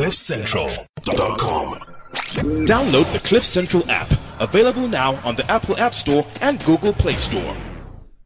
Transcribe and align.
CliffCentral.com. 0.00 1.74
Download 2.64 3.12
the 3.12 3.18
Cliff 3.18 3.44
Central 3.44 3.84
app, 3.90 4.10
available 4.40 4.88
now 4.88 5.16
on 5.26 5.36
the 5.36 5.48
Apple 5.50 5.76
App 5.76 5.92
Store 5.92 6.26
and 6.40 6.64
Google 6.64 6.94
Play 6.94 7.16
Store. 7.16 7.54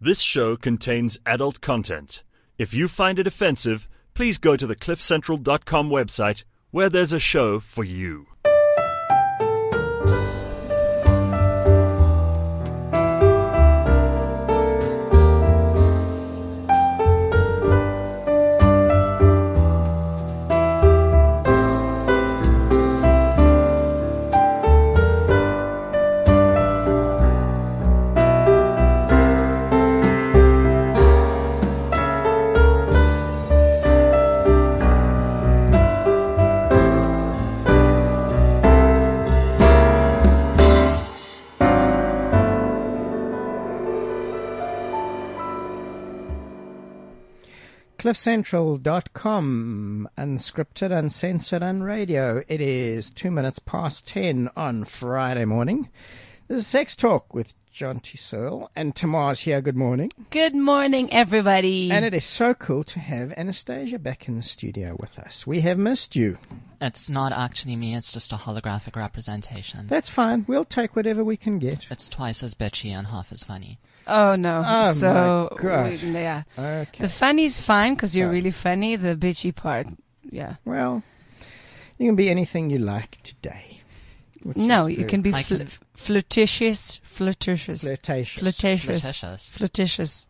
This 0.00 0.20
show 0.20 0.56
contains 0.56 1.18
adult 1.26 1.60
content. 1.60 2.22
If 2.58 2.74
you 2.74 2.86
find 2.86 3.18
it 3.18 3.26
offensive, 3.26 3.88
please 4.14 4.38
go 4.38 4.54
to 4.54 4.68
the 4.68 4.76
cliffcentral.com 4.76 5.90
website 5.90 6.44
where 6.70 6.88
there's 6.88 7.12
a 7.12 7.18
show 7.18 7.58
for 7.58 7.82
you. 7.82 8.28
cliffcentral.com 48.04 50.08
unscripted 50.18 50.92
uncensored 50.92 51.62
and 51.62 51.82
radio 51.82 52.42
it 52.48 52.60
is 52.60 53.10
two 53.10 53.30
minutes 53.30 53.58
past 53.58 54.06
ten 54.06 54.50
on 54.54 54.84
friday 54.84 55.46
morning. 55.46 55.88
This 56.46 56.58
is 56.58 56.66
sex 56.66 56.96
talk 56.96 57.32
with 57.32 57.54
Jonty 57.72 58.18
Searle 58.18 58.70
and 58.76 58.94
Tamara's 58.94 59.40
here. 59.40 59.62
Good 59.62 59.74
morning. 59.74 60.12
Good 60.28 60.54
morning, 60.54 61.10
everybody. 61.14 61.90
and 61.90 62.04
it 62.04 62.12
is 62.12 62.26
so 62.26 62.52
cool 62.52 62.84
to 62.84 63.00
have 63.00 63.32
anastasia 63.38 63.98
back 63.98 64.28
in 64.28 64.36
the 64.36 64.42
studio 64.42 64.94
with 65.00 65.18
us. 65.18 65.46
We 65.46 65.62
have 65.62 65.78
missed 65.78 66.14
you. 66.14 66.36
It's 66.82 67.08
not 67.08 67.32
actually 67.32 67.76
me, 67.76 67.94
it's 67.94 68.12
just 68.12 68.34
a 68.34 68.36
holographic 68.36 68.96
representation. 68.96 69.86
that's 69.86 70.10
fine. 70.10 70.44
We'll 70.46 70.66
take 70.66 70.94
whatever 70.94 71.24
we 71.24 71.38
can 71.38 71.58
get. 71.58 71.86
It's 71.90 72.10
twice 72.10 72.42
as 72.42 72.54
bitchy 72.54 72.90
and 72.90 73.06
half 73.06 73.32
as 73.32 73.42
funny. 73.42 73.78
Oh 74.06 74.36
no! 74.36 74.62
Oh, 74.66 74.92
so 74.92 75.48
my 75.52 75.62
gosh. 75.62 76.02
we- 76.02 76.12
yeah, 76.12 76.42
okay 76.58 77.02
the 77.02 77.08
funny's 77.08 77.58
fine 77.60 77.94
because 77.94 78.16
you're 78.16 78.26
Sorry. 78.28 78.36
really 78.36 78.50
funny. 78.50 78.96
The 78.96 79.16
bitchy 79.16 79.54
part, 79.54 79.86
yeah. 80.30 80.56
well 80.64 81.02
you 81.98 82.06
can 82.08 82.16
be 82.16 82.28
anything 82.28 82.70
you 82.70 82.78
like 82.78 83.22
today 83.22 83.80
No, 84.56 84.86
you 84.88 85.04
can 85.06 85.22
be 85.22 85.32
I 85.32 85.42
fl- 85.42 85.56
can- 85.56 85.68
flirtatious, 85.94 87.00
flirtatious, 87.04 87.80
flirtatious 87.82 88.40
flirtatious, 88.42 89.00
Flirtatious. 89.02 89.50
flirtatious. 89.50 90.28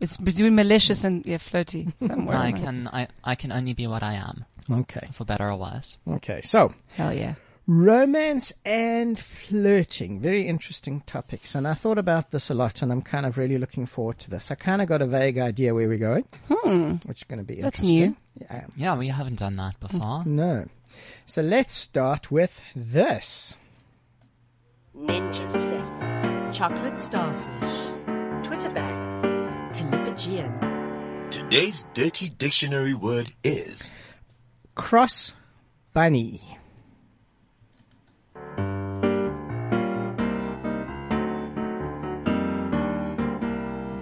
It's 0.00 0.16
between 0.16 0.54
malicious 0.54 1.02
and 1.02 1.26
yeah, 1.26 1.38
flirty 1.38 1.88
somewhere. 2.00 2.36
I 2.36 2.52
can 2.52 2.88
I, 2.92 3.08
I 3.24 3.34
can 3.34 3.50
only 3.50 3.74
be 3.74 3.86
what 3.88 4.02
I 4.04 4.14
am, 4.14 4.44
okay 4.70 5.08
for 5.12 5.24
better 5.24 5.50
or 5.50 5.56
worse. 5.56 5.98
okay 6.06 6.40
so 6.42 6.72
Hell 6.94 7.12
yeah. 7.12 7.34
Romance 7.70 8.54
and 8.64 9.18
flirting, 9.18 10.20
very 10.20 10.48
interesting 10.48 11.02
topics. 11.02 11.54
And 11.54 11.68
I 11.68 11.74
thought 11.74 11.98
about 11.98 12.30
this 12.30 12.48
a 12.48 12.54
lot, 12.54 12.80
and 12.80 12.90
I'm 12.90 13.02
kind 13.02 13.26
of 13.26 13.36
really 13.36 13.58
looking 13.58 13.84
forward 13.84 14.18
to 14.20 14.30
this. 14.30 14.50
I 14.50 14.54
kind 14.54 14.80
of 14.80 14.88
got 14.88 15.02
a 15.02 15.06
vague 15.06 15.36
idea 15.36 15.74
where 15.74 15.86
we're 15.86 15.98
going, 15.98 16.24
Hmm. 16.48 16.94
which 17.04 17.18
is 17.18 17.24
going 17.24 17.40
to 17.40 17.44
be 17.44 17.60
That's 17.60 17.80
interesting. 17.80 18.10
new. 18.10 18.16
Yeah. 18.40 18.64
Yeah, 18.74 18.96
we 18.96 19.08
haven't 19.08 19.38
done 19.38 19.56
that 19.56 19.78
before. 19.80 20.24
No. 20.24 20.66
So 21.26 21.42
let's 21.42 21.74
start 21.74 22.30
with 22.30 22.58
this. 22.74 23.58
Ninja 24.96 25.52
sex. 25.52 26.56
Chocolate 26.56 26.98
starfish. 26.98 28.46
Twitter 28.46 28.70
bag. 28.70 29.74
Callipygian. 29.74 31.30
Today's 31.30 31.84
dirty 31.92 32.30
dictionary 32.30 32.94
word 32.94 33.34
is 33.44 33.90
Cross 34.74 35.34
bunny. 35.92 36.57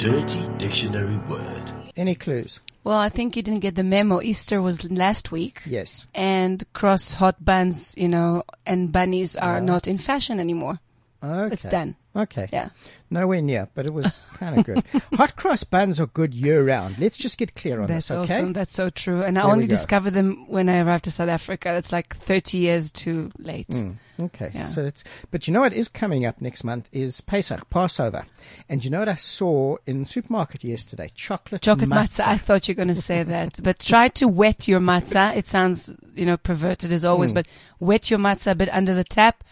Dirty 0.07 0.47
dictionary 0.59 1.17
word. 1.29 1.63
Any 1.97 2.15
clues? 2.15 2.61
Well, 2.85 2.99
I 2.99 3.09
think 3.09 3.35
you 3.35 3.43
didn't 3.43 3.61
get 3.61 3.75
the 3.75 3.83
memo. 3.83 4.23
Easter 4.23 4.63
was 4.63 4.89
last 4.89 5.33
week. 5.33 5.63
Yes. 5.67 6.07
And 6.15 6.63
cross 6.73 7.15
hot 7.15 7.45
buns, 7.45 7.93
you 7.97 8.07
know, 8.07 8.45
and 8.65 8.93
bunnies 8.93 9.35
are 9.35 9.61
not 9.61 9.89
in 9.89 9.99
fashion 9.99 10.39
anymore. 10.39 10.79
Okay. 11.27 11.55
It's 11.55 11.65
done. 11.65 11.97
Okay. 12.15 12.49
Yeah. 12.51 12.71
Nowhere 13.11 13.43
near, 13.43 13.69
but 13.75 13.85
it 13.85 13.93
was 13.93 14.23
kind 14.35 14.59
of 14.59 14.65
good. 14.65 14.83
Hot 15.15 15.37
cross 15.37 15.65
buns 15.65 16.01
are 16.01 16.07
good 16.07 16.33
year 16.33 16.65
round. 16.65 16.99
Let's 16.99 17.19
just 17.19 17.37
get 17.37 17.55
clear 17.55 17.81
on 17.81 17.89
That's 17.89 18.09
this, 18.09 18.17
okay? 18.17 18.35
awesome. 18.35 18.53
That's 18.55 18.75
so 18.75 18.89
true. 18.89 19.23
And 19.23 19.39
I 19.39 19.43
There 19.43 19.51
only 19.53 19.67
discovered 19.67 20.13
them 20.13 20.47
when 20.49 20.69
I 20.71 20.81
arrived 20.81 21.05
to 21.05 21.11
South 21.11 21.29
Africa. 21.29 21.69
That's 21.69 21.93
like 21.93 22.17
30 22.17 22.59
years 22.59 22.91
too 22.91 23.31
late. 23.39 23.69
Mm, 23.69 23.97
okay. 24.21 24.51
Yeah. 24.55 24.65
So 24.65 24.87
it's, 24.87 25.05
but 25.31 25.47
you 25.47 25.53
know 25.53 25.61
what 25.61 25.75
is 25.75 25.89
coming 25.89 26.25
up 26.25 26.41
next 26.41 26.65
month 26.65 26.89
is 26.91 27.21
Pesach, 27.21 27.69
Passover. 27.69 28.25
And 28.69 28.83
you 28.83 28.91
know 28.91 29.01
what 29.01 29.11
I 29.11 29.15
saw 29.15 29.77
in 29.87 30.01
the 30.01 30.05
supermarket 30.07 30.65
yesterday? 30.65 31.11
Chocolate, 31.15 31.61
Chocolate 31.63 31.91
matzah. 31.91 32.25
matzah. 32.25 32.29
I 32.29 32.39
thought 32.39 32.67
you 32.67 32.73
were 32.73 32.77
going 32.77 32.89
to 32.89 32.95
say 32.95 33.23
that, 33.25 33.59
but 33.63 33.79
try 33.79 34.09
to 34.09 34.27
wet 34.27 34.67
your 34.67 34.81
matzah. 34.81 35.37
It 35.37 35.49
sounds, 35.49 35.93
you 36.15 36.25
know, 36.25 36.39
perverted 36.39 36.93
as 36.93 37.05
always, 37.05 37.35
but 37.35 37.47
wet 37.79 38.11
your 38.11 38.19
matzah 38.19 38.53
a 38.53 38.55
bit 38.55 38.71
under 38.73 38.95
the 38.95 39.05
tap, 39.05 39.45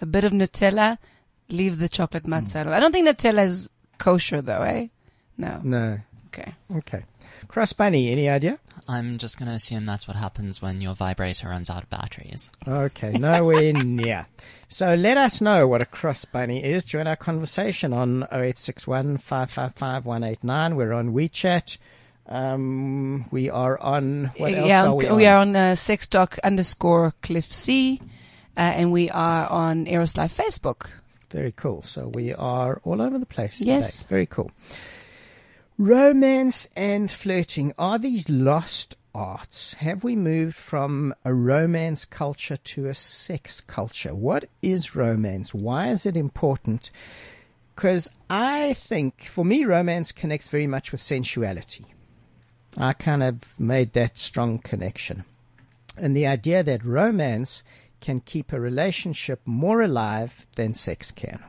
a 0.00 0.06
bit 0.06 0.22
of 0.24 0.32
Nutella, 0.32 0.98
leave 1.52 1.78
the 1.78 1.88
chocolate 1.88 2.24
matzah. 2.24 2.62
alone. 2.62 2.74
I 2.74 2.80
don't 2.80 2.92
think 2.92 3.06
Nutella 3.06 3.44
is 3.44 3.70
kosher 3.98 4.42
though, 4.42 4.62
eh? 4.62 4.88
No. 5.38 5.60
No. 5.62 5.98
Okay. 6.28 6.52
Okay. 6.76 7.04
Cross 7.48 7.74
bunny, 7.74 8.10
any 8.10 8.28
idea? 8.28 8.58
I'm 8.88 9.18
just 9.18 9.38
gonna 9.38 9.52
assume 9.52 9.86
that's 9.86 10.08
what 10.08 10.16
happens 10.16 10.60
when 10.60 10.80
your 10.80 10.94
vibrator 10.94 11.48
runs 11.48 11.70
out 11.70 11.84
of 11.84 11.90
batteries. 11.90 12.50
Okay, 12.66 13.12
nowhere 13.12 13.72
near. 13.84 14.26
So 14.68 14.94
let 14.94 15.16
us 15.16 15.40
know 15.40 15.68
what 15.68 15.80
a 15.82 15.86
cross 15.86 16.24
bunny 16.24 16.64
is. 16.64 16.84
Join 16.84 17.06
our 17.06 17.16
conversation 17.16 17.92
on 17.92 18.22
0861 18.24 19.18
555 19.18 20.06
189. 20.06 20.76
We're 20.76 20.92
on 20.92 21.12
WeChat. 21.12 21.78
Um, 22.26 23.26
we 23.30 23.50
are 23.50 23.78
on, 23.78 24.32
what 24.36 24.54
else 24.54 24.68
yeah, 24.68 24.86
are 24.86 24.94
we 24.94 25.06
on? 25.08 25.16
we 25.16 25.26
are 25.26 25.38
on 25.38 25.54
uh, 25.54 25.72
sextalk 25.72 26.38
underscore 26.42 27.12
cliff 27.20 27.52
C, 27.52 28.00
uh, 28.56 28.60
and 28.60 28.92
we 28.92 29.10
are 29.10 29.46
on 29.48 29.86
Eros 29.86 30.16
Live 30.16 30.32
Facebook. 30.32 30.90
Very 31.32 31.52
cool. 31.52 31.82
So 31.82 32.08
we 32.08 32.34
are 32.34 32.80
all 32.84 33.00
over 33.00 33.18
the 33.18 33.26
place 33.26 33.60
Yes. 33.60 33.98
today. 34.02 34.08
Very 34.08 34.26
cool. 34.26 34.50
Romance 35.78 36.68
and 36.76 37.10
flirting. 37.10 37.72
Are 37.78 37.98
these 37.98 38.28
lost 38.28 38.98
arts? 39.14 39.72
Have 39.74 40.04
we 40.04 40.14
moved 40.14 40.54
from 40.54 41.14
a 41.24 41.32
romance 41.32 42.04
culture 42.04 42.58
to 42.58 42.86
a 42.86 42.94
sex 42.94 43.60
culture? 43.62 44.14
What 44.14 44.48
is 44.60 44.94
romance? 44.94 45.54
Why 45.54 45.88
is 45.88 46.04
it 46.04 46.16
important? 46.16 46.90
Because 47.74 48.10
I 48.28 48.74
think, 48.74 49.24
for 49.24 49.44
me, 49.44 49.64
romance 49.64 50.12
connects 50.12 50.48
very 50.48 50.66
much 50.66 50.92
with 50.92 51.00
sensuality. 51.00 51.86
I 52.76 52.92
kind 52.92 53.22
of 53.22 53.58
made 53.58 53.94
that 53.94 54.18
strong 54.18 54.58
connection. 54.58 55.24
And 55.96 56.14
the 56.16 56.26
idea 56.26 56.62
that 56.62 56.84
romance 56.84 57.64
can 58.02 58.20
keep 58.20 58.52
a 58.52 58.60
relationship 58.60 59.40
more 59.46 59.80
alive 59.80 60.46
than 60.56 60.74
sex 60.74 61.10
can. 61.10 61.42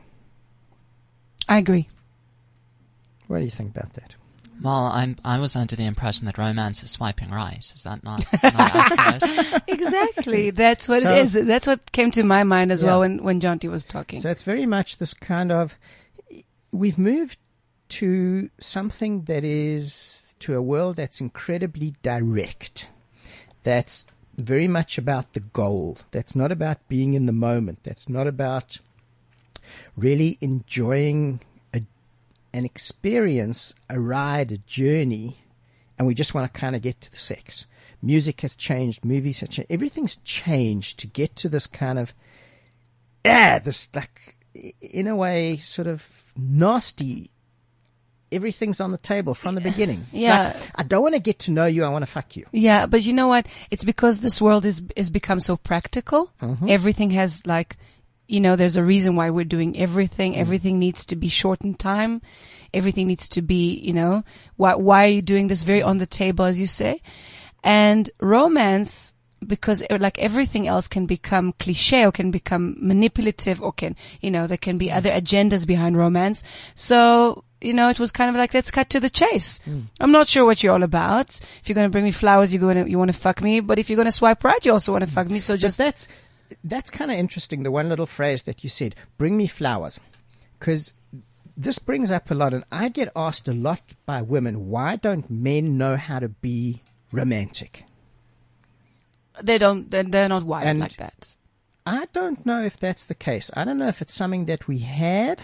I 1.46 1.58
agree. 1.58 1.88
What 3.26 3.40
do 3.40 3.44
you 3.44 3.50
think 3.50 3.76
about 3.76 3.92
that? 3.94 4.14
Well, 4.62 4.86
I'm 4.86 5.16
I 5.24 5.40
was 5.40 5.56
under 5.56 5.74
the 5.76 5.84
impression 5.84 6.26
that 6.26 6.38
romance 6.38 6.82
is 6.84 6.90
swiping 6.92 7.30
right. 7.30 7.58
Is 7.74 7.82
that 7.82 8.04
not, 8.04 8.24
not 8.42 8.54
accurate? 8.54 9.62
Exactly. 9.66 10.50
That's 10.50 10.88
what 10.88 11.02
So- 11.02 11.12
it 11.12 11.18
is. 11.18 11.32
That's 11.34 11.66
what 11.66 11.90
came 11.92 12.10
to 12.12 12.22
my 12.22 12.44
mind 12.44 12.70
as 12.72 12.84
well 12.84 13.00
when, 13.00 13.22
when 13.22 13.40
Jonty 13.40 13.68
was 13.68 13.84
talking. 13.84 14.20
So 14.20 14.30
it's 14.30 14.42
very 14.42 14.64
much 14.64 14.98
this 14.98 15.12
kind 15.12 15.50
of 15.52 15.76
we've 16.70 16.98
moved 16.98 17.38
to 17.90 18.48
something 18.60 19.22
that 19.24 19.44
is 19.44 20.34
to 20.40 20.54
a 20.54 20.62
world 20.62 20.96
that's 20.96 21.20
incredibly 21.20 21.94
direct. 22.02 22.88
That's 23.64 24.06
very 24.36 24.68
much 24.68 24.98
about 24.98 25.32
the 25.32 25.40
goal. 25.40 25.98
That's 26.10 26.34
not 26.34 26.52
about 26.52 26.88
being 26.88 27.14
in 27.14 27.26
the 27.26 27.32
moment. 27.32 27.80
That's 27.82 28.08
not 28.08 28.26
about 28.26 28.78
really 29.96 30.38
enjoying 30.40 31.40
a, 31.72 31.82
an 32.52 32.64
experience, 32.64 33.74
a 33.88 33.98
ride, 33.98 34.52
a 34.52 34.58
journey, 34.58 35.38
and 35.98 36.06
we 36.06 36.14
just 36.14 36.34
want 36.34 36.52
to 36.52 36.60
kind 36.60 36.76
of 36.76 36.82
get 36.82 37.00
to 37.02 37.10
the 37.10 37.16
sex. 37.16 37.66
Music 38.02 38.40
has 38.42 38.54
changed, 38.54 39.04
movies 39.04 39.40
have 39.40 39.50
changed, 39.50 39.70
everything's 39.70 40.16
changed 40.18 40.98
to 40.98 41.06
get 41.06 41.34
to 41.36 41.48
this 41.48 41.66
kind 41.66 41.98
of 41.98 42.12
yeah, 43.24 43.58
this 43.58 43.88
like 43.94 44.36
in 44.80 45.06
a 45.06 45.16
way 45.16 45.56
sort 45.56 45.88
of 45.88 46.32
nasty 46.36 47.30
everything's 48.34 48.80
on 48.80 48.90
the 48.90 48.98
table 48.98 49.34
from 49.34 49.54
the 49.54 49.60
beginning. 49.60 50.06
It's 50.12 50.24
Yeah. 50.24 50.52
like, 50.54 50.70
I 50.74 50.82
don't 50.82 51.02
want 51.02 51.14
to 51.14 51.20
get 51.20 51.38
to 51.40 51.52
know 51.52 51.66
you. 51.66 51.84
I 51.84 51.88
want 51.88 52.04
to 52.04 52.10
fuck 52.10 52.36
you. 52.36 52.46
Yeah, 52.52 52.86
but 52.86 53.04
you 53.06 53.12
know 53.12 53.28
what? 53.28 53.46
It's 53.70 53.84
because 53.84 54.18
this 54.20 54.40
world 54.40 54.64
is 54.64 54.82
is 54.96 55.10
become 55.10 55.40
so 55.40 55.56
practical. 55.56 56.30
Mm-hmm. 56.42 56.68
Everything 56.68 57.10
has 57.10 57.46
like, 57.46 57.76
you 58.26 58.40
know, 58.40 58.56
there's 58.56 58.76
a 58.76 58.84
reason 58.84 59.16
why 59.16 59.30
we're 59.30 59.44
doing 59.44 59.78
everything. 59.78 60.34
Mm. 60.34 60.38
Everything 60.38 60.78
needs 60.78 61.06
to 61.06 61.16
be 61.16 61.28
short 61.28 61.60
in 61.62 61.74
time. 61.74 62.22
Everything 62.72 63.06
needs 63.06 63.28
to 63.28 63.42
be, 63.42 63.78
you 63.78 63.92
know, 63.92 64.24
why 64.56 64.74
why 64.74 65.04
are 65.04 65.14
you 65.16 65.22
doing 65.22 65.48
this 65.48 65.62
very 65.62 65.82
on 65.82 65.98
the 65.98 66.06
table, 66.06 66.44
as 66.44 66.58
you 66.58 66.66
say? 66.66 67.00
And 67.62 68.10
romance, 68.20 69.14
because 69.46 69.82
uh, 69.90 69.98
like 70.00 70.18
everything 70.18 70.66
else 70.66 70.88
can 70.88 71.06
become 71.06 71.52
cliche 71.58 72.04
or 72.04 72.12
can 72.12 72.30
become 72.30 72.76
manipulative 72.78 73.60
or 73.62 73.72
can, 73.72 73.94
you 74.20 74.30
know, 74.30 74.46
there 74.46 74.58
can 74.58 74.78
be 74.78 74.88
mm. 74.88 74.96
other 74.96 75.10
agendas 75.10 75.66
behind 75.66 75.96
romance. 75.96 76.42
So, 76.74 77.44
you 77.64 77.72
know, 77.72 77.88
it 77.88 77.98
was 77.98 78.12
kind 78.12 78.30
of 78.30 78.36
like, 78.36 78.52
let's 78.54 78.70
cut 78.70 78.90
to 78.90 79.00
the 79.00 79.10
chase. 79.10 79.60
Hmm. 79.64 79.80
I'm 80.00 80.12
not 80.12 80.28
sure 80.28 80.44
what 80.44 80.62
you're 80.62 80.72
all 80.72 80.82
about. 80.82 81.40
If 81.60 81.68
you're 81.68 81.74
going 81.74 81.86
to 81.86 81.90
bring 81.90 82.04
me 82.04 82.10
flowers, 82.12 82.52
you're 82.52 82.60
going 82.60 82.84
to, 82.84 82.90
you 82.90 82.98
want 82.98 83.12
to 83.12 83.18
fuck 83.18 83.40
me. 83.42 83.60
But 83.60 83.78
if 83.78 83.88
you're 83.88 83.96
going 83.96 84.06
to 84.06 84.12
swipe 84.12 84.44
right, 84.44 84.64
you 84.64 84.72
also 84.72 84.92
want 84.92 85.04
to 85.06 85.10
fuck 85.10 85.28
me. 85.28 85.38
So 85.38 85.56
Just 85.56 85.78
that's 85.78 86.08
that's 86.62 86.90
kind 86.90 87.10
of 87.10 87.16
interesting. 87.16 87.62
The 87.62 87.70
one 87.70 87.88
little 87.88 88.06
phrase 88.06 88.42
that 88.44 88.62
you 88.62 88.70
said, 88.70 88.94
"Bring 89.18 89.36
me 89.36 89.46
flowers," 89.46 89.98
because 90.58 90.92
this 91.56 91.78
brings 91.78 92.10
up 92.10 92.30
a 92.30 92.34
lot, 92.34 92.52
and 92.52 92.64
I 92.70 92.90
get 92.90 93.10
asked 93.16 93.48
a 93.48 93.54
lot 93.54 93.80
by 94.04 94.20
women, 94.22 94.68
"Why 94.68 94.96
don't 94.96 95.28
men 95.30 95.78
know 95.78 95.96
how 95.96 96.18
to 96.20 96.28
be 96.28 96.82
romantic?" 97.12 97.84
they 99.42 99.58
don't, 99.58 99.90
they're, 99.90 100.04
they're 100.04 100.28
not 100.28 100.44
wired 100.44 100.68
And- 100.68 100.78
like 100.80 100.96
that. 100.96 101.34
I 101.86 102.06
don't 102.12 102.46
know 102.46 102.62
if 102.62 102.78
that's 102.78 103.04
the 103.04 103.14
case. 103.14 103.50
I 103.54 103.64
don't 103.64 103.78
know 103.78 103.88
if 103.88 104.00
it's 104.00 104.14
something 104.14 104.46
that 104.46 104.68
we 104.68 104.78
had, 104.78 105.42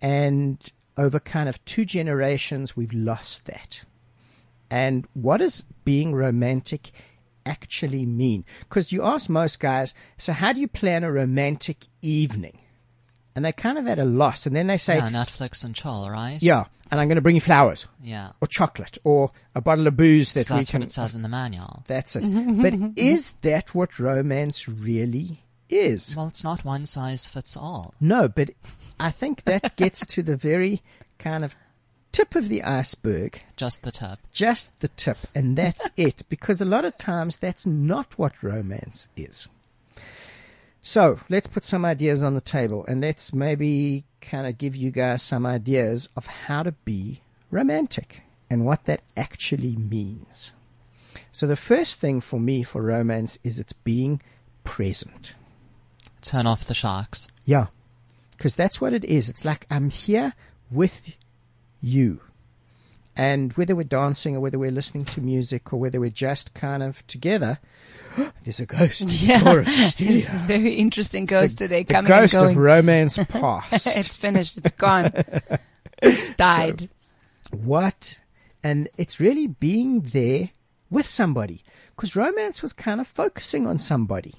and 0.00 0.58
over 0.96 1.18
kind 1.20 1.48
of 1.48 1.62
two 1.64 1.84
generations, 1.84 2.76
we've 2.76 2.92
lost 2.92 3.46
that. 3.46 3.84
And 4.70 5.06
what 5.14 5.38
does 5.38 5.64
being 5.84 6.14
romantic 6.14 6.90
actually 7.44 8.04
mean? 8.06 8.44
Because 8.60 8.92
you 8.92 9.04
ask 9.04 9.28
most 9.30 9.60
guys, 9.60 9.94
so 10.18 10.32
how 10.32 10.52
do 10.52 10.60
you 10.60 10.68
plan 10.68 11.04
a 11.04 11.12
romantic 11.12 11.84
evening? 12.02 12.58
And 13.34 13.44
they're 13.44 13.52
kind 13.52 13.76
of 13.78 13.86
at 13.86 13.98
a 13.98 14.04
loss. 14.04 14.46
And 14.46 14.56
then 14.56 14.66
they 14.66 14.78
say, 14.78 14.96
Yeah, 14.96 15.10
Netflix 15.10 15.62
and 15.64 15.74
chill, 15.74 16.08
right? 16.10 16.38
yeah, 16.42 16.64
and 16.90 16.98
I'm 16.98 17.06
going 17.08 17.16
to 17.16 17.22
bring 17.22 17.34
you 17.36 17.40
flowers 17.40 17.86
Yeah. 18.02 18.30
or 18.40 18.48
chocolate 18.48 18.96
or 19.04 19.30
a 19.54 19.60
bottle 19.60 19.86
of 19.86 19.96
booze 19.96 20.32
that 20.32 20.46
'Cause 20.46 20.50
we 20.52 20.56
that's 20.60 20.70
can. 20.70 20.80
what 20.80 20.86
it 20.86 20.92
says 20.92 21.14
in 21.14 21.22
the 21.22 21.28
manual. 21.28 21.82
That's 21.86 22.16
it. 22.16 22.22
but 22.62 22.98
is 22.98 23.32
that 23.42 23.74
what 23.74 23.98
romance 23.98 24.66
really 24.66 25.42
is? 25.68 26.16
Well, 26.16 26.28
it's 26.28 26.42
not 26.44 26.64
one 26.64 26.86
size 26.86 27.28
fits 27.28 27.56
all. 27.58 27.92
No, 28.00 28.26
but 28.26 28.50
I 28.98 29.10
think 29.10 29.44
that 29.44 29.76
gets 29.76 30.04
to 30.06 30.22
the 30.22 30.36
very 30.36 30.82
kind 31.18 31.44
of 31.44 31.54
tip 32.12 32.34
of 32.34 32.48
the 32.48 32.62
iceberg, 32.62 33.42
Just 33.56 33.82
the 33.82 33.90
tip. 33.90 34.18
just 34.32 34.78
the 34.80 34.88
tip, 34.88 35.18
and 35.34 35.56
that's 35.56 35.90
it. 35.96 36.22
Because 36.28 36.60
a 36.60 36.64
lot 36.64 36.84
of 36.84 36.96
times 36.98 37.38
that's 37.38 37.66
not 37.66 38.18
what 38.18 38.42
romance 38.42 39.08
is. 39.16 39.48
So 40.82 41.18
let's 41.28 41.48
put 41.48 41.64
some 41.64 41.84
ideas 41.84 42.22
on 42.22 42.34
the 42.34 42.40
table 42.40 42.84
and 42.86 43.00
let's 43.00 43.32
maybe 43.34 44.04
kind 44.20 44.46
of 44.46 44.56
give 44.56 44.76
you 44.76 44.90
guys 44.92 45.22
some 45.22 45.44
ideas 45.44 46.08
of 46.16 46.26
how 46.26 46.62
to 46.62 46.72
be 46.72 47.22
romantic 47.50 48.22
and 48.48 48.64
what 48.64 48.84
that 48.84 49.00
actually 49.16 49.74
means. 49.74 50.52
So 51.32 51.46
the 51.48 51.56
first 51.56 52.00
thing 52.00 52.20
for 52.20 52.38
me 52.38 52.62
for 52.62 52.82
romance 52.82 53.38
is 53.42 53.58
it's 53.58 53.72
being 53.72 54.22
present. 54.62 55.34
Turn 56.22 56.46
off 56.46 56.64
the 56.64 56.74
sharks. 56.74 57.26
Yeah. 57.44 57.66
Because 58.36 58.54
that's 58.56 58.80
what 58.80 58.92
it 58.92 59.04
is. 59.04 59.28
It's 59.28 59.44
like 59.44 59.66
I'm 59.70 59.90
here 59.90 60.34
with 60.70 61.16
you. 61.80 62.20
And 63.18 63.52
whether 63.54 63.74
we're 63.74 63.84
dancing 63.84 64.36
or 64.36 64.40
whether 64.40 64.58
we're 64.58 64.70
listening 64.70 65.06
to 65.06 65.22
music 65.22 65.72
or 65.72 65.80
whether 65.80 65.98
we're 65.98 66.10
just 66.10 66.52
kind 66.52 66.82
of 66.82 67.06
together, 67.06 67.58
there's 68.44 68.60
a 68.60 68.66
ghost 68.66 69.02
in 69.02 69.08
the 69.08 69.14
Yeah. 69.14 69.58
of 69.58 69.64
the 69.64 69.82
studio. 69.88 70.16
It's 70.16 70.34
a 70.34 70.38
very 70.40 70.74
interesting 70.74 71.24
ghost 71.24 71.56
today 71.56 71.82
the 71.82 71.94
coming 71.94 72.08
ghost 72.08 72.34
of 72.34 72.56
romance 72.56 73.16
past. 73.28 73.96
it's 73.96 74.14
finished. 74.16 74.58
It's 74.58 74.72
gone. 74.72 75.12
Died. 76.36 76.88
what? 77.52 78.20
And 78.62 78.88
it's 78.98 79.18
really 79.20 79.46
being 79.46 80.00
there 80.00 80.50
with 80.90 81.06
somebody. 81.06 81.62
Because 81.94 82.14
romance 82.16 82.60
was 82.60 82.74
kind 82.74 83.00
of 83.00 83.06
focusing 83.06 83.66
on 83.66 83.78
somebody. 83.78 84.34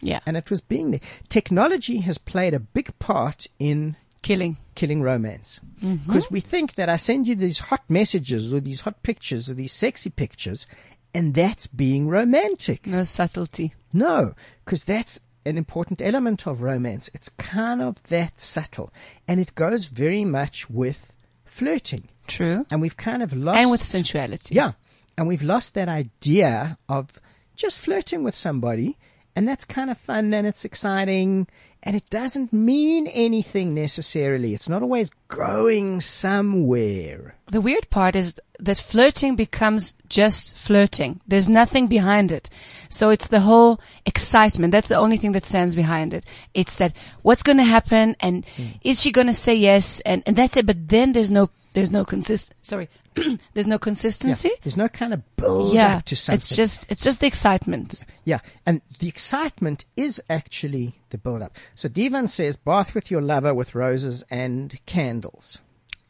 Yeah. 0.00 0.20
And 0.26 0.36
it 0.36 0.50
was 0.50 0.60
being 0.60 0.90
there. 0.90 1.00
Technology 1.28 1.98
has 1.98 2.18
played 2.18 2.54
a 2.54 2.60
big 2.60 2.98
part 2.98 3.46
in 3.58 3.96
Killing. 4.22 4.56
killing 4.74 5.02
romance. 5.02 5.60
Mm-hmm. 5.80 6.06
Because 6.06 6.30
we 6.30 6.40
think 6.40 6.74
that 6.74 6.88
I 6.88 6.96
send 6.96 7.28
you 7.28 7.34
these 7.34 7.58
hot 7.58 7.82
messages 7.88 8.52
or 8.52 8.60
these 8.60 8.80
hot 8.80 9.02
pictures 9.02 9.48
or 9.48 9.54
these 9.54 9.72
sexy 9.72 10.10
pictures, 10.10 10.66
and 11.14 11.34
that's 11.34 11.66
being 11.66 12.08
romantic. 12.08 12.86
No 12.86 13.04
subtlety. 13.04 13.74
No, 13.92 14.34
because 14.64 14.84
that's 14.84 15.20
an 15.46 15.56
important 15.56 16.02
element 16.02 16.46
of 16.46 16.62
romance. 16.62 17.10
It's 17.14 17.28
kind 17.30 17.80
of 17.80 18.02
that 18.04 18.38
subtle. 18.38 18.92
And 19.26 19.40
it 19.40 19.54
goes 19.54 19.86
very 19.86 20.24
much 20.24 20.68
with 20.68 21.14
flirting. 21.44 22.08
True. 22.26 22.66
And 22.70 22.80
we've 22.82 22.96
kind 22.96 23.22
of 23.22 23.32
lost. 23.32 23.58
And 23.58 23.70
with 23.70 23.82
sensuality. 23.82 24.54
Yeah. 24.54 24.72
And 25.16 25.26
we've 25.26 25.42
lost 25.42 25.74
that 25.74 25.88
idea 25.88 26.76
of 26.88 27.20
just 27.56 27.80
flirting 27.80 28.22
with 28.22 28.34
somebody. 28.34 28.98
And 29.38 29.46
that's 29.46 29.64
kind 29.64 29.88
of 29.88 29.96
fun 29.96 30.34
and 30.34 30.48
it's 30.48 30.64
exciting. 30.64 31.46
And 31.84 31.94
it 31.94 32.10
doesn't 32.10 32.52
mean 32.52 33.06
anything 33.06 33.72
necessarily. 33.72 34.52
It's 34.52 34.68
not 34.68 34.82
always 34.82 35.12
going 35.28 36.00
somewhere. 36.00 37.36
The 37.48 37.60
weird 37.60 37.88
part 37.88 38.16
is 38.16 38.34
that 38.58 38.78
flirting 38.78 39.36
becomes 39.36 39.94
just 40.08 40.58
flirting. 40.58 41.20
There's 41.28 41.48
nothing 41.48 41.86
behind 41.86 42.32
it. 42.32 42.50
So 42.88 43.10
it's 43.10 43.28
the 43.28 43.38
whole 43.38 43.80
excitement. 44.04 44.72
That's 44.72 44.88
the 44.88 44.98
only 44.98 45.18
thing 45.18 45.30
that 45.30 45.46
stands 45.46 45.76
behind 45.76 46.14
it. 46.14 46.26
It's 46.52 46.74
that 46.74 46.92
what's 47.22 47.44
going 47.44 47.58
to 47.58 47.62
happen 47.62 48.16
and 48.18 48.44
hmm. 48.56 48.70
is 48.82 49.00
she 49.00 49.12
going 49.12 49.28
to 49.28 49.32
say 49.32 49.54
yes? 49.54 50.00
And, 50.00 50.24
and 50.26 50.34
that's 50.34 50.56
it. 50.56 50.66
But 50.66 50.88
then 50.88 51.12
there's 51.12 51.30
no, 51.30 51.48
there's 51.74 51.92
no 51.92 52.04
consist, 52.04 52.56
sorry, 52.60 52.88
there's 53.54 53.66
no 53.66 53.74
Yeah. 53.74 53.78
consistency. 53.78 54.50
There's 54.62 54.76
no 54.76 54.88
kind 54.88 55.12
of 55.14 55.22
build 55.36 55.74
Yeah. 55.74 55.96
up 55.96 56.04
to 56.06 56.16
something. 56.16 56.36
It's 56.38 56.54
just, 56.54 56.90
it's 56.90 57.02
just 57.04 57.20
the 57.20 57.26
excitement. 57.26 58.04
Yeah, 58.24 58.40
and 58.66 58.80
the 58.98 59.08
excitement 59.08 59.86
is 59.96 60.22
actually 60.30 61.00
the 61.10 61.18
build 61.18 61.42
up. 61.42 61.56
So 61.74 61.88
Divan 61.88 62.28
says, 62.28 62.56
bath 62.56 62.94
with 62.94 63.10
your 63.10 63.20
lover 63.22 63.54
with 63.54 63.74
roses 63.74 64.24
and 64.30 64.78
candles. 64.86 65.58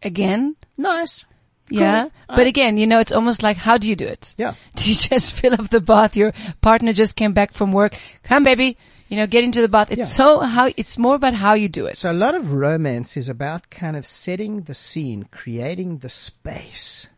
Again. 0.03 0.57
Nice. 0.77 1.25
Yeah. 1.71 2.09
But 2.29 2.47
again, 2.47 2.79
you 2.79 2.87
know, 2.87 2.99
it's 2.99 3.13
almost 3.13 3.43
like, 3.43 3.57
how 3.59 3.77
do 3.77 3.89
you 3.89 3.97
do 3.97 4.07
it? 4.07 4.35
Yeah. 4.39 4.55
Do 4.77 4.89
you 4.89 4.95
just 4.97 5.35
fill 5.35 5.53
up 5.55 5.69
the 5.69 5.81
bath? 5.81 6.17
Your 6.17 6.33
partner 6.63 6.93
just 6.95 7.15
came 7.17 7.33
back 7.35 7.53
from 7.53 7.73
work. 7.73 7.95
Come 8.23 8.43
baby. 8.45 8.79
You 9.09 9.17
know, 9.17 9.27
get 9.27 9.45
into 9.45 9.61
the 9.63 9.69
bath. 9.69 9.91
It's 9.91 9.99
Yeah. 9.99 10.05
so 10.05 10.41
how, 10.41 10.71
it's 10.77 10.99
more 10.99 11.15
about 11.15 11.35
how 11.35 11.55
you 11.55 11.69
do 11.69 11.87
it. 11.87 11.97
So 11.97 12.13
a 12.13 12.15
lot 12.15 12.35
of 12.35 12.53
romance 12.53 13.17
is 13.17 13.29
about 13.29 13.71
kind 13.71 13.97
of 13.97 14.05
setting 14.05 14.63
the 14.63 14.75
scene, 14.75 15.29
creating 15.31 15.99
the 15.99 16.11
space, 16.11 17.09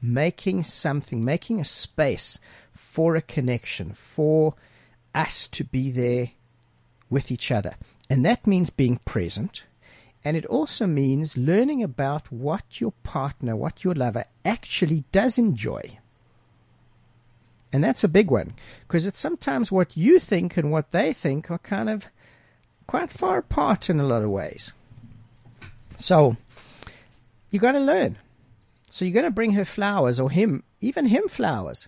making 0.00 0.62
something, 0.62 1.24
making 1.24 1.60
a 1.60 1.64
space 1.64 2.40
for 2.72 3.16
a 3.16 3.22
connection, 3.22 3.92
for 3.92 4.54
us 5.14 5.46
to 5.48 5.64
be 5.64 5.90
there 5.90 6.30
with 7.10 7.30
each 7.30 7.50
other. 7.50 7.74
And 8.08 8.24
that 8.24 8.46
means 8.46 8.70
being 8.70 8.98
present. 9.04 9.66
And 10.24 10.36
it 10.36 10.46
also 10.46 10.86
means 10.86 11.36
learning 11.36 11.82
about 11.82 12.32
what 12.32 12.80
your 12.80 12.92
partner, 13.02 13.54
what 13.54 13.84
your 13.84 13.94
lover 13.94 14.24
actually 14.44 15.04
does 15.12 15.38
enjoy. 15.38 15.98
And 17.76 17.84
that's 17.84 18.02
a 18.02 18.08
big 18.08 18.30
one 18.30 18.54
because 18.88 19.06
it's 19.06 19.18
sometimes 19.18 19.70
what 19.70 19.98
you 19.98 20.18
think 20.18 20.56
and 20.56 20.72
what 20.72 20.92
they 20.92 21.12
think 21.12 21.50
are 21.50 21.58
kind 21.58 21.90
of 21.90 22.06
quite 22.86 23.10
far 23.10 23.36
apart 23.36 23.90
in 23.90 24.00
a 24.00 24.06
lot 24.06 24.22
of 24.22 24.30
ways. 24.30 24.72
So 25.98 26.38
you 27.50 27.58
got 27.58 27.72
to 27.72 27.78
learn. 27.78 28.16
So 28.88 29.04
you're 29.04 29.12
going 29.12 29.26
to 29.26 29.30
bring 29.30 29.50
her 29.52 29.64
flowers 29.66 30.18
or 30.18 30.30
him, 30.30 30.62
even 30.80 31.04
him 31.04 31.28
flowers, 31.28 31.86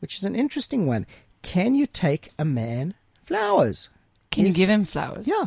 which 0.00 0.18
is 0.18 0.24
an 0.24 0.36
interesting 0.36 0.84
one. 0.84 1.06
Can 1.40 1.74
you 1.74 1.86
take 1.86 2.28
a 2.38 2.44
man 2.44 2.92
flowers? 3.24 3.88
Can 4.30 4.44
Is- 4.44 4.58
you 4.58 4.66
give 4.66 4.68
him 4.68 4.84
flowers? 4.84 5.26
Yeah. 5.26 5.46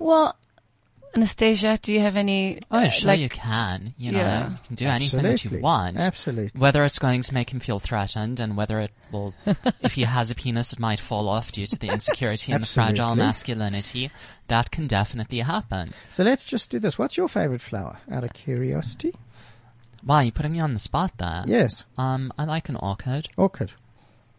Well, 0.00 0.34
Anastasia, 1.18 1.76
do 1.82 1.92
you 1.92 1.98
have 2.00 2.14
any? 2.14 2.58
Oh, 2.70 2.78
uh, 2.78 2.88
sure 2.88 3.08
like- 3.08 3.18
you 3.20 3.28
can. 3.28 3.92
You 3.98 4.12
know, 4.12 4.18
Yeah. 4.20 4.50
you 4.50 4.56
can 4.68 4.76
do 4.76 4.86
anything 4.86 5.22
that 5.24 5.44
you 5.44 5.58
want. 5.58 5.96
Absolutely. 5.96 6.58
Whether 6.58 6.84
it's 6.84 7.00
going 7.00 7.22
to 7.22 7.34
make 7.34 7.50
him 7.52 7.58
feel 7.58 7.80
threatened 7.80 8.38
and 8.38 8.56
whether 8.56 8.78
it 8.78 8.92
will, 9.10 9.34
if 9.82 9.94
he 9.94 10.02
has 10.04 10.30
a 10.30 10.36
penis, 10.36 10.72
it 10.72 10.78
might 10.78 11.00
fall 11.00 11.28
off 11.28 11.50
due 11.50 11.66
to 11.66 11.76
the 11.76 11.88
insecurity 11.88 12.52
and 12.52 12.62
the 12.62 12.66
fragile 12.68 13.06
Absolutely. 13.06 13.24
masculinity. 13.26 14.10
That 14.46 14.70
can 14.70 14.86
definitely 14.86 15.40
happen. 15.40 15.90
So 16.08 16.22
let's 16.22 16.44
just 16.44 16.70
do 16.70 16.78
this. 16.78 16.96
What's 16.98 17.16
your 17.16 17.26
favorite 17.28 17.62
flower? 17.62 17.98
Out 18.10 18.22
of 18.22 18.32
curiosity. 18.32 19.12
Wow, 20.06 20.20
you're 20.20 20.30
putting 20.30 20.52
me 20.52 20.60
on 20.60 20.72
the 20.72 20.78
spot 20.78 21.18
there. 21.18 21.42
Yes. 21.46 21.82
Um, 21.98 22.32
I 22.38 22.44
like 22.44 22.68
an 22.68 22.76
orchid. 22.76 23.26
Orchid. 23.36 23.72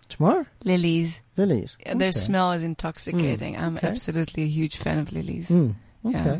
Tomorrow? 0.07 0.45
lilies. 0.63 1.21
Lilies. 1.35 1.77
Their 1.85 1.95
Okay. 2.07 2.11
smell 2.11 2.53
is 2.53 2.63
intoxicating. 2.63 3.57
I'm 3.57 3.75
okay. 3.77 3.89
absolutely 3.89 4.43
a 4.43 4.47
huge 4.47 4.77
fan 4.77 4.97
of 4.97 5.11
lilies. 5.11 5.49
Mm, 5.49 5.75
Yeah. 6.03 6.39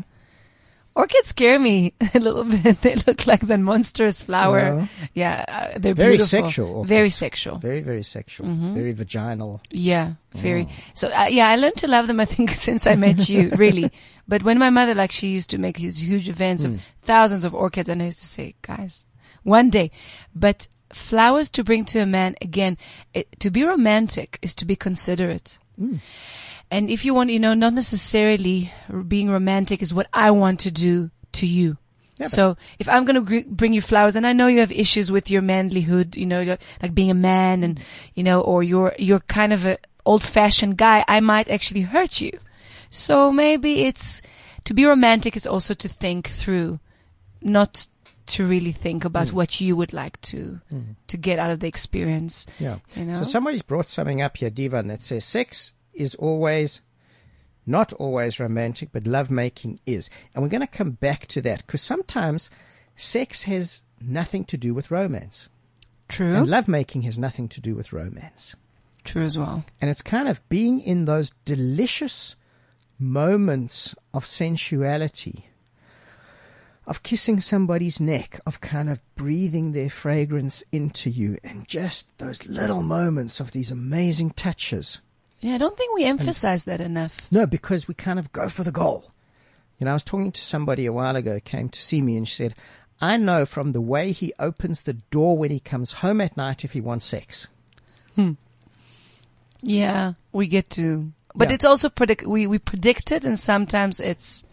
Orchids 0.96 1.28
scare 1.28 1.58
me 1.58 1.92
a 2.14 2.18
little 2.18 2.44
bit. 2.44 2.80
They 2.82 2.96
look 3.06 3.26
like 3.26 3.40
that 3.46 3.60
monstrous 3.60 4.22
flower. 4.22 4.60
No. 4.74 4.88
Yeah, 5.14 5.44
uh, 5.48 5.78
they're 5.78 5.94
Very 5.94 6.16
beautiful. 6.16 6.26
sexual 6.42 6.68
orchids. 6.74 6.88
Very 6.88 7.10
sexual. 7.10 7.58
Very, 7.58 7.80
very 7.80 8.02
sexual. 8.02 8.46
Mm-hmm. 8.48 8.72
Very 8.74 8.92
vaginal. 8.92 9.60
Yeah, 9.70 10.14
very. 10.34 10.66
Oh. 10.68 10.74
So 10.94 11.08
uh, 11.08 11.26
yeah, 11.30 11.48
I 11.48 11.56
learned 11.56 11.76
to 11.76 11.88
love 11.88 12.06
them. 12.06 12.20
I 12.20 12.24
think 12.24 12.50
since 12.68 12.86
I 12.86 12.96
met 12.96 13.28
you, 13.28 13.50
really. 13.56 13.90
But 14.26 14.42
when 14.42 14.58
my 14.58 14.70
mother, 14.70 14.94
like, 14.94 15.12
she 15.12 15.28
used 15.28 15.50
to 15.50 15.58
make 15.58 15.78
these 15.78 15.98
huge 16.02 16.28
events 16.28 16.64
Hmm. 16.64 16.74
of 16.74 16.80
thousands 17.02 17.44
of 17.44 17.54
orchids, 17.54 17.88
and 17.88 18.02
I 18.02 18.06
used 18.06 18.20
to 18.20 18.26
say, 18.26 18.54
guys, 18.62 19.06
one 19.44 19.70
day. 19.70 19.90
But 20.34 20.68
flowers 20.92 21.48
to 21.50 21.62
bring 21.64 21.84
to 21.86 22.00
a 22.00 22.06
man 22.06 22.34
again, 22.42 22.76
it, 23.14 23.28
to 23.40 23.50
be 23.50 23.62
romantic 23.64 24.38
is 24.42 24.54
to 24.56 24.64
be 24.64 24.74
considerate. 24.76 25.58
Hmm. 25.78 25.96
And 26.70 26.88
if 26.90 27.04
you 27.04 27.14
want, 27.14 27.30
you 27.30 27.40
know, 27.40 27.54
not 27.54 27.72
necessarily 27.74 28.70
being 29.08 29.30
romantic 29.30 29.82
is 29.82 29.92
what 29.92 30.06
I 30.12 30.30
want 30.30 30.60
to 30.60 30.70
do 30.70 31.10
to 31.32 31.46
you. 31.46 31.76
Yeah, 32.18 32.26
so 32.26 32.56
if 32.78 32.88
I'm 32.88 33.04
going 33.04 33.14
to 33.16 33.22
gr- 33.22 33.48
bring 33.48 33.72
you 33.72 33.80
flowers, 33.80 34.14
and 34.14 34.26
I 34.26 34.32
know 34.34 34.46
you 34.46 34.60
have 34.60 34.70
issues 34.72 35.10
with 35.10 35.30
your 35.30 35.42
manlyhood, 35.42 36.16
you 36.16 36.26
know, 36.26 36.56
like 36.82 36.94
being 36.94 37.10
a 37.10 37.14
man, 37.14 37.62
and 37.62 37.80
you 38.14 38.22
know, 38.22 38.40
or 38.42 38.62
you're 38.62 38.94
you're 38.98 39.20
kind 39.20 39.52
of 39.52 39.64
a 39.66 39.78
old-fashioned 40.04 40.76
guy, 40.76 41.04
I 41.08 41.20
might 41.20 41.48
actually 41.48 41.80
hurt 41.82 42.20
you. 42.20 42.38
So 42.90 43.32
maybe 43.32 43.84
it's 43.84 44.20
to 44.64 44.74
be 44.74 44.84
romantic 44.84 45.36
is 45.36 45.46
also 45.46 45.74
to 45.74 45.88
think 45.88 46.28
through, 46.28 46.78
not 47.40 47.86
to 48.26 48.46
really 48.46 48.72
think 48.72 49.04
about 49.04 49.28
Mm. 49.28 49.32
what 49.32 49.60
you 49.60 49.74
would 49.74 49.92
like 49.92 50.20
to 50.20 50.60
to 51.08 51.16
get 51.16 51.38
out 51.38 51.50
of 51.50 51.60
the 51.60 51.66
experience. 51.68 52.46
Yeah. 52.60 52.78
You 52.96 53.06
know? 53.06 53.14
So 53.14 53.22
somebody's 53.24 53.62
brought 53.62 53.88
something 53.88 54.20
up 54.22 54.36
here, 54.36 54.50
Divan, 54.50 54.88
that 54.88 55.02
says 55.02 55.24
sex 55.24 55.72
is 56.00 56.14
always, 56.16 56.80
not 57.66 57.92
always 57.94 58.40
romantic, 58.40 58.88
but 58.92 59.06
lovemaking 59.06 59.80
is. 59.86 60.08
And 60.34 60.42
we're 60.42 60.48
going 60.48 60.60
to 60.62 60.66
come 60.66 60.92
back 60.92 61.26
to 61.28 61.40
that 61.42 61.66
because 61.66 61.82
sometimes 61.82 62.50
sex 62.96 63.44
has 63.44 63.82
nothing 64.00 64.44
to 64.46 64.56
do 64.56 64.74
with 64.74 64.90
romance. 64.90 65.48
True, 66.08 66.34
And 66.34 66.48
lovemaking 66.48 67.02
has 67.02 67.18
nothing 67.18 67.48
to 67.50 67.60
do 67.60 67.76
with 67.76 67.92
romance. 67.92 68.56
true 69.04 69.22
as 69.22 69.38
well. 69.38 69.64
And 69.80 69.88
it's 69.90 70.02
kind 70.02 70.28
of 70.28 70.46
being 70.48 70.80
in 70.80 71.04
those 71.04 71.30
delicious 71.44 72.34
moments 72.98 73.94
of 74.12 74.26
sensuality, 74.26 75.46
of 76.86 77.02
kissing 77.02 77.40
somebody's 77.40 78.00
neck, 78.00 78.40
of 78.44 78.60
kind 78.60 78.90
of 78.90 79.00
breathing 79.14 79.72
their 79.72 79.88
fragrance 79.88 80.64
into 80.72 81.08
you, 81.08 81.38
and 81.44 81.66
just 81.68 82.08
those 82.18 82.46
little 82.46 82.82
moments 82.82 83.38
of 83.40 83.52
these 83.52 83.70
amazing 83.70 84.30
touches. 84.30 85.00
Yeah, 85.40 85.54
I 85.54 85.58
don't 85.58 85.76
think 85.76 85.94
we 85.94 86.04
emphasize 86.04 86.64
that 86.64 86.80
enough. 86.80 87.16
No, 87.32 87.46
because 87.46 87.88
we 87.88 87.94
kind 87.94 88.18
of 88.18 88.30
go 88.32 88.48
for 88.48 88.62
the 88.64 88.72
goal. 88.72 89.10
You 89.78 89.86
know, 89.86 89.92
I 89.92 89.94
was 89.94 90.04
talking 90.04 90.32
to 90.32 90.42
somebody 90.42 90.84
a 90.86 90.92
while 90.92 91.16
ago, 91.16 91.40
came 91.42 91.70
to 91.70 91.80
see 91.80 92.02
me, 92.02 92.16
and 92.18 92.28
she 92.28 92.34
said, 92.34 92.54
I 93.00 93.16
know 93.16 93.46
from 93.46 93.72
the 93.72 93.80
way 93.80 94.12
he 94.12 94.34
opens 94.38 94.82
the 94.82 94.92
door 94.92 95.38
when 95.38 95.50
he 95.50 95.58
comes 95.60 95.92
home 95.94 96.20
at 96.20 96.36
night 96.36 96.64
if 96.64 96.72
he 96.72 96.82
wants 96.82 97.06
sex. 97.06 97.48
Hmm. 98.14 98.32
Yeah, 99.62 100.14
we 100.32 100.46
get 100.46 100.70
to, 100.70 101.12
but 101.34 101.48
Yeah. 101.48 101.54
it's 101.54 101.64
also 101.64 101.88
predict. 101.88 102.26
We 102.26 102.46
we 102.46 102.58
predict 102.58 103.12
it, 103.12 103.24
and 103.24 103.38
sometimes 103.38 104.00
it's 104.00 104.44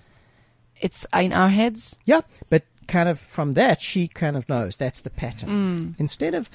it's 0.80 1.06
in 1.14 1.34
our 1.34 1.50
heads. 1.50 1.98
Yeah, 2.06 2.22
but 2.50 2.64
kind 2.88 3.10
of 3.10 3.20
from 3.20 3.54
that, 3.54 3.82
she 3.82 4.08
kind 4.08 4.36
of 4.38 4.48
knows 4.48 4.78
that's 4.78 5.02
the 5.02 5.10
pattern. 5.10 5.50
Hmm. 5.50 5.92
Instead 6.02 6.34
of 6.36 6.50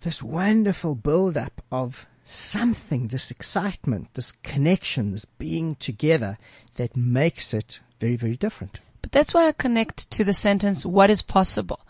this 0.00 0.22
wonderful 0.22 0.94
build 0.94 1.36
up 1.36 1.62
of 1.72 2.06
something, 2.26 3.08
this 3.08 3.30
excitement, 3.30 4.12
this 4.14 4.32
connection, 4.42 5.12
this 5.12 5.24
being 5.24 5.76
together 5.76 6.38
that 6.74 6.96
makes 6.96 7.54
it 7.54 7.80
very, 8.00 8.16
very 8.16 8.36
different. 8.36 8.80
But 9.00 9.12
that's 9.12 9.32
why 9.32 9.46
I 9.46 9.52
connect 9.52 10.10
to 10.10 10.24
the 10.24 10.32
sentence, 10.32 10.84
what 10.84 11.08
is 11.08 11.22
possible? 11.22 11.80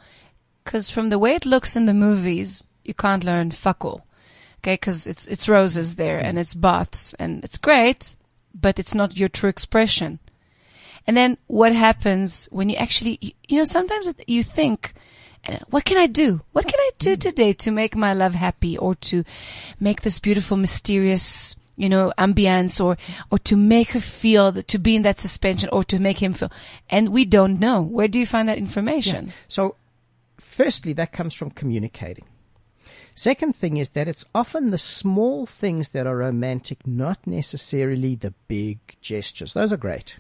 Because 0.62 0.90
from 0.90 1.08
the 1.08 1.18
way 1.18 1.34
it 1.34 1.46
looks 1.46 1.74
in 1.74 1.86
the 1.86 1.94
movies, 1.94 2.62
you 2.84 2.92
can't 2.92 3.24
learn 3.24 3.50
fuck 3.50 3.84
all. 3.84 4.06
Okay, 4.58 4.74
because 4.74 5.06
it's, 5.06 5.26
it's 5.26 5.48
roses 5.48 5.96
there 5.96 6.18
and 6.18 6.38
it's 6.38 6.54
baths 6.54 7.14
and 7.14 7.42
it's 7.44 7.56
great, 7.58 8.16
but 8.54 8.78
it's 8.78 8.94
not 8.94 9.16
your 9.16 9.28
true 9.28 9.48
expression. 9.48 10.18
And 11.06 11.16
then 11.16 11.38
what 11.46 11.72
happens 11.72 12.48
when 12.50 12.68
you 12.68 12.76
actually, 12.76 13.18
you- 13.48 13.58
know, 13.58 13.64
sometimes 13.64 14.12
you 14.26 14.42
think, 14.42 14.92
what 15.70 15.84
can 15.84 15.96
I 15.96 16.06
do? 16.06 16.40
What 16.52 16.66
can 16.66 16.78
I 16.78 16.90
do 16.98 17.16
today 17.16 17.52
to 17.54 17.70
make 17.70 17.96
my 17.96 18.12
love 18.12 18.34
happy 18.34 18.76
or 18.76 18.94
to 18.96 19.24
make 19.80 20.02
this 20.02 20.18
beautiful, 20.18 20.56
mysterious, 20.56 21.56
you 21.76 21.88
know, 21.88 22.12
ambience 22.18 22.82
or, 22.84 22.96
or 23.30 23.38
to 23.40 23.56
make 23.56 23.92
her 23.92 24.00
feel 24.00 24.52
that, 24.52 24.68
to 24.68 24.78
be 24.78 24.96
in 24.96 25.02
that 25.02 25.20
suspension 25.20 25.68
or 25.72 25.84
to 25.84 25.98
make 25.98 26.22
him 26.22 26.32
feel. 26.32 26.50
And 26.90 27.10
we 27.10 27.24
don't 27.24 27.60
know. 27.60 27.82
Where 27.82 28.08
do 28.08 28.18
you 28.18 28.26
find 28.26 28.48
that 28.48 28.58
information? 28.58 29.32
So, 29.48 29.76
firstly, 30.38 30.92
that 30.94 31.12
comes 31.12 31.34
from 31.34 31.50
communicating. 31.50 32.24
Second 33.14 33.56
thing 33.56 33.78
is 33.78 33.90
that 33.90 34.08
it's 34.08 34.26
often 34.34 34.70
the 34.70 34.78
small 34.78 35.46
things 35.46 35.88
that 35.90 36.06
are 36.06 36.18
romantic, 36.18 36.86
not 36.86 37.26
necessarily 37.26 38.14
the 38.14 38.34
big 38.46 38.78
gestures. 39.00 39.54
Those 39.54 39.72
are 39.72 39.78
great. 39.78 40.18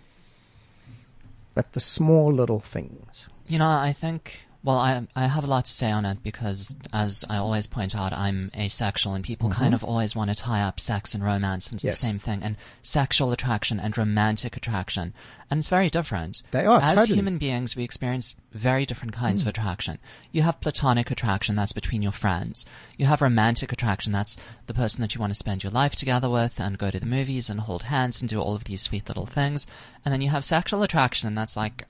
But 1.54 1.72
the 1.72 1.80
small 1.80 2.32
little 2.32 2.58
things. 2.60 3.28
You 3.46 3.58
know, 3.58 3.68
I 3.68 3.92
think. 3.92 4.45
Well, 4.66 4.78
I 4.78 5.06
I 5.14 5.28
have 5.28 5.44
a 5.44 5.46
lot 5.46 5.64
to 5.66 5.72
say 5.72 5.92
on 5.92 6.04
it 6.04 6.24
because, 6.24 6.74
as 6.92 7.24
I 7.30 7.36
always 7.36 7.68
point 7.68 7.94
out, 7.94 8.12
I'm 8.12 8.50
asexual, 8.58 9.14
and 9.14 9.24
people 9.24 9.48
kind 9.48 9.74
of 9.74 9.84
always 9.84 10.16
want 10.16 10.28
to 10.30 10.34
tie 10.36 10.60
up 10.62 10.80
sex 10.80 11.14
and 11.14 11.22
romance, 11.24 11.70
and 11.70 11.76
it's 11.76 11.82
Mm-hmm. 11.84 11.88
Yes. 11.88 12.00
the 12.00 12.06
same 12.06 12.18
thing. 12.18 12.42
And 12.42 12.56
sexual 12.82 13.30
attraction 13.30 13.78
and 13.78 13.96
romantic 13.96 14.56
attraction, 14.56 15.14
and 15.48 15.58
it's 15.58 15.68
very 15.68 15.88
different. 15.88 16.42
They 16.50 16.66
are, 16.66 16.80
As 16.82 16.94
totally. 16.96 17.16
human 17.16 17.38
beings, 17.38 17.76
we 17.76 17.84
experience 17.84 18.34
very 18.50 18.84
different 18.84 19.12
kinds 19.14 19.40
of 19.40 19.46
attraction. 19.46 19.98
You 20.32 20.42
have 20.42 20.60
platonic 20.60 21.12
attraction, 21.12 21.54
that's 21.54 21.72
between 21.72 22.02
your 22.02 22.10
friends. 22.10 22.66
You 22.98 23.06
have 23.06 23.22
romantic 23.22 23.70
attraction, 23.72 24.12
that's 24.12 24.36
the 24.66 24.74
person 24.74 25.00
that 25.02 25.14
you 25.14 25.20
want 25.20 25.30
to 25.30 25.38
spend 25.38 25.62
your 25.62 25.70
life 25.70 25.94
together 25.94 26.28
with, 26.28 26.58
and 26.60 26.76
go 26.76 26.90
to 26.90 26.98
the 26.98 27.06
movies 27.06 27.48
and 27.48 27.60
hold 27.60 27.84
hands 27.84 28.20
and 28.20 28.28
do 28.28 28.40
all 28.40 28.56
of 28.56 28.64
these 28.64 28.82
sweet 28.82 29.06
little 29.06 29.26
things. 29.26 29.64
And 30.04 30.12
then 30.12 30.22
you 30.22 30.30
have 30.30 30.44
sexual 30.44 30.82
attraction, 30.82 31.28
and 31.28 31.38
that's 31.38 31.56
like, 31.56 31.84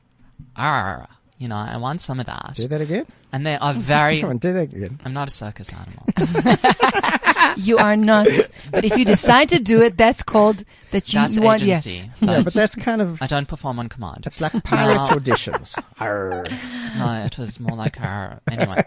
ah, 0.57 1.07
you 1.39 1.49
know, 1.49 1.57
I 1.57 1.77
want 1.77 2.01
some 2.01 2.19
of 2.21 2.27
that. 2.27 2.53
Do 2.57 2.67
that 2.69 2.81
again? 2.81 3.07
And 3.33 3.47
they 3.47 3.57
are 3.57 3.75
very. 3.75 4.21
Come 4.23 4.31
on, 4.31 4.39
do 4.39 4.53
that 4.55 4.73
again. 4.73 5.01
I'm 5.05 5.13
not 5.13 5.29
a 5.29 5.31
circus 5.31 5.73
animal. 5.73 6.07
You 7.59 7.79
are 7.79 7.97
not. 7.97 8.27
but 8.71 8.85
if 8.85 8.99
you 8.99 9.05
decide 9.07 9.49
to 9.51 9.59
do 9.59 9.81
it, 9.81 9.97
that's 9.97 10.23
called 10.23 10.63
that 10.91 11.13
you 11.15 11.21
That's 11.21 11.39
want. 11.39 11.63
Yeah. 11.63 11.75
agency. 11.79 12.11
Yeah, 12.21 12.43
but 12.43 12.53
that's 12.53 12.75
kind 12.75 13.01
of, 13.01 13.23
I 13.23 13.27
don't 13.27 13.49
perform 13.49 13.79
on 13.79 13.89
command. 13.89 14.25
it's 14.27 14.43
like 14.43 14.53
pilot 14.63 14.95
No. 14.97 15.17
auditions. 15.17 15.75
Arr. 15.99 16.45
No, 16.99 17.25
it 17.25 17.39
was 17.39 17.59
more 17.61 17.77
like 17.77 17.97
her. 17.97 18.41
Anyway, 18.51 18.85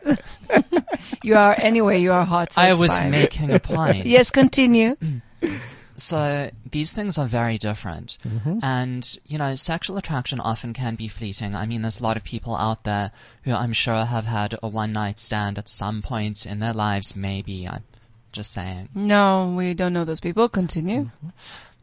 You 1.24 1.36
are 1.36 1.56
anyway. 1.60 2.00
You 2.02 2.12
are 2.12 2.26
hot. 2.26 2.54
So 2.54 2.62
I 2.62 2.74
was 2.74 2.92
fine. 2.92 3.12
making 3.12 3.50
a 3.52 3.60
point. 3.60 4.06
Yes, 4.06 4.30
continue. 4.30 4.96
So 6.02 6.50
these 6.70 6.94
things 6.94 7.18
are 7.18 7.28
very 7.28 7.58
different. 7.58 8.18
Mm-hmm. 8.26 8.60
And, 8.64 9.18
you 9.26 9.38
know, 9.38 9.56
sexual 9.56 9.98
attraction 9.98 10.40
often 10.40 10.74
can 10.74 10.96
be 10.96 11.08
fleeting. 11.08 11.56
I 11.56 11.66
mean, 11.66 11.82
there's 11.82 12.00
a 12.00 12.04
lot 12.04 12.18
of 12.18 12.24
people 12.24 12.56
out 12.56 12.84
there 12.84 13.12
who 13.44 13.54
I'm 13.54 13.74
sure 13.74 14.06
have 14.06 14.26
had 14.26 14.56
a 14.62 14.68
one 14.68 14.94
night 14.94 15.20
stand 15.20 15.58
at 15.58 15.70
some 15.70 16.02
point 16.02 16.46
in 16.46 16.60
their 16.60 16.74
lives, 16.74 17.16
maybe. 17.16 17.68
I'm 17.68 17.84
just 18.32 18.52
saying. 18.52 18.90
No, 18.94 19.54
we 19.56 19.74
don't 19.74 19.94
know 19.94 20.06
those 20.06 20.20
people. 20.20 20.50
Continue. 20.50 21.06
Mm-hmm. 21.06 21.30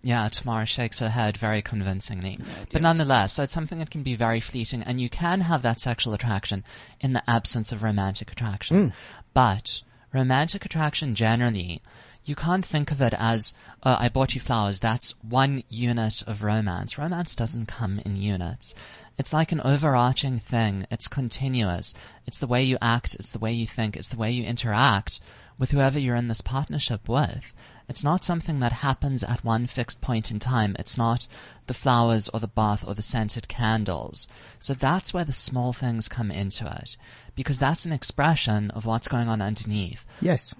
Yeah, 0.03 0.29
Tamara 0.29 0.67
shakes 0.67 1.01
her 1.01 1.09
head 1.09 1.37
very 1.37 1.63
convincingly. 1.63 2.39
but 2.71 2.81
nonetheless, 2.81 3.33
so 3.33 3.43
it's 3.43 3.53
something 3.53 3.81
that 3.81 3.91
can 3.91 4.05
be 4.05 4.15
very 4.15 4.39
fleeting, 4.39 4.83
and 4.83 5.01
you 5.01 5.09
can 5.09 5.41
have 5.41 5.63
that 5.63 5.81
sexual 5.81 6.15
attraction 6.15 6.63
in 7.01 7.13
the 7.13 7.29
absence 7.29 7.73
of 7.73 7.83
romantic 7.83 8.31
attraction. 8.31 8.91
Mm. 8.91 8.93
But 9.35 9.83
romantic 10.13 10.65
attraction 10.65 11.17
generally, 11.17 11.83
you 12.29 12.35
can't 12.35 12.67
think 12.67 12.91
of 12.91 13.01
it 13.01 13.15
as, 13.19 13.55
uh, 13.83 13.97
I 13.99 14.09
bought 14.09 14.35
you 14.35 14.41
flowers, 14.41 14.81
that's 14.81 15.15
one 15.23 15.63
unit 15.69 16.23
of 16.27 16.43
romance. 16.43 16.99
Romance 16.99 17.37
doesn't 17.37 17.67
come 17.67 18.01
in 18.05 18.17
units. 18.17 18.75
It's 19.19 19.33
like 19.33 19.53
an 19.53 19.61
overarching 19.63 20.39
thing. 20.39 20.87
It's 20.91 21.09
continuous. 21.09 21.95
It's 22.27 22.39
the 22.39 22.47
way 22.47 22.63
you 22.63 22.77
act. 22.83 23.15
It's 23.15 23.33
the 23.33 23.39
way 23.39 23.53
you 23.53 23.67
think. 23.67 23.97
It's 23.97 24.09
the 24.09 24.19
way 24.19 24.31
you 24.31 24.45
interact 24.45 25.21
with 25.59 25.71
whoever 25.71 25.99
you're 25.99 26.17
in 26.17 26.29
this 26.29 26.43
partnership 26.43 27.09
with. 27.09 27.55
It's 27.89 28.05
not 28.05 28.25
something 28.25 28.59
that 28.61 28.73
happens 28.73 29.23
at 29.23 29.45
one 29.45 29.67
fixed 29.67 30.01
point 30.01 30.31
in 30.31 30.39
time. 30.39 30.75
It's 30.79 30.99
not 30.99 31.29
the 31.67 31.75
flowers 31.75 32.29
or 32.29 32.41
the 32.41 32.49
bath 32.49 32.87
or 32.87 32.95
the 32.95 33.03
scented 33.03 33.49
candles. 33.49 34.27
So 34.59 34.75
that's 34.75 35.15
where 35.15 35.25
the 35.25 35.33
small 35.33 35.73
things 35.73 36.09
come 36.09 36.31
into 36.31 36.67
it. 36.67 36.97
Because 37.37 37.59
that's 37.59 37.87
an 37.87 37.93
expression 37.93 38.71
of 38.73 38.87
what's 38.87 39.09
going 39.09 39.29
on 39.29 39.41
underneath. 39.41 40.05
Yes. 40.21 40.55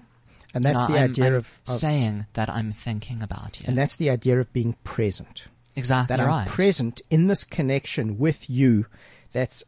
And 0.57 0.65
that's 0.65 0.79
Now, 0.81 0.87
the 0.87 0.93
I'm- 0.99 1.09
idea 1.11 1.25
I'm 1.27 1.33
of, 1.35 1.59
of 1.67 1.73
saying 1.73 2.25
that 2.33 2.49
I'm 2.49 2.71
thinking 2.73 3.21
about 3.21 3.59
you. 3.59 3.65
and 3.67 3.77
that's 3.77 3.95
the 3.95 4.09
idea 4.09 4.39
of 4.39 4.51
being 4.53 4.73
present. 4.83 5.45
exactly 5.75 6.15
that 6.17 6.19
I'm 6.25 6.47
present 6.47 7.01
in 7.11 7.27
this 7.27 7.43
connection 7.43 8.17
with 8.17 8.49
you 8.49 8.87
that's 9.31 9.63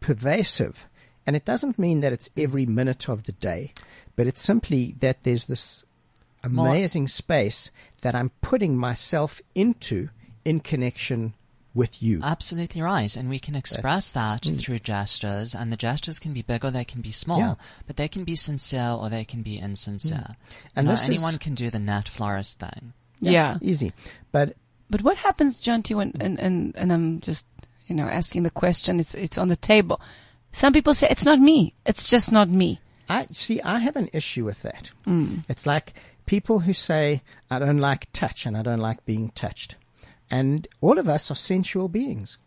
pervasive. 0.00 0.86
And 1.26 1.34
it 1.34 1.46
doesn't 1.46 1.78
mean 1.78 2.00
that 2.02 2.12
it's 2.12 2.28
every 2.36 2.66
minute 2.66 3.08
of 3.08 3.22
the 3.24 3.32
day, 3.32 3.72
but 4.14 4.26
it's 4.26 4.40
simply 4.42 4.94
that 5.00 5.22
there's 5.22 5.46
this 5.46 5.84
amazing 6.44 7.08
space 7.08 7.70
that 8.02 8.14
I'm 8.14 8.30
putting 8.42 8.76
myself 8.76 9.40
into 9.54 10.10
in 10.44 10.60
connection 10.60 11.32
with 11.76 12.02
you. 12.02 12.20
Absolutely 12.24 12.80
right. 12.82 13.14
And 13.14 13.28
we 13.28 13.38
can 13.38 13.54
express 13.54 14.10
that 14.12 14.44
through 14.44 14.78
gestures, 14.80 15.54
and 15.54 15.70
the 15.70 15.76
gestures 15.76 16.18
can 16.18 16.32
be 16.32 16.42
big 16.42 16.64
or 16.64 16.70
they 16.72 16.84
can 16.84 17.02
be 17.02 17.12
small, 17.12 17.38
Mm. 17.38 17.42
Yeah. 17.48 17.54
but 17.86 17.96
they 17.96 18.08
can 18.08 18.24
be 18.24 18.34
sincere 18.34 18.90
or 18.98 19.08
they 19.10 19.24
can 19.24 19.42
be 19.42 19.58
insincere. 19.58 20.34
And 20.74 20.88
And 20.88 20.88
this 20.88 21.02
is- 21.02 21.08
anyone 21.10 21.38
can 21.38 21.54
do 21.54 21.70
the 21.70 21.78
NetFlorist 21.78 22.54
thing. 22.56 22.92
Yeah. 23.20 23.58
Easy. 23.60 23.92
But 24.32 24.56
But 24.90 25.02
what 25.02 25.16
happens, 25.18 25.60
Jonty, 25.60 25.94
when 25.96 26.12
and, 26.20 26.38
and, 26.38 26.74
and 26.76 26.92
I'm 26.92 27.20
just 27.20 27.44
you 27.88 27.94
know 27.94 28.08
asking 28.08 28.42
the 28.44 28.50
question. 28.50 28.98
It's 29.00 29.14
it's 29.14 29.38
on 29.38 29.48
the 29.48 29.56
table. 29.56 30.00
Some 30.52 30.72
people 30.72 30.94
say 30.94 31.06
it's 31.10 31.24
not 31.24 31.38
me. 31.40 31.74
It's 31.84 32.08
just 32.08 32.30
not 32.32 32.48
me. 32.48 32.80
I 33.08 33.26
see. 33.30 33.60
I 33.62 33.78
have 33.80 33.96
an 33.96 34.08
issue 34.12 34.44
with 34.44 34.62
that. 34.62 34.90
It's 35.48 35.66
like 35.66 35.94
people 36.24 36.60
who 36.60 36.72
say, 36.72 37.22
"I 37.50 37.58
don't 37.58 37.78
like 37.78 38.06
touch 38.12 38.46
and 38.46 38.56
I 38.56 38.62
don't 38.62 38.80
like 38.80 39.04
being 39.04 39.30
touched," 39.30 39.76
and 40.30 40.66
all 40.80 40.98
of 40.98 41.08
us 41.08 41.30
are 41.30 41.36
sensual 41.36 41.88
beings, 41.88 42.38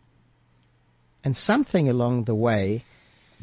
and 1.24 1.36
something 1.36 1.88
along 1.88 2.24
the 2.24 2.34
way 2.34 2.84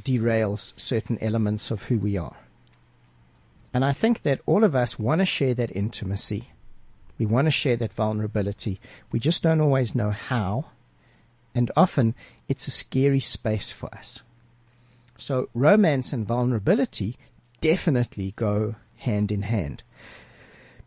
derails 0.02 0.74
certain 0.80 1.18
elements 1.22 1.72
of 1.72 1.84
who 1.84 1.98
we 1.98 2.18
are. 2.18 2.38
And 3.74 3.84
I 3.84 3.94
think 3.94 4.22
that 4.22 4.42
all 4.46 4.64
of 4.64 4.76
us 4.76 4.98
want 4.98 5.20
to 5.20 5.26
share 5.26 5.54
that 5.56 5.76
intimacy. 5.76 6.50
We 7.18 7.26
want 7.26 7.46
to 7.46 7.52
share 7.52 7.78
that 7.78 7.94
vulnerability. 7.94 8.80
We 9.12 9.20
just 9.20 9.44
don't 9.44 9.62
always 9.62 9.96
know 9.96 10.12
how, 10.12 10.66
and 11.54 11.72
often 11.76 12.16
it's 12.48 12.68
a 12.68 12.72
scary 12.72 13.20
space 13.20 13.72
for 13.72 13.94
us. 13.94 14.24
So 15.18 15.50
romance 15.54 16.14
and 16.14 16.28
vulnerability 16.28 17.18
definitely 17.60 18.34
go 18.36 18.76
hand 18.98 19.32
in 19.32 19.42
hand. 19.42 19.84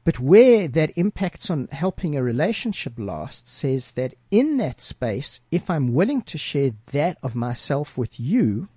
But 0.03 0.19
where 0.19 0.67
that 0.69 0.97
impacts 0.97 1.51
on 1.51 1.69
helping 1.71 2.17
a 2.17 2.23
relationship 2.23 2.95
last 2.97 3.47
says 3.47 3.93
that 3.93 4.15
in 4.31 4.57
that 4.57 4.81
space, 4.81 5.41
if 5.51 5.69
I'm 5.69 5.93
willing 5.93 6.23
to 6.23 6.39
share 6.39 6.71
that 6.93 7.19
of 7.23 7.35
myself 7.35 7.99
with 7.99 8.19
you, 8.19 8.69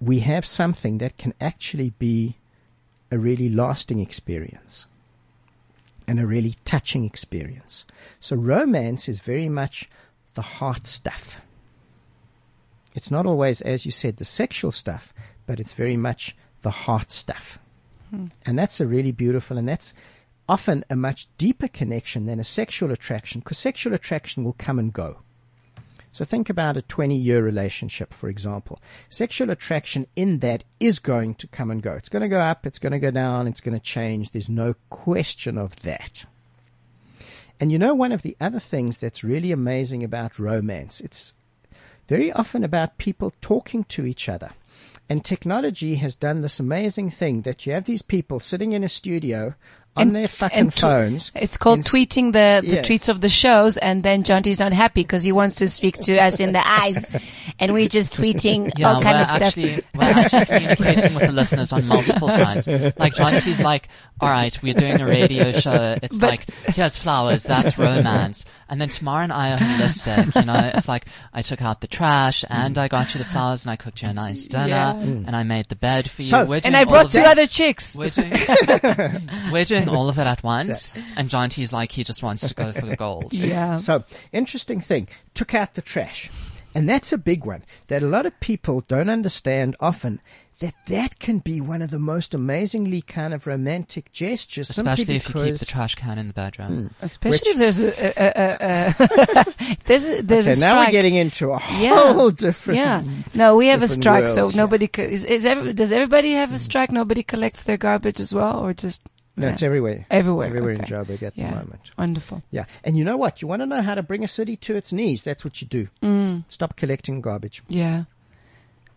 we 0.00 0.20
have 0.20 0.46
something 0.46 0.98
that 0.98 1.18
can 1.18 1.34
actually 1.40 1.90
be 1.90 2.36
a 3.10 3.18
really 3.18 3.48
lasting 3.48 4.00
experience 4.00 4.86
and 6.08 6.18
a 6.18 6.26
really 6.26 6.56
touching 6.64 7.04
experience. 7.04 7.84
So 8.18 8.34
romance 8.34 9.08
is 9.08 9.20
very 9.20 9.48
much 9.48 9.88
the 10.34 10.42
heart 10.42 10.86
stuff. 10.86 11.40
It's 12.94 13.10
not 13.10 13.26
always, 13.26 13.60
as 13.60 13.86
you 13.86 13.92
said, 13.92 14.16
the 14.16 14.24
sexual 14.24 14.72
stuff, 14.72 15.14
but 15.46 15.60
it's 15.60 15.74
very 15.74 15.96
much 15.96 16.34
the 16.62 16.70
heart 16.70 17.10
stuff. 17.10 17.58
And 18.44 18.58
that's 18.58 18.80
a 18.80 18.86
really 18.86 19.12
beautiful, 19.12 19.56
and 19.56 19.68
that's 19.68 19.94
often 20.48 20.84
a 20.90 20.96
much 20.96 21.28
deeper 21.38 21.68
connection 21.68 22.26
than 22.26 22.38
a 22.38 22.44
sexual 22.44 22.90
attraction, 22.90 23.40
because 23.40 23.58
sexual 23.58 23.94
attraction 23.94 24.44
will 24.44 24.56
come 24.58 24.78
and 24.78 24.92
go. 24.92 25.18
So 26.12 26.26
think 26.26 26.50
about 26.50 26.76
a 26.76 26.82
20 26.82 27.16
year 27.16 27.42
relationship, 27.42 28.12
for 28.12 28.28
example. 28.28 28.78
Sexual 29.08 29.50
attraction 29.50 30.06
in 30.14 30.40
that 30.40 30.62
is 30.78 30.98
going 30.98 31.36
to 31.36 31.46
come 31.46 31.70
and 31.70 31.82
go. 31.82 31.94
It's 31.94 32.10
going 32.10 32.20
to 32.22 32.28
go 32.28 32.40
up, 32.40 32.66
it's 32.66 32.78
going 32.78 32.92
to 32.92 32.98
go 32.98 33.10
down, 33.10 33.46
it's 33.46 33.62
going 33.62 33.78
to 33.78 33.82
change. 33.82 34.30
There's 34.30 34.50
no 34.50 34.74
question 34.90 35.56
of 35.56 35.74
that. 35.76 36.26
And 37.58 37.72
you 37.72 37.78
know, 37.78 37.94
one 37.94 38.12
of 38.12 38.22
the 38.22 38.36
other 38.40 38.58
things 38.58 38.98
that's 38.98 39.24
really 39.24 39.52
amazing 39.52 40.04
about 40.04 40.38
romance, 40.38 41.00
it's 41.00 41.32
very 42.08 42.30
often 42.32 42.62
about 42.62 42.98
people 42.98 43.32
talking 43.40 43.84
to 43.84 44.04
each 44.04 44.28
other. 44.28 44.50
And 45.08 45.24
technology 45.24 45.96
has 45.96 46.14
done 46.14 46.40
this 46.40 46.60
amazing 46.60 47.10
thing 47.10 47.42
that 47.42 47.66
you 47.66 47.72
have 47.72 47.84
these 47.84 48.02
people 48.02 48.40
sitting 48.40 48.72
in 48.72 48.84
a 48.84 48.88
studio 48.88 49.54
on 49.94 50.06
And- 50.08 50.16
their 50.16 50.28
fucking 50.28 50.58
and 50.58 50.72
tw- 50.72 50.80
phones. 50.80 51.32
It's 51.34 51.56
called 51.58 51.78
Ins- 51.80 51.88
tweeting 51.90 52.32
the, 52.32 52.60
the 52.66 52.76
Yes. 52.76 52.88
tweets 52.88 53.08
of 53.10 53.20
the 53.20 53.28
shows, 53.28 53.76
and 53.76 54.02
then 54.02 54.22
Jonty's 54.24 54.58
not 54.58 54.72
happy 54.72 55.02
because 55.02 55.22
he 55.22 55.32
wants 55.32 55.56
to 55.56 55.68
speak 55.68 55.96
to 55.96 56.16
us 56.18 56.40
in 56.40 56.52
the 56.52 56.66
eyes, 56.66 57.10
and 57.58 57.72
we're 57.74 57.88
just 57.88 58.14
tweeting 58.16 58.72
Yeah, 58.78 58.94
all 58.94 59.02
kind 59.02 59.16
we're 59.16 59.20
of 59.20 59.26
stuff. 59.26 59.42
actually 59.42 59.80
we're 59.94 60.02
actually 60.04 60.44
communicating 60.46 61.14
with 61.14 61.26
the 61.26 61.32
listeners 61.32 61.72
on 61.74 61.86
multiple 61.86 62.28
fronts. 62.38 62.66
Like 62.66 63.14
Jonty's 63.14 63.60
like, 63.62 63.88
all 64.20 64.30
right, 64.30 64.56
we're 64.62 64.72
doing 64.74 65.00
a 65.00 65.06
radio 65.06 65.52
show. 65.52 65.98
It's 66.02 66.18
But- 66.18 66.30
like 66.30 66.50
here's 66.74 66.96
flowers, 66.96 67.42
that's 67.42 67.76
romance, 67.76 68.46
and 68.70 68.80
then 68.80 68.88
Tamara 68.88 69.24
and 69.24 69.32
I 69.32 69.52
are 69.52 69.58
holistic. 69.58 70.34
You 70.40 70.46
know, 70.46 70.70
it's 70.74 70.88
like 70.88 71.04
I 71.34 71.42
took 71.42 71.60
out 71.60 71.82
the 71.82 71.86
trash 71.86 72.44
and 72.48 72.78
I 72.78 72.88
got 72.88 73.12
you 73.14 73.18
the 73.18 73.26
flowers 73.26 73.64
and 73.66 73.70
I 73.72 73.76
cooked 73.76 74.00
you 74.02 74.08
a 74.08 74.14
nice 74.14 74.46
dinner 74.46 74.68
Yeah. 74.68 74.92
and 74.92 75.36
I 75.36 75.42
made 75.42 75.66
the 75.66 75.76
bed 75.76 76.08
for 76.08 76.22
you. 76.22 76.28
So- 76.28 76.50
and 76.52 76.74
I 76.76 76.84
brought 76.84 77.10
two 77.10 77.18
this- 77.18 77.28
other 77.28 77.46
chicks. 77.46 77.94
We're 77.98 78.08
doing, 78.10 78.32
we're 79.52 79.64
doing 79.64 79.81
all 79.88 80.08
of 80.08 80.18
it 80.18 80.26
at 80.26 80.42
once, 80.44 81.02
and 81.16 81.28
Jonty's 81.28 81.72
like 81.72 81.92
he 81.92 82.04
just 82.04 82.22
wants 82.22 82.46
to 82.46 82.54
go 82.54 82.72
for 82.72 82.86
the 82.86 82.96
gold. 82.96 83.32
Yeah. 83.42 83.76
So, 83.76 84.04
interesting 84.32 84.80
thing. 84.80 85.08
Took 85.34 85.54
out 85.54 85.74
the 85.74 85.82
trash. 85.82 86.30
And 86.74 86.88
that's 86.88 87.12
a 87.12 87.18
big 87.18 87.44
one 87.44 87.64
that 87.88 88.02
a 88.02 88.06
lot 88.06 88.24
of 88.24 88.38
people 88.40 88.80
don't 88.88 89.10
understand 89.10 89.76
often 89.78 90.20
that 90.60 90.72
that 90.86 91.18
can 91.18 91.38
be 91.38 91.60
one 91.60 91.82
of 91.82 91.90
the 91.90 91.98
most 91.98 92.32
amazingly 92.34 93.02
kind 93.02 93.34
of 93.34 93.46
romantic 93.46 94.10
gestures. 94.12 94.70
Especially 94.70 95.16
if 95.16 95.28
you 95.28 95.34
keep 95.34 95.56
the 95.56 95.66
trash 95.66 95.96
can 95.96 96.16
in 96.18 96.28
the 96.28 96.32
bedroom. 96.32 96.68
Hmm. 97.00 97.04
Especially 97.04 97.30
Which- 97.40 97.46
if 97.48 97.56
there's 97.58 97.80
a, 97.82 97.92
a, 98.16 98.32
a, 98.40 99.36
a 99.68 99.76
there's 99.84 100.08
a, 100.08 100.22
there's 100.22 100.48
Okay, 100.48 100.56
a 100.56 100.60
now 100.60 100.80
we're 100.82 100.90
getting 100.90 101.14
into 101.14 101.50
a 101.52 101.60
Yeah. 101.78 102.14
whole 102.14 102.30
different. 102.30 102.78
yeah. 102.78 103.02
No, 103.34 103.54
we 103.56 103.66
have 103.68 103.82
a 103.82 103.88
strike, 103.88 104.24
worlds, 104.24 104.34
so 104.34 104.48
yeah. 104.48 104.56
nobody 104.56 104.88
co- 104.88 105.02
is, 105.02 105.24
is 105.24 105.44
every, 105.44 105.74
does 105.74 105.92
everybody 105.92 106.32
have 106.32 106.54
a 106.54 106.58
strike? 106.58 106.90
Nobody 106.90 107.22
collects 107.22 107.62
their 107.64 107.76
garbage 107.76 108.18
as 108.18 108.32
well, 108.32 108.60
or 108.64 108.72
just 108.72 109.02
No, 109.36 109.48
it's 109.48 109.62
yeah. 109.62 109.66
everywhere. 109.66 110.06
everywhere? 110.10 110.46
Everywhere 110.48 110.72
in 110.72 110.82
okay. 110.82 110.92
Joburg 110.92 111.22
at 111.22 111.36
Yeah. 111.38 111.50
the 111.50 111.56
moment. 111.56 111.90
Wonderful. 111.96 112.42
Yeah. 112.50 112.64
And 112.84 112.98
you 112.98 113.04
know 113.04 113.16
what? 113.16 113.40
You 113.40 113.48
want 113.48 113.62
to 113.62 113.66
know 113.66 113.80
how 113.80 113.94
to 113.94 114.02
bring 114.02 114.22
a 114.22 114.28
city 114.28 114.56
to 114.56 114.76
its 114.76 114.92
knees. 114.92 115.24
That's 115.24 115.44
what 115.44 115.62
you 115.62 115.68
do. 115.68 115.88
Mm. 116.02 116.44
Stop 116.48 116.76
collecting 116.76 117.20
garbage. 117.22 117.62
Yeah. 117.68 118.04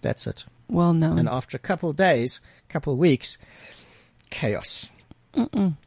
That's 0.02 0.28
it. 0.28 0.46
Well 0.70 0.94
known. 0.94 1.20
And 1.20 1.30
after 1.30 1.56
a 1.56 1.60
couple 1.60 1.90
of 1.90 1.96
days, 1.96 2.42
couple 2.68 2.92
of 2.94 3.00
weeks, 3.00 3.38
chaos. 4.30 4.90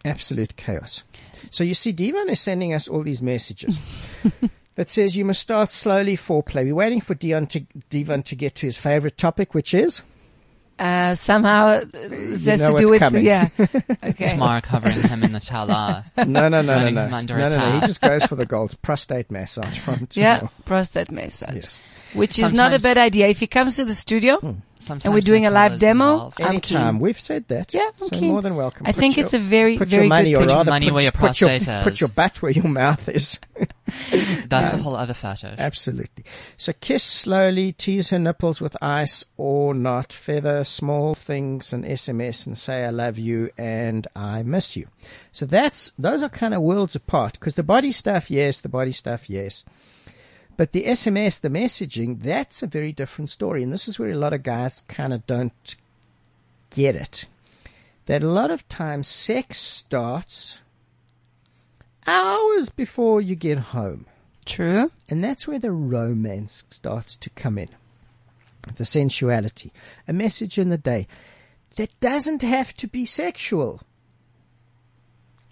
Absolute 0.04 0.56
chaos. 0.56 1.04
So 1.50 1.64
you 1.64 1.74
see, 1.74 1.92
Divan 1.92 2.28
is 2.28 2.40
sending 2.40 2.72
us 2.74 2.86
all 2.88 3.02
these 3.02 3.22
messages 3.22 3.80
that 4.74 4.88
says 4.88 5.16
you 5.16 5.24
must 5.24 5.40
start 5.40 5.70
slowly 5.70 6.16
foreplay. 6.16 6.64
We're 6.64 6.74
waiting 6.74 7.00
for 7.00 7.14
Dion 7.14 7.46
to, 7.48 7.60
Divan 7.90 8.22
to 8.24 8.36
get 8.36 8.54
to 8.56 8.66
his 8.66 8.78
favorite 8.78 9.16
topic, 9.16 9.54
which 9.54 9.72
is 9.74 10.02
Uh, 10.78 11.14
somehow 11.14 11.80
this 11.92 12.44
has 12.46 12.60
to 12.60 12.76
do 12.78 12.90
with 12.90 13.00
coming. 13.00 13.24
yeah. 13.24 13.48
Okay. 14.08 14.26
Tamara 14.26 14.62
covering 14.62 15.00
him 15.00 15.22
in 15.22 15.32
Nutella. 15.32 16.04
no, 16.16 16.48
no, 16.48 16.48
no, 16.48 16.62
no, 16.62 16.90
no, 16.90 17.08
from 17.08 17.10
no, 17.10 17.16
under 17.16 17.36
no, 17.36 17.48
no. 17.48 17.70
He 17.80 17.86
just 17.86 18.00
goes 18.00 18.24
for 18.24 18.36
the 18.36 18.46
gold 18.46 18.74
prostate 18.82 19.30
massage 19.30 19.78
from 19.78 20.06
Tamara. 20.06 20.42
Yeah, 20.42 20.48
prostate 20.64 21.10
massage. 21.10 21.54
Yes. 21.54 21.82
Which 22.14 22.38
is 22.38 22.52
not 22.52 22.72
a 22.74 22.78
bad 22.78 22.98
idea. 22.98 23.26
If 23.28 23.38
he 23.40 23.46
comes 23.46 23.76
to 23.76 23.84
the 23.84 23.94
studio, 23.94 24.36
hmm. 24.38 24.52
Sometimes 24.80 25.06
And 25.06 25.14
we're 25.14 25.20
doing 25.22 25.44
a 25.44 25.50
live 25.50 25.80
demo? 25.80 26.12
involved. 26.12 26.40
I'm 26.40 26.48
Anytime. 26.50 26.94
keen. 26.94 27.00
We've 27.00 27.18
said 27.18 27.48
that. 27.48 27.74
Yeah, 27.74 27.90
so 27.96 28.06
okay. 28.06 28.20
more 28.28 28.42
than 28.42 28.54
welcome. 28.54 28.86
I 28.86 28.92
Put 28.92 29.00
think 29.00 29.16
your- 29.16 29.24
it's 29.24 29.34
a 29.34 29.38
very, 29.38 29.76
put 29.76 29.88
very 29.88 30.04
your 30.04 30.08
money, 30.08 30.30
good 30.30 30.36
or 30.36 30.40
pitch. 30.46 30.54
rather 30.54 30.70
money 30.70 30.86
put, 30.86 30.94
where 30.94 31.02
your 31.02 31.12
put 31.12 31.40
your, 31.40 31.48
prostate 31.50 31.82
put 31.82 32.00
your 32.00 32.08
butt 32.10 32.40
where 32.42 32.52
your 32.52 32.68
mouth 32.68 33.08
is. 33.08 33.40
That's 34.46 34.72
a 34.74 34.78
whole 34.78 34.94
other 34.94 35.14
fetish. 35.14 35.56
Absolutely. 35.58 36.24
So 36.56 36.72
kiss 36.80 37.02
slowly, 37.02 37.72
tease 37.72 38.10
her 38.10 38.18
nipples 38.20 38.60
with 38.60 38.76
ice 38.80 39.24
or 39.36 39.74
not, 39.74 40.12
feather 40.12 40.62
small 40.62 41.16
things 41.16 41.72
and 41.72 41.84
SMS 41.84 42.46
and 42.46 42.56
say 42.56 42.84
I 42.84 42.90
love 42.90 43.18
you 43.18 43.50
and 43.58 44.06
I 44.14 44.42
miss 44.44 44.76
you. 44.76 44.86
So 45.32 45.44
that's, 45.44 45.90
those 45.98 46.22
are 46.22 46.28
kind 46.28 46.54
of 46.54 46.62
worlds 46.62 46.94
apart 46.94 47.32
because 47.32 47.56
the 47.56 47.62
body 47.64 47.90
stuff, 47.90 48.30
yes, 48.30 48.60
the 48.60 48.68
body 48.68 48.92
stuff, 48.92 49.28
yes. 49.28 49.64
But 50.58 50.72
the 50.72 50.86
SMS, 50.86 51.40
the 51.40 51.50
messaging, 51.50 52.20
that's 52.20 52.64
a 52.64 52.66
very 52.66 52.90
different 52.90 53.30
story. 53.30 53.62
And 53.62 53.72
this 53.72 53.86
is 53.86 53.96
where 53.96 54.10
a 54.10 54.18
lot 54.18 54.32
of 54.32 54.42
guys 54.42 54.82
kind 54.88 55.12
of 55.12 55.24
don't 55.24 55.76
get 56.70 56.96
it. 56.96 57.28
That 58.06 58.24
a 58.24 58.28
lot 58.28 58.50
of 58.50 58.68
times 58.68 59.06
sex 59.06 59.58
starts 59.58 60.60
hours 62.08 62.70
before 62.70 63.20
you 63.20 63.36
get 63.36 63.58
home. 63.70 64.06
True. 64.44 64.90
And 65.08 65.22
that's 65.22 65.46
where 65.46 65.60
the 65.60 65.70
romance 65.70 66.64
starts 66.70 67.16
to 67.18 67.30
come 67.30 67.56
in. 67.56 67.68
The 68.74 68.84
sensuality. 68.84 69.70
A 70.08 70.12
message 70.12 70.58
in 70.58 70.70
the 70.70 70.76
day 70.76 71.06
that 71.76 72.00
doesn't 72.00 72.42
have 72.42 72.74
to 72.78 72.88
be 72.88 73.04
sexual. 73.04 73.80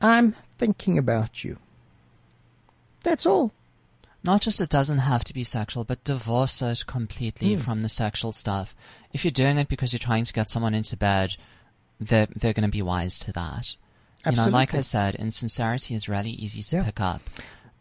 I'm 0.03 0.35
thinking 0.59 0.99
about 0.99 1.45
you. 1.45 1.59
That's 3.05 3.25
all. 3.25 3.53
Not 4.27 4.43
just 4.43 4.61
it 4.61 4.69
doesn't 4.69 4.99
have 4.99 5.23
to 5.25 5.33
be 5.35 5.45
sexual, 5.45 5.85
but 5.85 6.03
divorce 6.05 6.61
it 6.61 6.85
completely 6.87 7.55
Hmm. 7.55 7.61
from 7.61 7.83
the 7.83 7.89
sexual 7.89 8.33
stuff. 8.33 8.75
If 9.13 9.25
you're 9.25 9.31
doing 9.31 9.57
it 9.57 9.69
because 9.69 9.93
you're 9.93 9.99
trying 10.01 10.25
to 10.25 10.33
get 10.33 10.49
someone 10.51 10.75
into 10.75 10.97
bed, 10.97 11.37
they're, 12.01 12.27
they're 12.35 12.53
going 12.53 12.69
to 12.69 12.73
be 12.73 12.83
wise 12.83 13.19
to 13.21 13.33
that. 13.33 13.77
You 14.27 14.33
know, 14.33 14.49
like 14.49 14.75
I 14.75 14.81
said, 14.81 15.15
insincerity 15.15 15.95
is 15.95 16.09
really 16.09 16.31
easy 16.33 16.61
to 16.63 16.77
Yeah. 16.77 16.83
pick 16.85 17.01
up. 17.01 17.23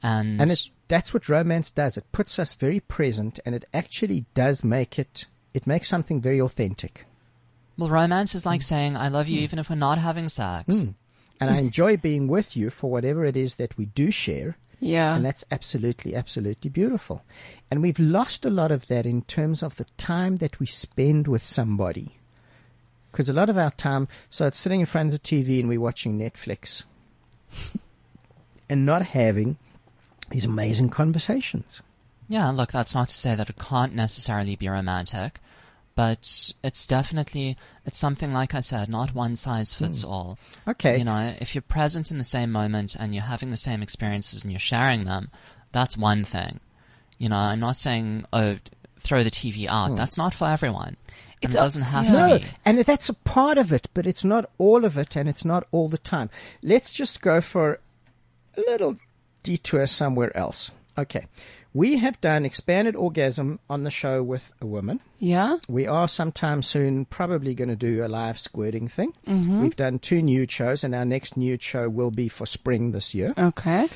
And, 0.04 0.40
And 0.40 0.52
it, 0.52 0.70
that's 0.88 1.12
what 1.14 1.28
romance 1.28 1.72
does. 1.72 1.98
It 1.98 2.06
puts 2.12 2.38
us 2.38 2.54
very 2.54 2.80
present 2.80 3.40
and 3.46 3.56
it 3.56 3.66
actually 3.74 4.26
does 4.36 4.64
make 4.64 5.00
it, 5.00 5.26
it 5.56 5.66
makes 5.66 5.88
something 5.88 6.22
very 6.22 6.40
authentic. 6.40 7.06
well, 7.78 7.90
romance 7.90 8.36
is 8.36 8.44
Hmm. 8.44 8.50
like 8.50 8.62
saying, 8.62 8.96
I 8.96 9.08
love 9.10 9.28
you 9.28 9.40
even 9.42 9.58
if 9.60 9.70
we're 9.70 9.76
not 9.76 9.98
having 9.98 10.30
sex. 10.30 10.68
And 11.42 11.50
I 11.50 11.58
enjoy 11.58 11.98
being 11.98 12.28
with 12.30 12.56
you 12.56 12.70
for 12.70 12.90
whatever 12.90 13.26
it 13.26 13.36
is 13.36 13.56
that 13.56 13.76
we 13.78 13.88
do 13.88 14.12
share. 14.12 14.56
Yeah. 14.80 15.16
And 15.16 15.26
that's 15.26 15.46
absolutely, 15.52 16.16
absolutely 16.16 16.70
beautiful. 16.70 17.24
And 17.72 17.82
we've 17.82 18.00
lost 18.00 18.46
a 18.46 18.50
lot 18.50 18.72
of 18.72 18.88
that 18.88 19.06
in 19.06 19.22
terms 19.24 19.64
of 19.64 19.76
the 19.76 19.86
time 19.98 20.38
that 20.38 20.60
we 20.60 20.66
spend 20.66 21.28
with 21.28 21.44
somebody. 21.44 22.18
Because 23.12 23.30
a 23.30 23.34
lot 23.34 23.50
of 23.50 23.58
our 23.58 23.72
time, 23.72 24.08
so 24.30 24.48
it's 24.48 24.58
sitting 24.58 24.82
in 24.82 24.86
front 24.86 25.14
of 25.14 25.22
the 25.22 25.28
TV 25.28 25.60
and 25.60 25.70
we're 25.70 25.80
watching 25.80 26.20
Netflix 26.20 26.84
and 28.70 28.86
not 28.86 29.06
having 29.06 29.58
these 30.32 30.46
amazing 30.46 30.90
conversations. 30.90 31.82
Yeah, 32.28 32.50
look, 32.50 32.72
that's 32.72 32.96
not 32.96 33.10
to 33.10 33.14
say 33.14 33.36
that 33.36 33.50
it 33.50 33.58
can't 33.58 33.94
necessarily 33.94 34.56
be 34.56 34.68
romantic, 34.68 35.40
but 35.96 36.52
it's 36.64 36.86
definitely 36.86 37.58
it's 37.86 37.98
something 37.98 38.34
like 38.34 38.54
I 38.54 38.60
said, 38.60 38.90
not 38.90 39.16
one 39.16 39.36
size 39.36 39.74
fits 39.74 40.04
hmm. 40.04 40.10
all. 40.10 40.40
Okay. 40.68 40.98
You 40.98 41.06
know, 41.06 41.34
if 41.40 41.56
you're 41.56 41.62
present 41.62 42.12
in 42.12 42.18
the 42.18 42.24
same 42.24 42.52
moment 42.52 42.96
and 42.96 43.14
you're 43.14 43.24
having 43.24 43.52
the 43.52 43.58
same 43.58 43.82
experiences 43.82 44.44
and 44.44 44.52
you're 44.52 44.60
sharing 44.60 45.06
them, 45.06 45.30
that's 45.72 45.98
one 45.98 46.24
thing. 46.24 46.60
You 47.18 47.30
know, 47.30 47.38
I'm 47.38 47.60
not 47.62 47.80
saying 47.80 48.26
oh 48.34 48.58
throw 49.00 49.24
the 49.24 49.32
TV 49.32 49.68
out. 49.68 49.92
Hmm. 49.92 49.96
That's 49.96 50.18
not 50.18 50.34
for 50.34 50.48
everyone. 50.48 50.98
It 51.42 51.52
doesn't 51.52 51.84
have 51.84 52.12
No, 52.12 52.40
to 52.40 52.44
be. 52.44 52.52
and 52.66 52.80
that's 52.80 53.10
a 53.10 53.14
part 53.14 53.58
of 53.58 53.72
it, 53.72 53.88
but 53.94 54.08
it's 54.08 54.26
not 54.26 54.50
all 54.58 54.84
of 54.84 54.98
it, 54.98 55.16
and 55.16 55.30
it's 55.30 55.46
not 55.46 55.68
all 55.72 55.90
the 55.90 55.98
time. 55.98 56.30
Let's 56.64 56.92
just 56.92 57.22
go 57.22 57.40
for 57.40 57.80
a 58.58 58.62
little 58.62 58.96
detour 59.44 59.86
somewhere 59.86 60.36
else. 60.36 60.72
Okay. 60.98 61.28
We 61.76 61.98
have 61.98 62.22
done 62.22 62.46
expanded 62.46 62.96
orgasm 62.96 63.60
on 63.70 63.84
the 63.84 63.92
show 63.92 64.24
with 64.24 64.54
a 64.62 64.66
woman. 64.66 65.02
Yeah. 65.20 65.58
We 65.68 65.86
are 65.88 66.08
sometime 66.08 66.62
soon 66.62 67.04
probably 67.04 67.54
going 67.54 67.68
to 67.68 67.76
do 67.76 68.02
a 68.02 68.08
live 68.08 68.40
squirting 68.40 68.88
thing. 68.88 69.12
Mm-hmm. 69.28 69.62
We've 69.62 69.76
done 69.76 70.00
two 70.00 70.22
nude 70.22 70.50
shows, 70.50 70.86
and 70.86 70.96
our 70.96 71.04
next 71.04 71.36
nude 71.36 71.62
show 71.62 71.90
will 71.90 72.12
be 72.12 72.30
for 72.30 72.46
spring 72.46 72.94
this 72.94 73.14
year. 73.14 73.34
Okay. 73.38 73.90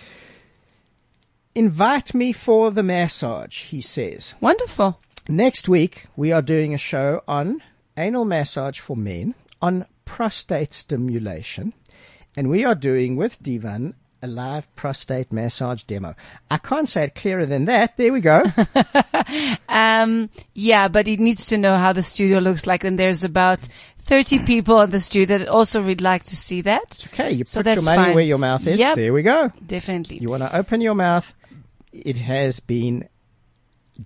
Invite 1.55 2.13
me 2.13 2.33
for 2.33 2.69
the 2.69 2.83
massage, 2.83 3.67
he 3.67 3.79
says. 3.79 4.35
Wonderful. 4.41 4.99
Next 5.29 5.69
week, 5.69 6.07
we 6.17 6.33
are 6.33 6.41
doing 6.41 6.73
a 6.73 6.77
show 6.77 7.23
on 7.29 7.63
anal 7.95 8.25
massage 8.25 8.77
for 8.77 8.97
men, 8.97 9.35
on 9.61 9.85
prostate 10.03 10.73
stimulation, 10.73 11.71
and 12.35 12.49
we 12.49 12.65
are 12.65 12.75
doing 12.75 13.15
with 13.15 13.41
Divan 13.41 13.95
a 14.21 14.27
live 14.27 14.73
prostate 14.75 15.31
massage 15.31 15.83
demo. 15.83 16.13
I 16.51 16.57
can't 16.57 16.87
say 16.89 17.05
it 17.05 17.15
clearer 17.15 17.45
than 17.45 17.65
that. 17.65 17.97
There 17.97 18.11
we 18.13 18.21
go. 18.21 18.43
Um, 19.69 20.29
yeah, 20.55 20.87
but 20.87 21.05
he 21.05 21.17
needs 21.17 21.47
to 21.47 21.57
know 21.57 21.75
how 21.75 21.93
the 21.93 22.01
studio 22.01 22.39
looks 22.39 22.65
like, 22.65 22.83
and 22.83 22.97
there's 22.97 23.23
about 23.23 23.59
30 23.99 24.39
people 24.39 24.81
in 24.81 24.89
the 24.89 24.99
studio 24.99 25.37
that 25.37 25.47
also 25.47 25.83
would 25.83 26.01
like 26.01 26.23
to 26.25 26.35
see 26.35 26.61
that. 26.61 27.05
Okay, 27.13 27.31
you 27.31 27.45
So 27.45 27.61
put 27.61 27.75
your 27.75 27.83
money 27.83 28.03
fine. 28.05 28.15
where 28.15 28.23
your 28.23 28.39
mouth 28.39 28.65
is. 28.65 28.79
Yep. 28.79 28.95
There 28.95 29.13
we 29.13 29.21
go. 29.21 29.51
Definitely. 29.65 30.17
You 30.17 30.29
want 30.29 30.41
to 30.43 30.55
open 30.55 30.81
your 30.81 30.95
mouth. 30.95 31.33
It 31.93 32.17
has 32.17 32.59
been 32.59 33.07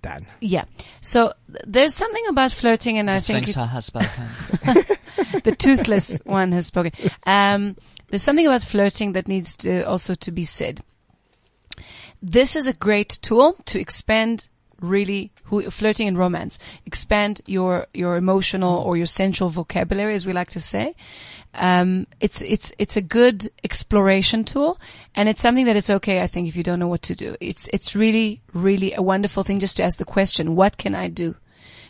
done. 0.00 0.26
Yeah. 0.40 0.64
So 1.00 1.32
there's 1.66 1.94
something 1.94 2.24
about 2.28 2.52
flirting, 2.52 2.98
and 2.98 3.08
The 3.08 3.12
I 3.14 3.18
think 3.18 3.48
Sphinx 3.48 3.56
it's, 3.56 3.70
has 3.70 3.86
spoken. 3.86 4.24
the 5.44 5.56
toothless 5.56 6.20
one 6.24 6.52
has 6.52 6.66
spoken. 6.66 6.92
Um, 7.26 7.76
there's 8.14 8.22
something 8.22 8.46
about 8.46 8.62
flirting 8.62 9.12
that 9.14 9.26
needs 9.26 9.56
to 9.56 9.82
also 9.82 10.14
to 10.14 10.30
be 10.30 10.44
said. 10.44 10.80
This 12.22 12.54
is 12.54 12.68
a 12.68 12.72
great 12.72 13.18
tool 13.22 13.56
to 13.64 13.80
expand 13.80 14.48
really 14.80 15.32
who, 15.46 15.68
flirting 15.68 16.06
and 16.06 16.16
romance. 16.16 16.60
Expand 16.86 17.40
your, 17.44 17.88
your 17.92 18.14
emotional 18.14 18.78
or 18.78 18.96
your 18.96 19.06
sensual 19.06 19.48
vocabulary, 19.48 20.14
as 20.14 20.26
we 20.26 20.32
like 20.32 20.50
to 20.50 20.60
say. 20.60 20.94
Um, 21.54 22.06
it's, 22.20 22.40
it's, 22.42 22.72
it's 22.78 22.96
a 22.96 23.02
good 23.02 23.48
exploration 23.64 24.44
tool 24.44 24.78
and 25.16 25.28
it's 25.28 25.40
something 25.40 25.66
that 25.66 25.74
it's 25.74 25.90
okay, 25.90 26.22
I 26.22 26.28
think, 26.28 26.46
if 26.46 26.54
you 26.54 26.62
don't 26.62 26.78
know 26.78 26.86
what 26.86 27.02
to 27.02 27.16
do. 27.16 27.34
It's, 27.40 27.68
it's 27.72 27.96
really, 27.96 28.42
really 28.52 28.92
a 28.94 29.02
wonderful 29.02 29.42
thing 29.42 29.58
just 29.58 29.76
to 29.78 29.82
ask 29.82 29.98
the 29.98 30.04
question, 30.04 30.54
what 30.54 30.76
can 30.76 30.94
I 30.94 31.08
do? 31.08 31.34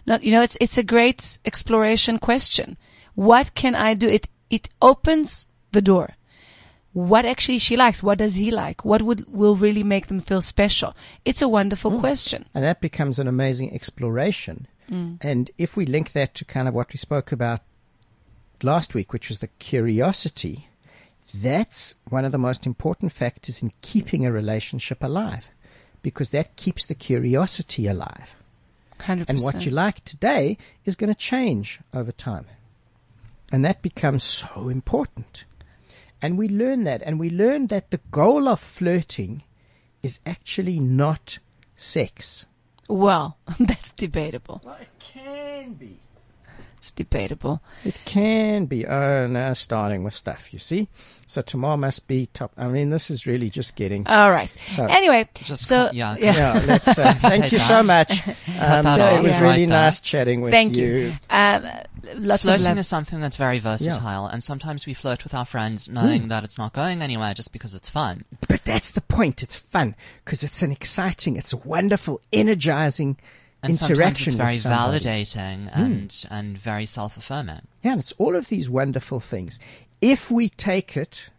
Not, 0.07 0.23
you 0.23 0.33
know, 0.33 0.41
it's, 0.41 0.57
it's 0.59 0.79
a 0.79 0.83
great 0.83 1.39
exploration 1.45 2.19
question. 2.19 2.79
What 3.15 3.55
can 3.55 3.75
I 3.75 3.93
do? 3.93 4.09
It, 4.09 4.31
it 4.49 4.71
opens 4.81 5.49
the 5.75 5.83
door. 5.83 6.17
What 6.95 7.27
actually 7.27 7.59
she 7.59 7.77
likes? 7.77 8.03
What 8.03 8.19
does 8.19 8.37
he 8.37 8.51
like? 8.51 8.85
What 8.85 9.03
would, 9.03 9.29
will 9.29 9.57
really 9.57 9.83
make 9.83 10.07
them 10.07 10.21
feel 10.21 10.41
special? 10.41 10.95
It's 11.25 11.43
a 11.43 11.49
wonderful 11.49 11.91
hmm. 11.91 12.01
question. 12.01 12.47
And 12.55 12.65
that 12.65 12.81
becomes 12.81 13.19
an 13.19 13.29
amazing 13.29 13.75
exploration. 13.75 14.69
Hmm. 14.89 15.17
And 15.21 15.51
if 15.59 15.77
we 15.77 15.87
link 15.87 16.13
that 16.13 16.35
to 16.37 16.45
kind 16.45 16.69
of 16.69 16.75
what 16.75 16.93
we 16.93 16.99
spoke 16.99 17.33
about 17.33 17.61
last 18.63 18.95
week, 18.95 19.13
which 19.13 19.29
was 19.29 19.41
the 19.41 19.49
curiosity, 19.59 20.69
that's 21.35 21.97
one 22.09 22.25
of 22.25 22.33
the 22.33 22.39
most 22.39 22.65
important 22.65 23.11
factors 23.11 23.63
in 23.63 23.73
keeping 23.83 24.25
a 24.25 24.33
relationship 24.33 25.03
alive 25.03 25.49
because 26.03 26.31
that 26.31 26.55
keeps 26.55 26.87
the 26.87 26.95
curiosity 26.95 27.89
alive. 27.89 28.37
100%. 29.01 29.25
And 29.29 29.41
what 29.41 29.67
you 29.67 29.73
like 29.73 30.05
today 30.05 30.57
is 30.85 30.95
going 30.95 31.13
to 31.13 31.19
change 31.19 31.81
over 31.93 32.13
time. 32.13 32.47
And 33.51 33.65
that 33.65 33.83
becomes 33.83 34.23
so 34.23 34.69
important. 34.69 35.45
And 36.25 36.39
we 36.39 36.49
learn 36.49 36.85
that. 36.85 37.03
And 37.03 37.21
we 37.21 37.29
learn 37.29 37.67
that 37.67 37.91
the 37.91 38.01
goal 38.11 38.49
of 38.49 38.59
flirting 38.59 39.43
is 40.03 40.21
actually 40.25 40.81
not 40.81 41.39
sex. 41.77 42.47
Well, 42.89 43.37
that's 43.61 43.93
debatable. 43.93 44.63
Well, 44.65 44.79
it 44.81 44.89
can 44.99 45.75
be. 45.75 45.99
It's 46.85 46.93
debatable. 46.93 47.63
It 47.83 47.99
can 48.05 48.67
be. 48.67 48.87
Oh, 48.87 49.27
now 49.27 49.55
starting 49.55 50.05
with 50.05 50.13
stuff, 50.13 50.53
you 50.53 50.59
see? 50.59 50.89
So 51.25 51.41
Tamara 51.41 51.79
must 51.79 52.07
be 52.07 52.27
top. 52.35 52.53
I 52.59 52.69
mean, 52.69 52.91
this 52.91 53.11
is 53.11 53.27
really 53.27 53.49
just 53.49 53.75
getting. 53.75 54.07
All 54.07 54.31
right. 54.31 54.51
So- 54.67 54.85
anyway, 54.85 55.27
Just 55.43 55.67
so 55.67 55.87
co- 55.89 55.95
yeah, 55.95 56.15
yeah, 56.19 56.63
let's. 56.67 56.99
Uh, 56.99 57.15
thank 57.21 57.53
you 57.53 57.59
so 57.59 57.83
much. 57.83 58.29
Um, 58.29 58.35
that 58.85 59.01
off. 59.01 59.19
it 59.19 59.23
was 59.23 59.33
Yeah. 59.33 59.41
really 59.41 59.61
Like 59.61 59.69
nice 59.71 60.01
chatting 60.01 60.43
with 60.43 60.53
Thank 60.53 60.77
you. 60.77 60.85
you. 60.87 61.13
Um, 61.31 61.63
lots 62.17 62.45
of 62.45 62.49
Flirting 62.51 62.67
love. 62.67 62.79
is 62.81 62.87
something 62.87 63.19
that's 63.19 63.39
very 63.39 63.61
versatile, 63.61 64.27
and 64.27 64.45
sometimes 64.45 64.85
we 64.85 64.93
flirt 64.93 65.25
with 65.25 65.33
our 65.33 65.47
friends 65.47 65.89
knowing 65.89 66.29
that 66.29 66.45
it's 66.45 66.59
not 66.59 66.75
going 66.75 67.01
anywhere 67.01 67.33
just 67.33 67.51
because 67.51 67.75
it's 67.75 67.89
fun. 67.89 68.27
But 68.47 68.63
that's 68.67 68.91
the 68.91 69.01
point. 69.01 69.43
It's 69.43 69.57
fun 69.57 69.97
because 70.23 70.45
it's 70.45 70.61
an 70.63 70.71
exciting, 70.71 71.39
it's 71.39 71.55
a 71.55 71.57
wonderful, 71.57 72.21
energizing 72.31 73.17
And 73.65 73.77
sometimes 73.77 73.99
interaction 73.99 74.31
it's 74.31 74.37
very 74.37 74.53
with 74.53 74.61
somebody. 74.61 75.05
validating 75.05 75.73
hmm. 75.73 75.81
and 75.81 76.25
and 76.31 76.59
very 76.59 76.87
self 76.87 77.17
affirming. 77.17 77.67
Yeah, 77.83 77.93
and 77.93 78.01
it's 78.01 78.13
all 78.19 78.37
of 78.37 78.49
these 78.49 78.69
wonderful 78.69 79.21
things. 79.21 79.59
If 80.01 80.31
we 80.31 80.49
take 80.49 80.97
it 80.97 81.31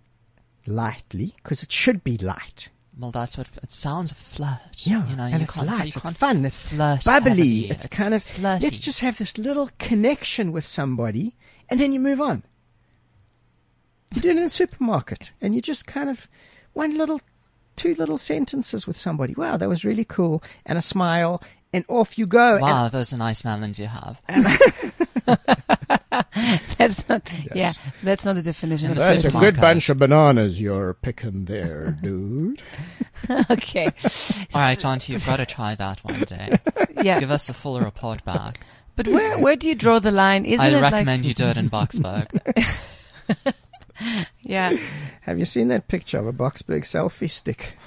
lightly, 0.66 1.34
because 1.38 1.64
it 1.64 1.72
should 1.72 2.04
be 2.04 2.18
light. 2.18 2.70
Well, 2.98 3.12
that's 3.12 3.38
what 3.38 3.50
it 3.62 3.72
sounds 3.72 4.12
a 4.12 4.16
flirt. 4.16 4.86
Yeah, 4.86 5.06
you 5.08 5.16
know, 5.18 5.24
and 5.24 5.36
you 5.36 5.42
it's 5.42 5.62
light, 5.62 5.98
it's 5.98 6.10
fun, 6.12 6.46
it's 6.46 6.64
flirt 6.64 7.04
bubbly, 7.04 7.30
heavily. 7.30 7.70
it's, 7.70 7.88
kind 7.88 8.14
of, 8.14 8.24
flirty. 8.24 8.64
let's 8.64 8.80
just 8.80 9.02
have 9.02 9.18
this 9.18 9.38
little 9.38 9.70
connection 9.80 10.54
with 10.54 10.66
somebody, 10.66 11.36
and 11.70 11.80
then 11.80 11.92
you 11.92 12.00
move 12.00 12.22
on. 12.22 12.44
You 14.14 14.22
do 14.22 14.30
it 14.30 14.38
in 14.38 14.44
the 14.44 14.50
supermarket, 14.50 15.34
and 15.42 15.54
you 15.54 15.62
just 15.62 15.88
kind 15.88 16.10
of, 16.10 16.30
one 16.72 16.98
little, 16.98 17.20
two 17.76 17.96
little 17.96 18.18
sentences 18.18 18.88
with 18.88 18.96
somebody. 18.96 19.34
Wow, 19.34 19.58
that 19.58 19.68
was 19.68 19.84
really 19.84 20.06
cool, 20.06 20.42
and 20.66 20.78
a 20.78 20.82
smile, 20.82 21.44
and 21.76 21.86
off 21.88 22.18
you 22.18 22.26
go. 22.26 22.54
And 22.56 22.62
Wow, 22.64 22.88
those 22.90 23.14
are 23.14 23.18
nice 23.18 23.44
melons 23.44 23.80
you 23.80 23.88
have. 23.88 24.20
That's 26.78 27.08
not, 27.10 27.28
yeah, 27.56 27.74
that's 28.04 28.26
not 28.26 28.36
the 28.36 28.42
definition 28.42 28.92
of 28.92 28.98
That's 28.98 29.22
flirting. 29.24 29.38
a 29.40 29.44
good 29.44 29.60
bunch 29.62 29.90
of 29.90 29.98
bananas 29.98 30.62
you're 30.62 30.94
picking 30.96 31.46
there, 31.46 31.96
dude. 32.02 32.62
Okay. 33.50 33.86
All 34.54 34.62
right, 34.62 34.86
Auntie, 34.86 35.14
you've 35.14 35.26
got 35.26 35.38
to 35.38 35.46
try 35.48 35.74
that 35.76 36.04
one 36.04 36.20
day. 36.22 36.60
Yeah. 37.02 37.20
Give 37.20 37.32
us 37.32 37.50
a 37.50 37.54
full 37.54 37.80
report 37.82 38.24
back. 38.24 38.60
But 38.96 39.08
where, 39.08 39.40
where 39.40 39.56
do 39.56 39.68
you 39.68 39.74
draw 39.76 39.98
the 40.00 40.12
line? 40.12 40.46
Isn't 40.46 40.64
I 40.66 40.78
it 40.78 40.82
recommend 40.82 41.24
like, 41.24 41.28
you 41.28 41.34
do 41.34 41.46
it 41.46 41.58
in 41.58 41.70
Boksburg. 41.70 42.30
yeah. 44.44 44.78
Have 45.22 45.40
you 45.40 45.46
seen 45.46 45.70
that 45.70 45.88
picture 45.88 46.20
of 46.20 46.28
a 46.28 46.34
Boksburg 46.34 46.82
selfie 46.82 47.30
stick? 47.30 47.78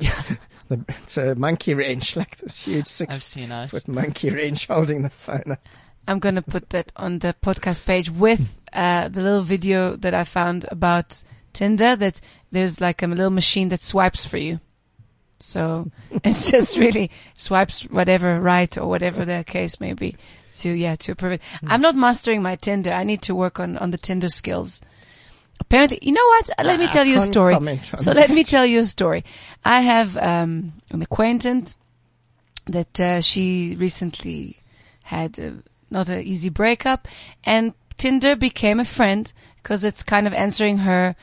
Yeah. 0.00 0.20
The, 0.68 0.84
it's 0.88 1.16
a 1.16 1.34
monkey 1.34 1.74
wrench, 1.74 2.16
like 2.20 2.36
this 2.38 2.64
huge 2.64 2.80
I've 2.80 2.88
six 2.88 3.26
seen 3.26 3.50
it. 3.52 3.70
foot 3.70 3.88
monkey 3.88 4.30
wrench 4.30 4.66
holding 4.66 5.02
the 5.02 5.10
phone. 5.10 5.52
up. 5.52 5.68
I'm 6.06 6.18
going 6.18 6.34
to 6.34 6.42
put 6.42 6.70
that 6.70 6.92
on 6.96 7.20
the 7.20 7.34
podcast 7.42 7.86
page 7.86 8.10
with 8.10 8.58
uh, 8.72 9.08
the 9.08 9.22
little 9.22 9.42
video 9.42 9.96
that 9.96 10.12
I 10.12 10.24
found 10.24 10.66
about 10.70 11.22
Tinder 11.54 11.96
that 11.96 12.20
there's 12.52 12.80
like 12.80 13.02
a 13.02 13.06
little 13.06 13.30
machine 13.30 13.70
that 13.70 13.80
swipes 13.80 14.26
for 14.26 14.36
you. 14.36 14.60
So 15.40 15.90
it 16.10 16.36
just 16.36 16.76
really 16.78 17.10
swipes 17.34 17.82
whatever 17.84 18.40
right 18.40 18.76
or 18.76 18.86
whatever 18.86 19.24
the 19.24 19.44
case 19.46 19.80
may 19.80 19.92
be 19.94 20.16
to, 20.56 20.70
yeah, 20.70 20.96
to 20.96 21.12
approve 21.12 21.32
it. 21.32 21.42
I'm 21.66 21.80
not 21.80 21.96
mastering 21.96 22.42
my 22.42 22.56
Tinder. 22.56 22.92
I 22.92 23.04
need 23.04 23.22
to 23.22 23.34
work 23.34 23.58
on, 23.58 23.76
on 23.78 23.90
the 23.90 23.98
Tinder 23.98 24.28
skills. 24.28 24.82
Apparently, 25.66 25.98
you 26.02 26.12
know 26.12 26.26
what? 26.34 26.50
Let 26.64 26.78
me 26.78 26.86
tell 26.88 27.04
you 27.04 27.16
a 27.16 27.20
story. 27.32 27.54
So 27.98 28.12
let 28.12 28.30
me 28.30 28.44
tell 28.44 28.66
you 28.66 28.80
a 28.80 28.84
story. 28.84 29.24
I 29.64 29.80
have, 29.80 30.16
um, 30.16 30.74
an 30.92 31.02
acquaintance 31.02 31.74
that, 32.66 33.00
uh, 33.00 33.20
she 33.20 33.74
recently 33.76 34.58
had 35.04 35.38
a, 35.38 35.62
not 35.90 36.08
an 36.08 36.20
easy 36.22 36.50
breakup 36.50 37.08
and 37.44 37.72
Tinder 37.96 38.36
became 38.36 38.80
a 38.80 38.84
friend 38.84 39.32
because 39.62 39.84
it's 39.84 40.02
kind 40.02 40.26
of 40.26 40.34
answering 40.34 40.78
her 40.78 41.16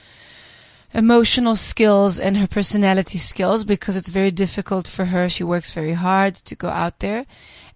emotional 0.94 1.56
skills 1.56 2.20
and 2.20 2.38
her 2.38 2.48
personality 2.48 3.18
skills 3.18 3.64
because 3.66 3.96
it's 3.96 4.10
very 4.10 4.32
difficult 4.32 4.88
for 4.88 5.06
her. 5.06 5.30
She 5.30 5.44
works 5.44 5.74
very 5.74 5.94
hard 5.94 6.36
to 6.36 6.56
go 6.56 6.70
out 6.70 7.00
there. 7.00 7.26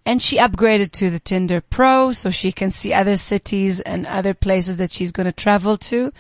And 0.06 0.22
she 0.22 0.38
upgraded 0.38 0.92
to 0.94 1.10
the 1.10 1.20
Tinder 1.20 1.62
Pro 1.62 2.12
so 2.12 2.30
she 2.30 2.52
can 2.52 2.70
see 2.70 2.94
other 2.94 3.16
cities 3.16 3.82
and 3.82 4.06
other 4.06 4.34
places 4.34 4.78
that 4.78 4.92
she's 4.92 5.12
going 5.12 5.26
to 5.26 5.32
travel 5.32 5.78
to. 5.78 6.14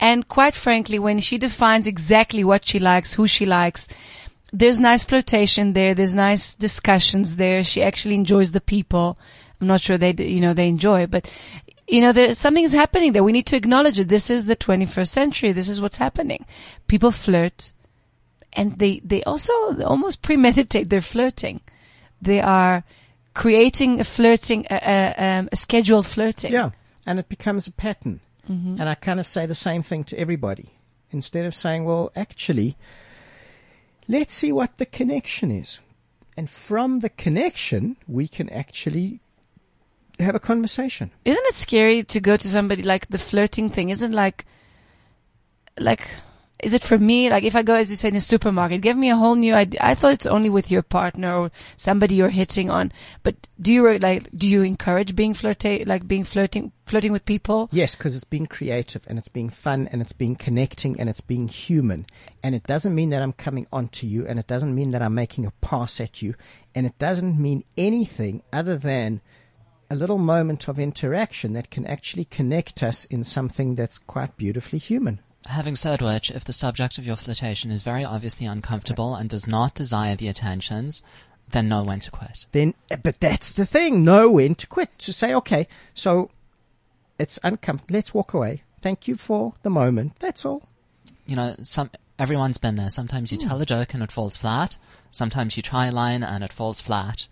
And 0.00 0.26
quite 0.28 0.54
frankly, 0.54 0.98
when 0.98 1.18
she 1.20 1.38
defines 1.38 1.86
exactly 1.86 2.42
what 2.42 2.64
she 2.64 2.78
likes, 2.78 3.14
who 3.14 3.26
she 3.26 3.44
likes, 3.44 3.88
there's 4.52 4.80
nice 4.80 5.04
flirtation 5.04 5.74
there. 5.74 5.94
There's 5.94 6.14
nice 6.14 6.54
discussions 6.54 7.36
there. 7.36 7.62
She 7.62 7.82
actually 7.82 8.14
enjoys 8.14 8.52
the 8.52 8.60
people. 8.60 9.18
I'm 9.60 9.66
not 9.66 9.82
sure 9.82 9.98
they, 9.98 10.14
you 10.14 10.40
know, 10.40 10.54
they 10.54 10.68
enjoy 10.68 11.06
but 11.06 11.28
you 11.88 12.02
know, 12.02 12.12
there's 12.12 12.38
something's 12.38 12.74
happening 12.74 13.12
there. 13.12 13.24
We 13.24 13.32
need 13.32 13.46
to 13.46 13.56
acknowledge 13.56 13.98
it. 13.98 14.08
This 14.08 14.28
is 14.28 14.44
the 14.44 14.56
21st 14.56 15.08
century. 15.08 15.52
This 15.52 15.70
is 15.70 15.80
what's 15.80 15.96
happening. 15.96 16.44
People 16.86 17.10
flirt 17.10 17.72
and 18.52 18.78
they, 18.78 19.00
they 19.02 19.22
also 19.24 19.52
almost 19.82 20.20
premeditate 20.28 20.90
their 20.90 21.00
flirting. 21.00 21.60
They 22.20 22.40
are 22.40 22.84
creating 23.38 24.00
a 24.00 24.04
flirting, 24.04 24.66
a, 24.68 24.74
a, 24.74 25.38
um, 25.38 25.48
a 25.52 25.56
scheduled 25.56 26.06
flirting. 26.06 26.52
Yeah, 26.52 26.70
and 27.06 27.18
it 27.20 27.28
becomes 27.28 27.68
a 27.68 27.72
pattern. 27.72 28.20
And 28.48 28.88
I 28.88 28.94
kind 28.94 29.20
of 29.20 29.26
say 29.26 29.46
the 29.46 29.54
same 29.54 29.82
thing 29.82 30.04
to 30.04 30.18
everybody. 30.18 30.70
Instead 31.10 31.44
of 31.44 31.54
saying, 31.54 31.84
well, 31.84 32.10
actually, 32.16 32.76
let's 34.08 34.34
see 34.34 34.52
what 34.52 34.78
the 34.78 34.86
connection 34.86 35.50
is. 35.50 35.80
And 36.36 36.48
from 36.48 37.00
the 37.00 37.10
connection, 37.10 37.96
we 38.06 38.26
can 38.26 38.48
actually 38.48 39.20
have 40.18 40.34
a 40.34 40.40
conversation. 40.40 41.10
Isn't 41.24 41.46
it 41.46 41.54
scary 41.54 42.02
to 42.04 42.20
go 42.20 42.36
to 42.36 42.48
somebody 42.48 42.82
like 42.82 43.08
the 43.08 43.18
flirting 43.18 43.70
thing? 43.70 43.90
Isn't 43.90 44.12
like, 44.12 44.46
like, 45.78 46.08
is 46.60 46.74
it 46.74 46.82
for 46.82 46.98
me? 46.98 47.30
Like 47.30 47.44
if 47.44 47.54
I 47.54 47.62
go, 47.62 47.74
as 47.74 47.90
you 47.90 47.96
said, 47.96 48.12
in 48.12 48.16
a 48.16 48.20
supermarket, 48.20 48.80
give 48.80 48.96
me 48.96 49.10
a 49.10 49.16
whole 49.16 49.36
new 49.36 49.54
idea. 49.54 49.80
I 49.82 49.94
thought 49.94 50.12
it's 50.12 50.26
only 50.26 50.50
with 50.50 50.70
your 50.70 50.82
partner 50.82 51.34
or 51.34 51.50
somebody 51.76 52.16
you're 52.16 52.30
hitting 52.30 52.68
on. 52.68 52.92
But 53.22 53.46
do 53.60 53.72
you 53.72 53.98
like, 53.98 54.30
do 54.32 54.48
you 54.48 54.62
encourage 54.62 55.14
being 55.14 55.34
flirty, 55.34 55.84
like 55.84 56.08
being 56.08 56.24
flirting, 56.24 56.72
flirting 56.86 57.12
with 57.12 57.24
people? 57.24 57.68
Yes, 57.70 57.94
because 57.94 58.16
it's 58.16 58.24
being 58.24 58.46
creative 58.46 59.02
and 59.06 59.18
it's 59.18 59.28
being 59.28 59.50
fun 59.50 59.88
and 59.92 60.02
it's 60.02 60.12
being 60.12 60.34
connecting 60.34 60.98
and 60.98 61.08
it's 61.08 61.20
being 61.20 61.46
human. 61.46 62.06
And 62.42 62.54
it 62.54 62.64
doesn't 62.64 62.94
mean 62.94 63.10
that 63.10 63.22
I'm 63.22 63.34
coming 63.34 63.66
onto 63.72 64.06
you 64.06 64.26
and 64.26 64.38
it 64.38 64.48
doesn't 64.48 64.74
mean 64.74 64.90
that 64.92 65.02
I'm 65.02 65.14
making 65.14 65.46
a 65.46 65.52
pass 65.60 66.00
at 66.00 66.22
you. 66.22 66.34
And 66.74 66.86
it 66.86 66.98
doesn't 66.98 67.40
mean 67.40 67.64
anything 67.76 68.42
other 68.52 68.76
than 68.76 69.20
a 69.90 69.96
little 69.96 70.18
moment 70.18 70.68
of 70.68 70.78
interaction 70.78 71.52
that 71.54 71.70
can 71.70 71.86
actually 71.86 72.24
connect 72.24 72.82
us 72.82 73.04
in 73.06 73.24
something 73.24 73.74
that's 73.74 73.98
quite 73.98 74.36
beautifully 74.36 74.78
human. 74.78 75.20
Having 75.48 75.76
said 75.76 76.02
which, 76.02 76.30
if 76.30 76.44
the 76.44 76.52
subject 76.52 76.98
of 76.98 77.06
your 77.06 77.16
flirtation 77.16 77.70
is 77.70 77.82
very 77.82 78.04
obviously 78.04 78.46
uncomfortable 78.46 79.14
and 79.14 79.30
does 79.30 79.48
not 79.48 79.74
desire 79.74 80.14
the 80.14 80.28
attentions, 80.28 81.02
then 81.52 81.68
know 81.68 81.82
when 81.82 82.00
to 82.00 82.10
quit. 82.10 82.44
Then, 82.52 82.74
eh, 82.90 82.96
but 83.02 83.18
that's 83.18 83.50
the 83.50 83.64
thing. 83.64 84.04
Know 84.04 84.30
when 84.30 84.54
to 84.56 84.66
quit. 84.66 84.98
To 84.98 85.12
say, 85.12 85.34
okay, 85.34 85.66
so 85.94 86.30
it's 87.18 87.38
uncomfortable. 87.42 87.94
Let's 87.94 88.12
walk 88.12 88.34
away. 88.34 88.62
Thank 88.82 89.08
you 89.08 89.16
for 89.16 89.54
the 89.62 89.70
moment. 89.70 90.16
That's 90.18 90.44
all. 90.44 90.68
You 91.26 91.36
know, 91.36 91.56
some 91.62 91.90
everyone's 92.18 92.58
been 92.58 92.74
there. 92.74 92.90
Sometimes 92.90 93.32
you 93.32 93.38
hmm. 93.38 93.48
tell 93.48 93.62
a 93.62 93.66
joke 93.66 93.94
and 93.94 94.02
it 94.02 94.12
falls 94.12 94.36
flat. 94.36 94.76
Sometimes 95.10 95.56
you 95.56 95.62
try 95.62 95.86
a 95.86 95.92
line 95.92 96.22
and 96.22 96.44
it 96.44 96.52
falls 96.52 96.82
flat. 96.82 97.26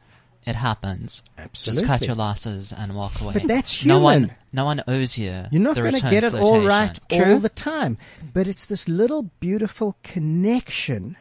It 0.47 0.55
happens. 0.55 1.23
Absolutely. 1.37 1.81
Just 1.83 1.87
cut 1.87 2.07
your 2.07 2.15
losses 2.15 2.73
and 2.73 2.95
walk 2.95 3.21
away. 3.21 3.33
But 3.35 3.49
that's 3.49 3.85
No 3.85 3.99
one, 3.99 4.21
human. 4.25 4.37
no 4.53 4.65
one 4.65 4.83
owes 4.87 5.19
you. 5.19 5.45
You're 5.51 5.61
not 5.63 5.75
going 5.75 5.95
to 5.95 6.01
get 6.09 6.23
it 6.23 6.35
all 6.35 6.65
right 6.65 6.97
True. 7.11 7.33
all 7.33 7.39
the 7.41 7.49
time, 7.49 7.99
but 8.33 8.47
it's 8.47 8.65
this 8.67 8.89
little 8.89 9.25
beautiful 9.41 9.97
connection 10.05 11.17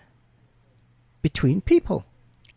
between 1.23 1.59
people, 1.61 2.05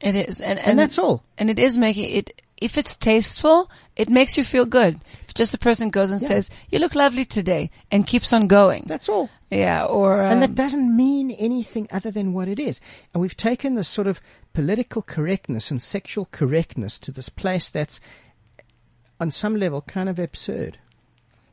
It 0.01 0.15
is. 0.15 0.41
And, 0.41 0.59
and, 0.59 0.79
that's 0.79 0.99
all. 0.99 1.25
And 1.39 1.51
it 1.51 1.59
is 1.59 1.77
making 1.77 2.11
it, 2.11 2.41
if 2.57 2.79
it's 2.79 2.95
tasteful, 2.97 3.71
it 3.97 4.09
makes 4.09 4.37
you 4.39 4.45
feel 4.45 4.65
good. 4.65 5.01
If 5.27 5.35
just 5.35 5.55
a 5.55 5.59
person 5.59 5.91
goes 5.91 6.13
and 6.13 6.21
Yeah. 6.23 6.29
says, 6.29 6.51
you 6.71 6.79
look 6.79 6.95
lovely 6.95 7.25
today 7.25 7.71
and 7.91 8.07
keeps 8.07 8.33
on 8.33 8.47
going. 8.47 8.85
That's 8.87 9.09
all. 9.09 9.29
yeah. 9.51 9.85
Or, 9.85 10.23
and 10.23 10.35
um, 10.35 10.41
that 10.41 10.55
doesn't 10.55 10.97
mean 10.97 11.33
anything 11.33 11.89
other 11.91 12.11
than 12.13 12.33
what 12.33 12.47
it 12.49 12.61
is. 12.61 12.81
And 13.13 13.21
we've 13.21 13.37
taken 13.37 13.75
this 13.75 13.89
sort 13.89 14.07
of 14.07 14.21
political 14.53 15.03
correctness 15.03 15.71
and 15.71 15.83
sexual 15.83 16.29
correctness 16.31 16.99
to 17.01 17.11
this 17.13 17.29
place 17.29 17.69
that's, 17.69 18.01
on 19.21 19.31
some 19.33 19.57
level, 19.57 19.81
kind 19.83 20.09
of 20.09 20.19
absurd. 20.21 20.79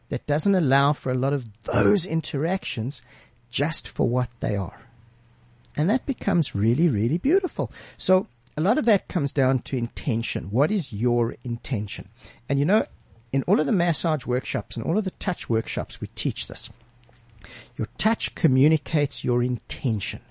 That 0.10 0.28
doesn't 0.28 0.54
allow 0.54 0.94
for 0.94 1.12
a 1.12 1.16
lot 1.16 1.34
of 1.34 1.46
those 1.64 2.06
interactions 2.06 3.02
just 3.50 3.88
for 3.88 4.08
what 4.08 4.30
they 4.40 4.56
are. 4.56 4.82
And 5.76 5.90
that 5.90 6.06
becomes 6.06 6.54
really, 6.54 6.88
really 6.88 7.18
beautiful. 7.18 7.72
So 7.98 8.28
a 8.58 8.62
lot 8.62 8.78
of 8.78 8.86
that 8.86 9.08
comes 9.08 9.34
down 9.34 9.60
to 9.60 9.78
intention. 9.78 10.46
What 10.46 10.72
is 10.72 10.94
your 10.94 11.36
intention? 11.44 12.10
And 12.48 12.60
you 12.60 12.66
know, 12.66 12.86
in 13.32 13.44
all 13.44 13.60
of 13.60 13.66
the 13.66 13.72
massage 13.72 14.26
workshops 14.26 14.78
and 14.78 14.86
all 14.86 14.98
of 14.98 15.04
the 15.04 15.12
touch 15.12 15.50
workshops, 15.50 16.00
we 16.00 16.08
teach 16.08 16.48
this. 16.48 16.70
Your 17.76 17.88
touch 17.98 18.34
communicates 18.34 19.24
your 19.24 19.44
intention. 19.44 20.22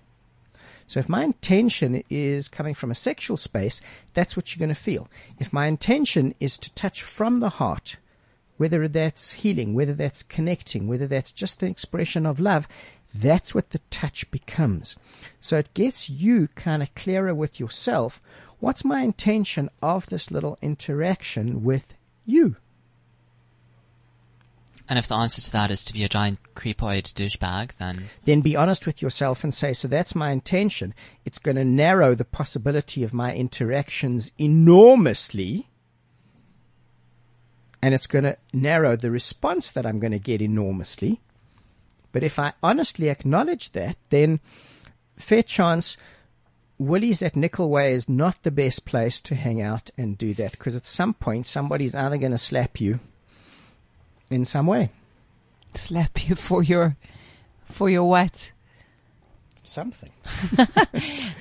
So 0.86 1.00
if 1.00 1.08
my 1.08 1.24
intention 1.24 2.02
is 2.10 2.48
coming 2.48 2.74
from 2.74 2.90
a 2.90 2.94
sexual 2.94 3.36
space, 3.36 3.80
that's 4.12 4.36
what 4.36 4.54
you're 4.54 4.64
going 4.64 4.74
to 4.74 4.80
feel. 4.80 5.08
If 5.38 5.52
my 5.52 5.66
intention 5.66 6.34
is 6.40 6.58
to 6.58 6.72
touch 6.74 7.02
from 7.02 7.40
the 7.40 7.48
heart, 7.50 7.96
whether 8.56 8.86
that's 8.88 9.32
healing, 9.32 9.74
whether 9.74 9.94
that's 9.94 10.22
connecting, 10.22 10.86
whether 10.86 11.06
that's 11.06 11.32
just 11.32 11.62
an 11.62 11.68
expression 11.68 12.26
of 12.26 12.40
love, 12.40 12.68
that's 13.14 13.54
what 13.54 13.70
the 13.70 13.80
touch 13.90 14.30
becomes. 14.30 14.96
So 15.40 15.56
it 15.56 15.74
gets 15.74 16.10
you 16.10 16.48
kind 16.54 16.82
of 16.82 16.94
clearer 16.94 17.34
with 17.34 17.60
yourself. 17.60 18.20
What's 18.60 18.84
my 18.84 19.02
intention 19.02 19.70
of 19.82 20.06
this 20.06 20.30
little 20.30 20.58
interaction 20.62 21.62
with 21.62 21.94
you? 22.24 22.56
And 24.88 24.98
if 24.98 25.08
the 25.08 25.14
answer 25.14 25.40
to 25.40 25.52
that 25.52 25.70
is 25.70 25.82
to 25.84 25.94
be 25.94 26.04
a 26.04 26.08
giant 26.08 26.38
creepoid 26.54 27.14
douchebag, 27.14 27.72
then 27.78 28.04
then 28.24 28.42
be 28.42 28.54
honest 28.54 28.86
with 28.86 29.00
yourself 29.00 29.42
and 29.42 29.54
say, 29.54 29.72
so 29.72 29.88
that's 29.88 30.14
my 30.14 30.30
intention. 30.30 30.94
It's 31.24 31.38
going 31.38 31.56
to 31.56 31.64
narrow 31.64 32.14
the 32.14 32.24
possibility 32.24 33.02
of 33.02 33.14
my 33.14 33.34
interactions 33.34 34.32
enormously. 34.38 35.68
And 37.84 37.92
it's 37.92 38.06
going 38.06 38.24
to 38.24 38.38
narrow 38.54 38.96
the 38.96 39.10
response 39.10 39.70
that 39.72 39.84
I'm 39.84 40.00
going 40.00 40.12
to 40.12 40.18
get 40.18 40.40
enormously. 40.40 41.20
But 42.12 42.22
if 42.22 42.38
I 42.38 42.54
honestly 42.62 43.10
acknowledge 43.10 43.72
that, 43.72 43.98
then 44.08 44.40
fair 45.18 45.42
chance 45.42 45.98
Willie's 46.78 47.20
at 47.20 47.34
Nicolway 47.34 47.92
is 47.92 48.08
not 48.08 48.42
the 48.42 48.50
best 48.50 48.86
place 48.86 49.20
to 49.20 49.34
hang 49.34 49.60
out 49.60 49.90
and 49.98 50.16
do 50.16 50.32
that 50.32 50.52
because 50.52 50.74
at 50.74 50.86
some 50.86 51.12
point 51.12 51.46
somebody's 51.46 51.94
either 51.94 52.16
going 52.16 52.32
to 52.32 52.38
slap 52.38 52.80
you 52.80 53.00
in 54.30 54.46
some 54.46 54.66
way. 54.66 54.88
slap 55.74 56.26
you 56.26 56.36
for 56.36 56.62
your, 56.62 56.96
for 57.66 57.90
your 57.90 58.08
what? 58.08 58.52
Something. 59.64 60.10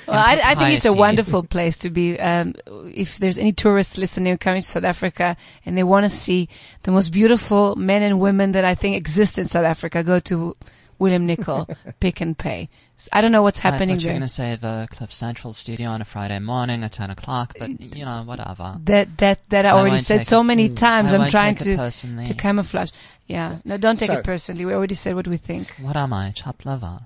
Well, 0.06 0.20
I, 0.20 0.42
I 0.44 0.56
think 0.56 0.76
it's 0.76 0.86
a 0.86 0.92
wonderful 0.94 1.44
place 1.44 1.78
to 1.78 1.90
be. 1.90 2.20
Um, 2.20 2.56
if 2.94 3.18
there's 3.20 3.38
any 3.38 3.54
tourists 3.54 3.98
listening 3.98 4.38
coming 4.38 4.62
to 4.62 4.68
South 4.68 4.84
Africa 4.84 5.38
and 5.66 5.78
they 5.78 5.84
want 5.84 6.04
to 6.04 6.10
see 6.10 6.50
the 6.84 6.92
most 6.92 7.10
beautiful 7.14 7.76
men 7.78 8.02
and 8.04 8.20
women 8.20 8.52
that 8.52 8.66
I 8.66 8.76
think 8.76 8.98
exist 8.98 9.38
in 9.40 9.46
South 9.46 9.64
Africa, 9.66 10.04
go 10.04 10.20
to 10.22 10.54
William 11.00 11.26
Nicol, 11.26 11.70
Pick 12.02 12.22
n 12.22 12.36
Pay. 12.36 12.68
I 13.14 13.22
don't 13.22 13.32
know 13.32 13.42
what's 13.42 13.60
I 13.64 13.72
happening 13.72 13.96
thought 13.96 14.04
you 14.04 14.10
were 14.10 14.14
going 14.14 14.22
to 14.22 14.28
say 14.28 14.56
the 14.58 14.88
Cliff 14.92 15.14
Central 15.14 15.54
studio 15.54 15.90
on 15.90 16.02
a 16.02 16.06
Friday 16.06 16.40
morning 16.40 16.84
at 16.84 16.92
10 16.92 17.10
o'clock, 17.10 17.56
but 17.58 17.80
you 17.96 18.04
know, 18.04 18.24
whatever. 18.26 18.78
That 18.84 19.18
that 19.20 19.40
that 19.50 19.66
I 19.66 19.70
I 19.70 19.72
already 19.74 19.92
won't 19.92 20.02
said 20.04 20.18
take 20.20 20.28
so 20.28 20.42
it- 20.42 20.44
many 20.46 20.70
times. 20.70 21.14
I 21.14 21.18
I'm 21.18 21.30
trying 21.30 21.56
to 21.56 21.76
personally. 21.78 22.26
to 22.26 22.34
camouflage. 22.34 22.92
Yeah, 23.28 23.60
no, 23.64 23.78
don't 23.78 23.98
take 23.98 24.08
So- 24.08 24.18
it 24.18 24.24
personally. 24.26 24.66
We 24.66 24.74
already 24.74 24.96
said 24.96 25.16
what 25.16 25.28
we 25.28 25.38
think. 25.38 25.74
What 25.82 25.96
am 25.96 26.12
I? 26.12 26.32
Chopped 26.32 26.66
liver? 26.66 27.00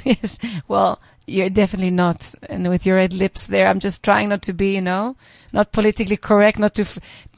yes. 0.04 0.38
Well, 0.68 1.00
you're 1.26 1.50
definitely 1.50 1.90
not. 1.90 2.34
And 2.48 2.68
with 2.68 2.84
your 2.84 2.96
red 2.96 3.12
lips 3.12 3.46
there, 3.46 3.68
I'm 3.68 3.80
just 3.80 4.02
trying 4.02 4.28
not 4.28 4.42
to 4.42 4.52
be, 4.52 4.74
you 4.74 4.80
know, 4.80 5.16
not 5.52 5.72
politically 5.72 6.16
correct, 6.16 6.58
not 6.58 6.74
to, 6.74 6.86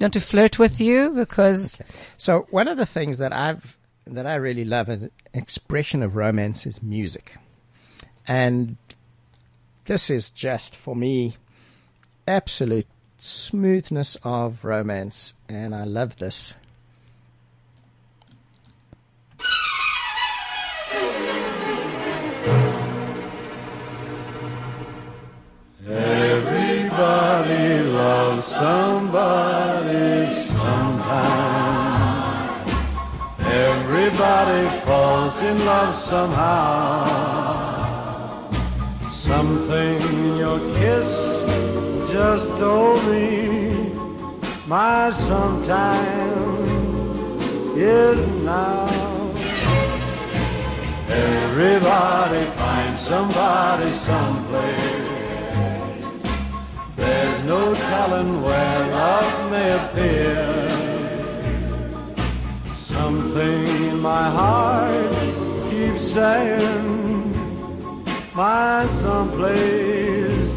not 0.01 0.13
to 0.13 0.21
flirt 0.21 0.59
with 0.59 0.81
you 0.81 1.11
because 1.11 1.79
So 2.17 2.47
one 2.51 2.69
of 2.69 2.77
the 2.77 2.87
things 2.87 3.19
that 3.19 3.33
I've 3.33 3.79
that 4.07 4.27
I 4.27 4.35
really 4.35 4.65
love 4.65 4.89
as 4.89 5.05
an 5.05 5.11
expression 5.33 6.03
of 6.03 6.17
romance 6.17 6.67
is 6.67 6.83
music. 6.83 7.37
And 8.27 8.77
this 9.87 10.11
is 10.11 10.31
just 10.31 10.75
for 10.77 10.97
me 10.97 11.37
absolute 12.27 12.87
smoothness 13.19 14.17
of 14.25 14.65
romance 14.65 15.35
and 15.49 15.75
I 15.75 15.85
love 15.85 16.17
this. 16.17 16.57
Everybody 25.89 27.81
loves 27.91 28.45
somebody 28.45 30.33
sometime. 30.33 31.89
Everybody 33.41 34.69
falls 34.85 35.41
in 35.41 35.59
love 35.65 35.97
somehow. 35.97 37.05
Something 39.11 40.01
your 40.37 40.61
kiss 40.77 41.43
just 42.13 42.57
told 42.59 43.05
me 43.09 43.91
my 44.69 45.11
sometime 45.11 46.63
is 47.77 48.25
now. 48.45 48.87
Everybody 51.09 52.45
finds 52.53 53.01
somebody 53.01 53.93
someplace. 53.93 55.12
There's 57.03 57.45
no 57.45 57.75
telling 57.75 58.43
where 58.43 58.79
love 58.87 59.51
may 59.51 59.69
appear. 59.81 60.39
Something 62.95 63.67
in 63.91 63.99
my 63.99 64.31
heart 64.31 65.13
keeps 65.69 66.05
saying 66.05 67.33
my 68.35 68.87
someplace 68.87 70.53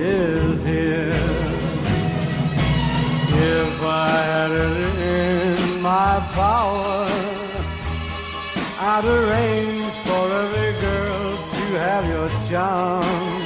is 0.00 0.64
here. 0.66 1.12
If 3.54 3.82
I 3.82 4.10
had 4.32 4.50
it 4.50 4.98
in 4.98 5.80
my 5.80 6.14
power, 6.32 7.06
I'd 8.90 9.04
arrange 9.04 9.94
for 10.06 10.24
every 10.42 10.72
girl 10.80 11.36
to 11.56 11.64
have 11.86 12.04
your 12.14 12.28
charm. 12.48 13.41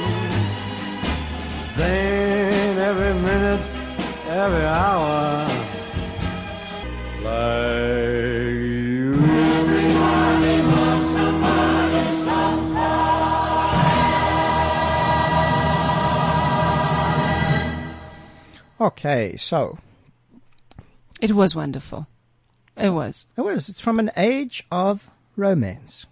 Then 1.77 2.77
every 2.79 3.13
minute, 3.21 3.61
every 4.29 4.65
hour, 4.65 5.47
like 7.23 8.61
you. 8.61 9.37
Okay, 18.79 19.35
so 19.37 19.77
It 21.19 21.31
was 21.31 21.55
wonderful. 21.55 22.07
It 22.75 22.89
was. 22.89 23.27
it 23.35 23.41
was. 23.41 23.69
It's 23.69 23.81
from 23.81 23.99
an 23.99 24.11
age 24.15 24.65
of 24.71 25.09
romance. 25.35 26.05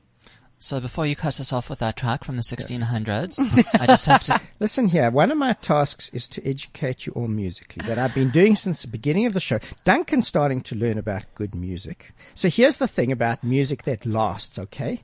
So 0.65 0.81
before 0.81 1.05
you 1.05 1.15
cut 1.15 1.39
us 1.39 1.53
off 1.53 1.69
with 1.69 1.77
that 1.77 1.95
track 1.95 2.23
from 2.23 2.37
the 2.37 2.41
1600s, 2.41 3.37
I 3.79 3.85
just 3.85 4.07
have 4.07 4.23
to. 4.23 4.41
Listen 4.59 4.87
here, 4.87 5.11
one 5.11 5.29
of 5.29 5.37
my 5.37 5.53
tasks 5.53 6.09
is 6.09 6.27
to 6.29 6.43
educate 6.43 7.05
you 7.05 7.13
all 7.13 7.27
musically 7.27 7.87
that 7.87 7.99
I've 7.99 8.15
been 8.15 8.31
doing 8.31 8.55
since 8.55 8.81
the 8.81 8.87
beginning 8.87 9.27
of 9.27 9.33
the 9.33 9.39
show. 9.39 9.59
Duncan's 9.83 10.27
starting 10.27 10.61
to 10.61 10.75
learn 10.75 10.97
about 10.97 11.25
good 11.35 11.53
music. 11.53 12.15
So 12.33 12.49
here's 12.49 12.77
the 12.77 12.87
thing 12.87 13.11
about 13.11 13.43
music 13.43 13.83
that 13.83 14.07
lasts, 14.07 14.57
okay? 14.57 15.03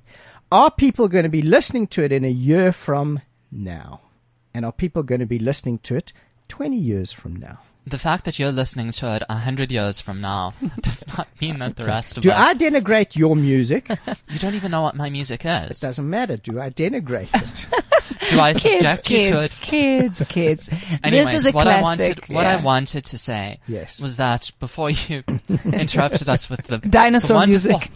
Are 0.51 0.71
people 0.71 1.07
going 1.07 1.25
to 1.25 1.29
be 1.29 1.43
listening 1.43 1.85
to 1.87 2.03
it 2.03 2.11
in 2.11 2.25
a 2.25 2.31
year 2.31 2.71
from 2.71 3.21
now? 3.51 4.01
And 4.55 4.65
are 4.65 4.71
people 4.71 5.03
going 5.03 5.21
to 5.21 5.27
be 5.27 5.37
listening 5.37 5.77
to 5.83 5.95
it 5.95 6.11
20 6.47 6.75
years 6.75 7.13
from 7.13 7.35
now? 7.35 7.59
The 7.87 7.97
fact 7.97 8.25
that 8.25 8.37
you're 8.37 8.51
listening 8.51 8.91
to 8.91 9.15
it 9.15 9.23
a 9.27 9.35
hundred 9.35 9.71
years 9.71 9.99
from 9.99 10.21
now 10.21 10.53
does 10.81 11.05
not 11.07 11.27
mean 11.41 11.59
that 11.59 11.75
the 11.75 11.83
rest 11.83 12.15
of 12.17 12.23
Do 12.23 12.29
us. 12.31 12.37
I 12.39 12.53
denigrate 12.53 13.15
your 13.15 13.35
music? 13.35 13.89
You 14.29 14.39
don't 14.39 14.55
even 14.55 14.71
know 14.71 14.81
what 14.81 14.95
my 14.95 15.09
music 15.09 15.45
is. 15.45 15.71
It 15.71 15.79
doesn't 15.81 16.09
matter. 16.09 16.37
Do 16.37 16.61
I 16.61 16.69
denigrate 16.69 17.29
it? 17.33 18.29
Do 18.29 18.39
I 18.39 18.53
Kids, 18.53 18.85
subject 18.85 19.09
you 19.09 19.17
to 19.31 19.31
kids, 19.31 19.51
it? 19.51 19.59
kids, 19.61 20.23
kids. 20.29 20.69
Anyways, 21.03 21.31
this 21.31 21.41
is 21.43 21.49
a 21.49 21.51
what 21.51 21.63
classic. 21.63 21.79
I 21.79 21.81
wanted, 21.81 22.29
what 22.33 22.45
I 22.45 22.55
wanted 22.57 23.05
to 23.05 23.17
say 23.17 23.59
Yes. 23.67 23.99
was 24.01 24.17
that 24.17 24.51
before 24.59 24.89
you 24.89 25.23
interrupted 25.65 26.29
us 26.29 26.49
with 26.49 26.63
the 26.67 26.77
Dinosaur 26.77 27.41
the 27.41 27.47
music. 27.47 27.89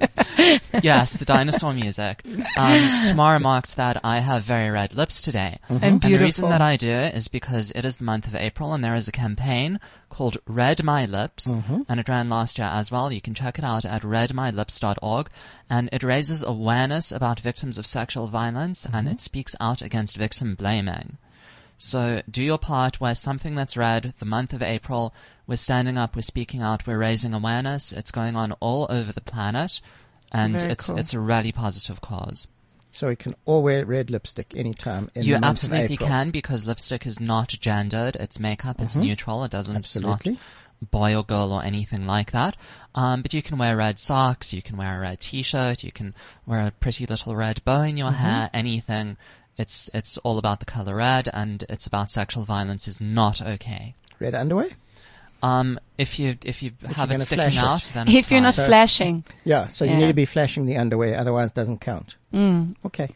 yes, 0.82 1.16
the 1.16 1.24
dinosaur 1.24 1.72
music. 1.72 2.22
Um, 2.56 3.04
Tamara 3.04 3.40
marked 3.40 3.76
that 3.76 4.00
I 4.04 4.20
have 4.20 4.44
very 4.44 4.70
red 4.70 4.94
lips 4.94 5.20
today. 5.20 5.58
Mm-hmm. 5.64 5.84
And 5.84 5.84
And 5.84 6.02
the 6.02 6.18
reason 6.18 6.48
that 6.48 6.60
I 6.60 6.76
do 6.76 6.90
it 6.90 7.14
is 7.14 7.28
because 7.28 7.70
it 7.72 7.84
is 7.84 7.96
the 7.96 8.04
month 8.04 8.26
of 8.26 8.34
April 8.34 8.72
and 8.72 8.82
there 8.82 8.94
is 8.94 9.08
a 9.08 9.12
campaign 9.12 9.80
called 10.08 10.38
Red 10.46 10.82
My 10.84 11.06
Lips 11.06 11.52
mm-hmm. 11.52 11.82
and 11.88 12.00
it 12.00 12.08
ran 12.08 12.28
last 12.28 12.58
year 12.58 12.68
as 12.68 12.90
well. 12.90 13.12
You 13.12 13.20
can 13.20 13.34
check 13.34 13.58
it 13.58 13.64
out 13.64 13.84
at 13.84 14.02
redmylips.org 14.02 15.30
and 15.68 15.88
it 15.92 16.02
raises 16.02 16.42
awareness 16.42 17.12
about 17.12 17.40
victims 17.40 17.78
of 17.78 17.86
sexual 17.86 18.28
violence 18.28 18.84
and 18.84 18.94
mm-hmm. 19.06 19.08
it 19.08 19.20
speaks 19.20 19.54
out 19.60 19.82
against 19.82 20.16
victim 20.16 20.54
blaming. 20.54 21.18
So 21.78 22.22
do 22.30 22.42
your 22.42 22.58
part 22.58 23.00
where 23.00 23.14
something 23.14 23.54
that's 23.54 23.76
red, 23.76 24.14
the 24.18 24.24
month 24.26 24.52
of 24.52 24.62
April, 24.62 25.14
we're 25.46 25.56
standing 25.56 25.96
up, 25.96 26.16
we're 26.16 26.22
speaking 26.22 26.60
out, 26.60 26.86
we're 26.86 26.98
raising 26.98 27.32
awareness. 27.32 27.92
It's 27.92 28.10
going 28.10 28.36
on 28.36 28.52
all 28.60 28.86
over 28.90 29.12
the 29.12 29.20
planet 29.20 29.80
and 30.32 30.54
Very 30.54 30.72
it's 30.72 30.88
cool. 30.88 30.98
it's 30.98 31.14
a 31.14 31.20
really 31.20 31.52
positive 31.52 32.00
cause. 32.00 32.48
so 32.90 33.08
we 33.08 33.16
can 33.16 33.34
all 33.46 33.62
wear 33.62 33.84
red 33.86 34.10
lipstick 34.10 34.54
anytime 34.56 35.08
in 35.14 35.22
you 35.22 35.34
the 35.34 35.40
month 35.40 35.62
of 35.62 35.72
absolutely 35.72 35.94
April. 35.94 36.08
can 36.08 36.30
because 36.30 36.66
lipstick 36.66 37.06
is 37.06 37.18
not 37.20 37.48
gendered. 37.48 38.16
It's 38.16 38.38
makeup. 38.40 38.76
It's 38.80 38.96
neutral. 38.96 39.44
It 39.44 39.50
doesn't. 39.52 39.76
It's 39.76 39.96
Absolutely. 39.96 40.32
not 40.32 40.40
boy 40.90 41.16
or 41.16 41.24
girl 41.24 41.52
or 41.52 41.64
anything 41.64 42.06
like 42.06 42.30
that. 42.32 42.56
Um, 42.94 43.22
but 43.22 43.32
you 43.34 43.42
can 43.42 43.56
wear 43.58 43.76
red 43.76 43.98
socks. 43.98 44.52
You 44.52 44.62
can 44.62 44.76
wear 44.76 44.98
a 44.98 45.00
red 45.00 45.20
t-shirt. 45.20 45.82
You 45.82 45.92
can 45.92 46.14
wear 46.46 46.66
a 46.66 46.70
pretty 46.70 47.06
little 47.06 47.34
red 47.36 47.64
bow 47.64 47.82
in 47.82 47.96
your 47.96 48.12
hair. 48.12 48.50
Anything. 48.52 49.16
It's 49.58 49.90
it's 49.92 50.16
all 50.18 50.38
about 50.38 50.60
the 50.60 50.66
color 50.66 50.96
red, 50.96 51.28
and 51.32 51.64
it's 51.68 51.86
about 51.86 52.10
sexual 52.10 52.44
violence 52.44 52.86
is 52.88 53.00
not 53.00 53.42
okay. 53.42 53.94
Red 54.20 54.34
underwear? 54.34 54.68
Um, 55.42 55.78
if 55.98 56.18
you 56.18 56.36
if 56.44 56.62
you 56.62 56.72
have 56.94 57.10
it 57.10 57.20
sticking 57.20 57.50
flash 57.50 57.56
it. 57.56 57.62
out, 57.62 57.82
then 57.94 58.08
it's 58.08 58.16
If 58.26 58.30
you're 58.30 58.40
not 58.40 58.54
fine. 58.54 58.66
flashing. 58.66 59.24
Yeah, 59.44 59.66
so 59.66 59.84
you 59.84 59.94
need 59.96 60.08
to 60.08 60.12
be 60.14 60.24
flashing 60.24 60.66
the 60.66 60.76
underwear, 60.76 61.16
otherwise 61.18 61.50
it 61.50 61.54
doesn't 61.54 61.80
count. 61.80 62.16
Mm. 62.32 62.74
Okay. 62.86 63.14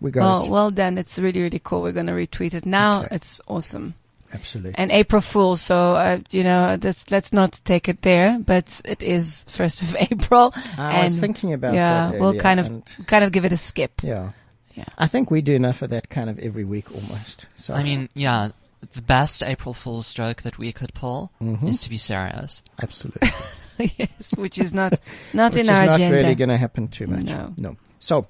We 0.00 0.10
got 0.10 0.20
Well, 0.20 0.44
it. 0.44 0.50
well 0.50 0.70
done. 0.70 0.98
It's 0.98 1.18
really, 1.18 1.40
really 1.40 1.60
cool. 1.62 1.80
We're 1.80 1.92
going 1.92 2.06
to 2.08 2.12
retweet 2.12 2.52
it 2.52 2.66
now. 2.66 3.04
Okay. 3.04 3.14
It's 3.16 3.40
awesome. 3.46 3.94
Absolutely. 4.34 4.74
And 4.76 4.90
April 4.92 5.22
Fool, 5.22 5.56
so, 5.56 5.94
uh, 5.94 6.18
you 6.30 6.42
know, 6.44 6.76
let's, 6.82 7.10
let's 7.10 7.32
not 7.32 7.58
take 7.64 7.88
it 7.88 8.02
there, 8.02 8.38
but 8.38 8.80
it 8.84 9.02
is 9.02 9.46
1st 9.48 9.82
of 9.82 9.96
April. 10.12 10.52
I 10.76 10.92
and 10.96 11.02
was 11.04 11.18
thinking 11.20 11.52
about 11.54 11.72
yeah, 11.72 12.10
that 12.10 12.20
we'll 12.20 12.38
kind 12.38 12.60
of, 12.60 12.84
kind 13.06 13.24
of 13.24 13.32
give 13.32 13.44
it 13.46 13.52
a 13.52 13.56
skip. 13.56 14.02
Yeah. 14.02 14.32
Yeah. 14.74 14.84
I 14.98 15.06
think 15.06 15.30
we 15.30 15.40
do 15.40 15.54
enough 15.54 15.82
of 15.82 15.90
that 15.90 16.08
kind 16.10 16.28
of 16.28 16.38
every 16.38 16.64
week 16.64 16.90
almost. 16.92 17.46
So 17.54 17.74
I 17.74 17.82
mean, 17.82 18.08
yeah, 18.14 18.50
the 18.92 19.02
best 19.02 19.42
April 19.42 19.72
Fool's 19.74 20.12
joke 20.12 20.42
that 20.42 20.58
we 20.58 20.72
could 20.72 20.92
pull 20.94 21.30
Mm-hmm. 21.40 21.66
is 21.68 21.80
to 21.80 21.90
be 21.90 21.96
serious. 21.96 22.62
absolutely. 22.82 23.30
yes, 23.98 24.34
which 24.36 24.58
is 24.58 24.74
not, 24.74 25.00
not 25.32 25.52
Which 25.54 25.64
in 25.66 25.70
is 25.72 25.78
our 25.78 25.86
not 25.86 25.94
agenda. 25.96 26.16
really 26.16 26.34
going 26.34 26.48
to 26.50 26.56
happen 26.56 26.88
too 26.88 27.06
much. 27.06 27.24
No. 27.26 27.52
No. 27.56 27.76
So, 27.98 28.26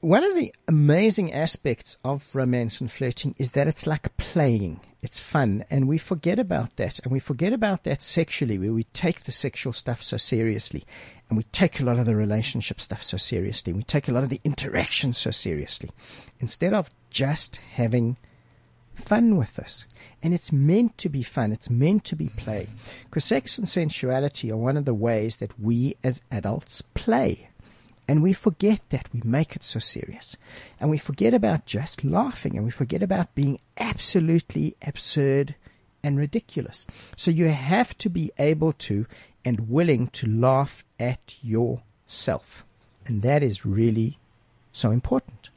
one 0.00 0.22
of 0.22 0.36
the 0.36 0.54
amazing 0.68 1.32
aspects 1.32 1.96
of 2.04 2.28
romance 2.32 2.80
and 2.80 2.90
flirting 2.90 3.34
is 3.36 3.52
that 3.52 3.66
it's 3.66 3.86
like 3.86 4.16
playing. 4.16 4.80
It's 5.02 5.18
fun. 5.18 5.64
And 5.70 5.88
we 5.88 5.98
forget 5.98 6.38
about 6.38 6.76
that. 6.76 7.00
And 7.00 7.10
we 7.10 7.18
forget 7.18 7.52
about 7.52 7.82
that 7.82 8.00
sexually, 8.00 8.58
where 8.58 8.72
we 8.72 8.84
take 8.84 9.22
the 9.22 9.32
sexual 9.32 9.72
stuff 9.72 10.00
so 10.02 10.16
seriously. 10.16 10.84
And 11.28 11.36
we 11.36 11.42
take 11.44 11.80
a 11.80 11.84
lot 11.84 11.98
of 11.98 12.04
the 12.04 12.14
relationship 12.14 12.80
stuff 12.80 13.02
so 13.02 13.16
seriously. 13.16 13.72
We 13.72 13.82
take 13.82 14.08
a 14.08 14.12
lot 14.12 14.22
of 14.22 14.28
the 14.28 14.40
interaction 14.44 15.12
so 15.12 15.32
seriously. 15.32 15.90
Instead 16.38 16.74
of 16.74 16.90
just 17.10 17.56
having 17.56 18.16
fun 18.94 19.36
with 19.36 19.56
this. 19.56 19.84
And 20.22 20.32
it's 20.32 20.52
meant 20.52 20.96
to 20.98 21.08
be 21.08 21.22
fun. 21.24 21.52
It's 21.52 21.70
meant 21.70 22.04
to 22.04 22.16
be 22.16 22.28
play. 22.28 22.68
Because 23.04 23.24
sex 23.24 23.58
and 23.58 23.68
sensuality 23.68 24.50
are 24.52 24.56
one 24.56 24.76
of 24.76 24.84
the 24.84 24.94
ways 24.94 25.38
that 25.38 25.58
we 25.58 25.96
as 26.04 26.22
adults 26.30 26.82
play. 26.94 27.47
And 28.08 28.22
we 28.22 28.32
forget 28.32 28.80
that. 28.88 29.08
We 29.12 29.20
make 29.22 29.54
it 29.54 29.62
so 29.62 29.78
serious. 29.78 30.36
And 30.80 30.88
we 30.88 30.96
forget 30.96 31.34
about 31.34 31.66
just 31.66 32.02
laughing 32.02 32.56
and 32.56 32.64
we 32.64 32.70
forget 32.70 33.02
about 33.02 33.34
being 33.34 33.60
absolutely 33.78 34.74
absurd 34.86 35.54
and 36.02 36.18
ridiculous. 36.18 36.86
So 37.16 37.30
you 37.30 37.48
have 37.48 37.96
to 37.98 38.08
be 38.08 38.32
able 38.38 38.72
to 38.72 39.06
and 39.44 39.68
willing 39.68 40.08
to 40.08 40.26
laugh 40.26 40.84
at 40.98 41.36
yourself. 41.42 42.64
And 43.06 43.20
that 43.22 43.42
is 43.42 43.66
really 43.66 44.18
so 44.72 44.90
important. 44.90 45.50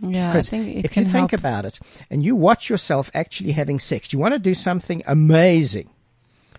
Yeah, 0.00 0.32
I 0.32 0.40
think 0.40 0.76
it 0.76 0.84
if 0.84 0.92
can 0.92 1.04
you 1.04 1.10
think 1.10 1.32
about 1.32 1.64
it 1.64 1.80
and 2.08 2.22
you 2.22 2.36
watch 2.36 2.70
yourself 2.70 3.10
actually 3.14 3.52
having 3.52 3.80
sex, 3.80 4.12
you 4.12 4.18
want 4.18 4.32
to 4.34 4.38
do 4.38 4.54
something 4.54 5.02
amazing. 5.06 5.90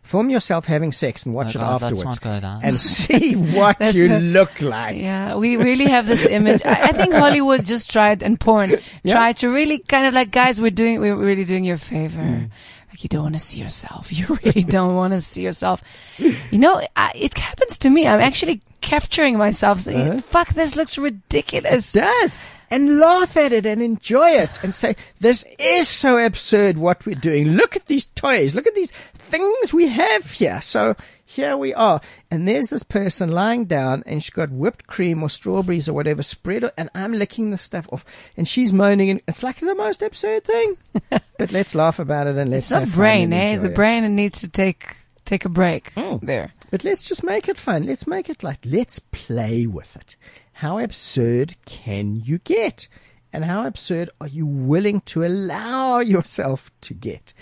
Film 0.10 0.32
yourself 0.32 0.66
having 0.66 0.92
sex 0.92 1.26
and 1.28 1.36
watch 1.36 1.56
Oh 1.56 1.60
it 1.60 1.62
God, 1.62 1.82
let's 1.84 1.84
afterwards 2.02 2.04
not 2.04 2.22
go 2.22 2.40
there. 2.40 2.60
and 2.64 2.82
see 2.98 3.34
what 3.36 3.78
you 3.94 4.08
a- 4.12 4.18
look 4.20 4.60
like. 4.60 4.98
Yeah, 4.98 5.36
we 5.36 5.56
really 5.56 5.86
have 5.86 6.08
this 6.08 6.26
image. 6.38 6.66
I, 6.66 6.90
I 6.90 6.92
think 6.94 7.14
Hollywood 7.14 7.64
just 7.64 7.92
tried 7.92 8.24
and 8.24 8.40
porn 8.40 8.72
Yeah. 9.04 9.14
tried 9.14 9.38
to 9.38 9.50
really 9.50 9.78
kind 9.78 10.08
of 10.08 10.16
like, 10.16 10.32
guys, 10.32 10.60
we're 10.60 10.72
doing, 10.72 11.00
we're 11.00 11.16
really 11.16 11.46
doing 11.46 11.64
you 11.64 11.76
a 11.76 11.78
favor. 11.78 12.18
Mm. 12.18 12.50
Like 12.90 13.04
you 13.04 13.08
don't 13.08 13.22
want 13.22 13.36
to 13.36 13.40
see 13.40 13.60
yourself. 13.62 14.12
You 14.18 14.40
really 14.44 14.64
don't 14.64 14.96
want 14.96 15.14
to 15.14 15.22
see 15.22 15.44
yourself. 15.44 15.84
You 16.18 16.58
know, 16.58 16.82
I, 16.96 17.12
it 17.14 17.38
happens 17.38 17.78
to 17.78 17.90
me. 17.92 18.08
I'm 18.08 18.20
actually 18.20 18.62
capturing 18.82 19.38
myself 19.38 19.82
saying, 19.82 20.10
Uh-huh. 20.10 20.22
fuck, 20.22 20.50
this 20.56 20.76
looks 20.76 20.98
ridiculous. 20.98 21.94
does 21.94 22.40
and 22.72 23.00
laugh 23.00 23.36
at 23.38 23.52
it 23.52 23.66
and 23.66 23.82
enjoy 23.82 24.30
it 24.30 24.64
and 24.64 24.74
say 24.76 24.96
this 25.20 25.46
is 25.60 25.88
so 25.88 26.18
absurd 26.24 26.78
what 26.78 27.06
we're 27.06 27.16
doing 27.16 27.50
look 27.54 27.76
at 27.76 27.86
these 27.88 28.06
toys 28.08 28.54
look 28.56 28.68
at 28.68 28.76
these 28.76 28.92
things 29.14 29.74
we 29.74 29.88
have 29.88 30.30
here 30.32 30.62
so 30.62 30.96
here 31.26 31.56
we 31.56 31.76
are. 31.76 32.02
And 32.32 32.48
there's 32.48 32.70
this 32.70 32.82
person 32.82 33.30
lying 33.32 33.66
down 33.66 34.02
and 34.08 34.24
she's 34.24 34.32
got 34.32 34.50
whipped 34.50 34.88
cream 34.88 35.22
or 35.22 35.30
strawberries 35.30 35.88
or 35.88 35.94
whatever 35.94 36.24
spread 36.24 36.72
and 36.76 36.90
I'm 36.96 37.14
licking 37.14 37.52
the 37.52 37.58
stuff 37.60 37.88
off 37.94 38.04
and 38.36 38.48
she's 38.48 38.74
moaning 38.74 39.12
and 39.12 39.22
it's 39.28 39.44
like 39.44 39.58
the 39.58 39.76
most 39.76 40.02
absurd 40.02 40.44
thing. 40.46 40.78
but 41.38 41.52
let's 41.52 41.76
laugh 41.76 42.00
about 42.00 42.26
it 42.26 42.36
and 42.36 42.50
let's 42.50 42.72
It's 42.72 42.90
not 42.90 42.92
brain, 42.98 43.32
eh? 43.32 43.58
The 43.60 43.68
it. 43.68 43.76
brain 43.76 44.16
needs 44.16 44.42
to 44.42 44.48
take 44.48 44.96
take 45.24 45.46
a 45.46 45.50
break 45.50 45.94
Mm. 45.94 46.20
there. 46.22 46.52
But 46.72 46.84
let's 46.84 47.06
just 47.06 47.24
make 47.24 47.48
it 47.48 47.60
fun. 47.60 47.86
Let's 47.86 48.08
make 48.08 48.28
it 48.28 48.42
like, 48.42 48.62
let's 48.66 48.98
play 48.98 49.68
with 49.68 49.96
it. 49.98 50.16
How 50.60 50.78
absurd 50.78 51.56
can 51.66 52.20
you 52.20 52.40
get? 52.40 52.90
And 53.32 53.46
how 53.46 53.66
absurd 53.66 54.10
are 54.20 54.28
you 54.28 54.46
willing 54.46 55.00
to 55.06 55.24
allow 55.24 56.00
yourself 56.16 56.70
to 56.82 56.94
get? 56.94 57.34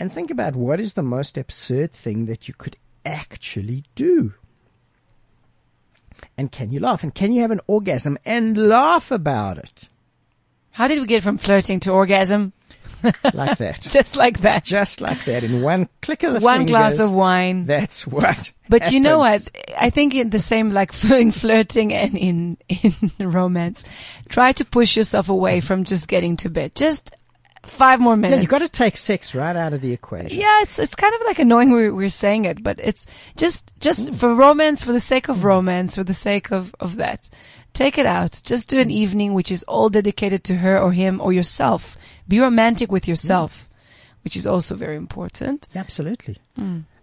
And 0.00 0.10
think 0.10 0.30
about 0.30 0.56
what 0.56 0.80
is 0.80 0.94
the 0.94 1.02
most 1.02 1.36
absurd 1.36 1.92
thing 1.92 2.24
that 2.24 2.48
you 2.48 2.54
could 2.54 2.76
actually 3.04 3.84
do? 3.94 4.32
And 6.38 6.50
can 6.50 6.72
you 6.72 6.80
laugh? 6.80 7.02
And 7.02 7.14
can 7.14 7.32
you 7.32 7.42
have 7.42 7.50
an 7.50 7.60
orgasm 7.66 8.16
and 8.24 8.56
laugh 8.56 9.10
about 9.10 9.58
it? 9.58 9.90
How 10.70 10.88
did 10.88 10.98
we 10.98 11.04
get 11.04 11.22
from 11.22 11.36
flirting 11.36 11.78
to 11.80 11.90
orgasm? 11.90 12.54
Like 13.34 13.58
that. 13.58 13.80
Just 13.90 14.16
like 14.16 14.40
that. 14.40 14.64
Just 14.64 15.00
like 15.00 15.24
that 15.24 15.44
in 15.44 15.62
one 15.62 15.88
click 16.00 16.22
of 16.22 16.34
the 16.34 16.40
one 16.40 16.66
glass 16.66 17.00
of 17.00 17.12
wine. 17.12 17.66
That's 17.66 18.06
what. 18.06 18.52
But 18.68 18.92
you 18.92 19.00
know 19.00 19.18
what? 19.18 19.48
I 19.78 19.90
think 19.90 20.14
in 20.14 20.30
the 20.30 20.38
same 20.38 20.70
like 20.70 20.92
in 21.10 21.30
flirting 21.30 21.92
and 21.92 22.16
in 22.16 22.56
in 22.68 22.94
romance, 23.18 23.84
try 24.28 24.52
to 24.52 24.64
push 24.64 24.96
yourself 24.96 25.28
away 25.28 25.60
from 25.60 25.84
just 25.84 26.08
getting 26.08 26.36
to 26.38 26.50
bed. 26.50 26.74
Just 26.74 27.14
five 27.64 28.00
more 28.00 28.16
minutes. 28.16 28.38
Yeah, 28.38 28.42
you 28.42 28.48
got 28.48 28.62
to 28.62 28.68
take 28.68 28.96
sex 28.96 29.34
right 29.34 29.54
out 29.54 29.72
of 29.72 29.80
the 29.80 29.92
equation. 29.92 30.40
Yeah, 30.40 30.62
it's 30.62 30.78
it's 30.78 30.94
kind 30.94 31.14
of 31.14 31.20
like 31.26 31.38
annoying 31.38 31.70
we're 31.70 31.94
we're 31.94 32.10
saying 32.10 32.44
it, 32.44 32.62
but 32.62 32.80
it's 32.80 33.06
just 33.36 33.72
just 33.80 34.10
mm. 34.10 34.14
for 34.14 34.34
romance, 34.34 34.82
for 34.82 34.92
the 34.92 35.00
sake 35.00 35.28
of 35.28 35.44
romance, 35.44 35.96
for 35.96 36.04
the 36.04 36.14
sake 36.14 36.50
of 36.50 36.74
of 36.80 36.96
that. 36.96 37.28
Take 37.72 37.96
it 37.98 38.06
out. 38.06 38.40
Just 38.44 38.68
do 38.68 38.78
an 38.80 38.90
evening 38.90 39.32
which 39.34 39.50
is 39.50 39.62
all 39.64 39.88
dedicated 39.88 40.44
to 40.44 40.56
her 40.56 40.78
or 40.78 40.92
him 40.92 41.20
or 41.20 41.32
yourself. 41.32 41.96
Be 42.28 42.38
romantic 42.38 42.92
with 42.92 43.08
yourself, 43.08 43.68
which 44.24 44.36
is 44.36 44.46
also 44.46 44.74
very 44.74 44.96
important. 44.96 45.68
Absolutely. 45.74 46.36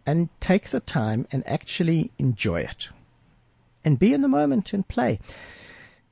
And 0.05 0.29
take 0.39 0.69
the 0.69 0.79
time 0.79 1.27
and 1.31 1.43
actually 1.47 2.11
enjoy 2.19 2.61
it. 2.61 2.89
And 3.83 3.97
be 3.97 4.13
in 4.13 4.21
the 4.21 4.27
moment 4.27 4.73
and 4.73 4.87
play. 4.87 5.19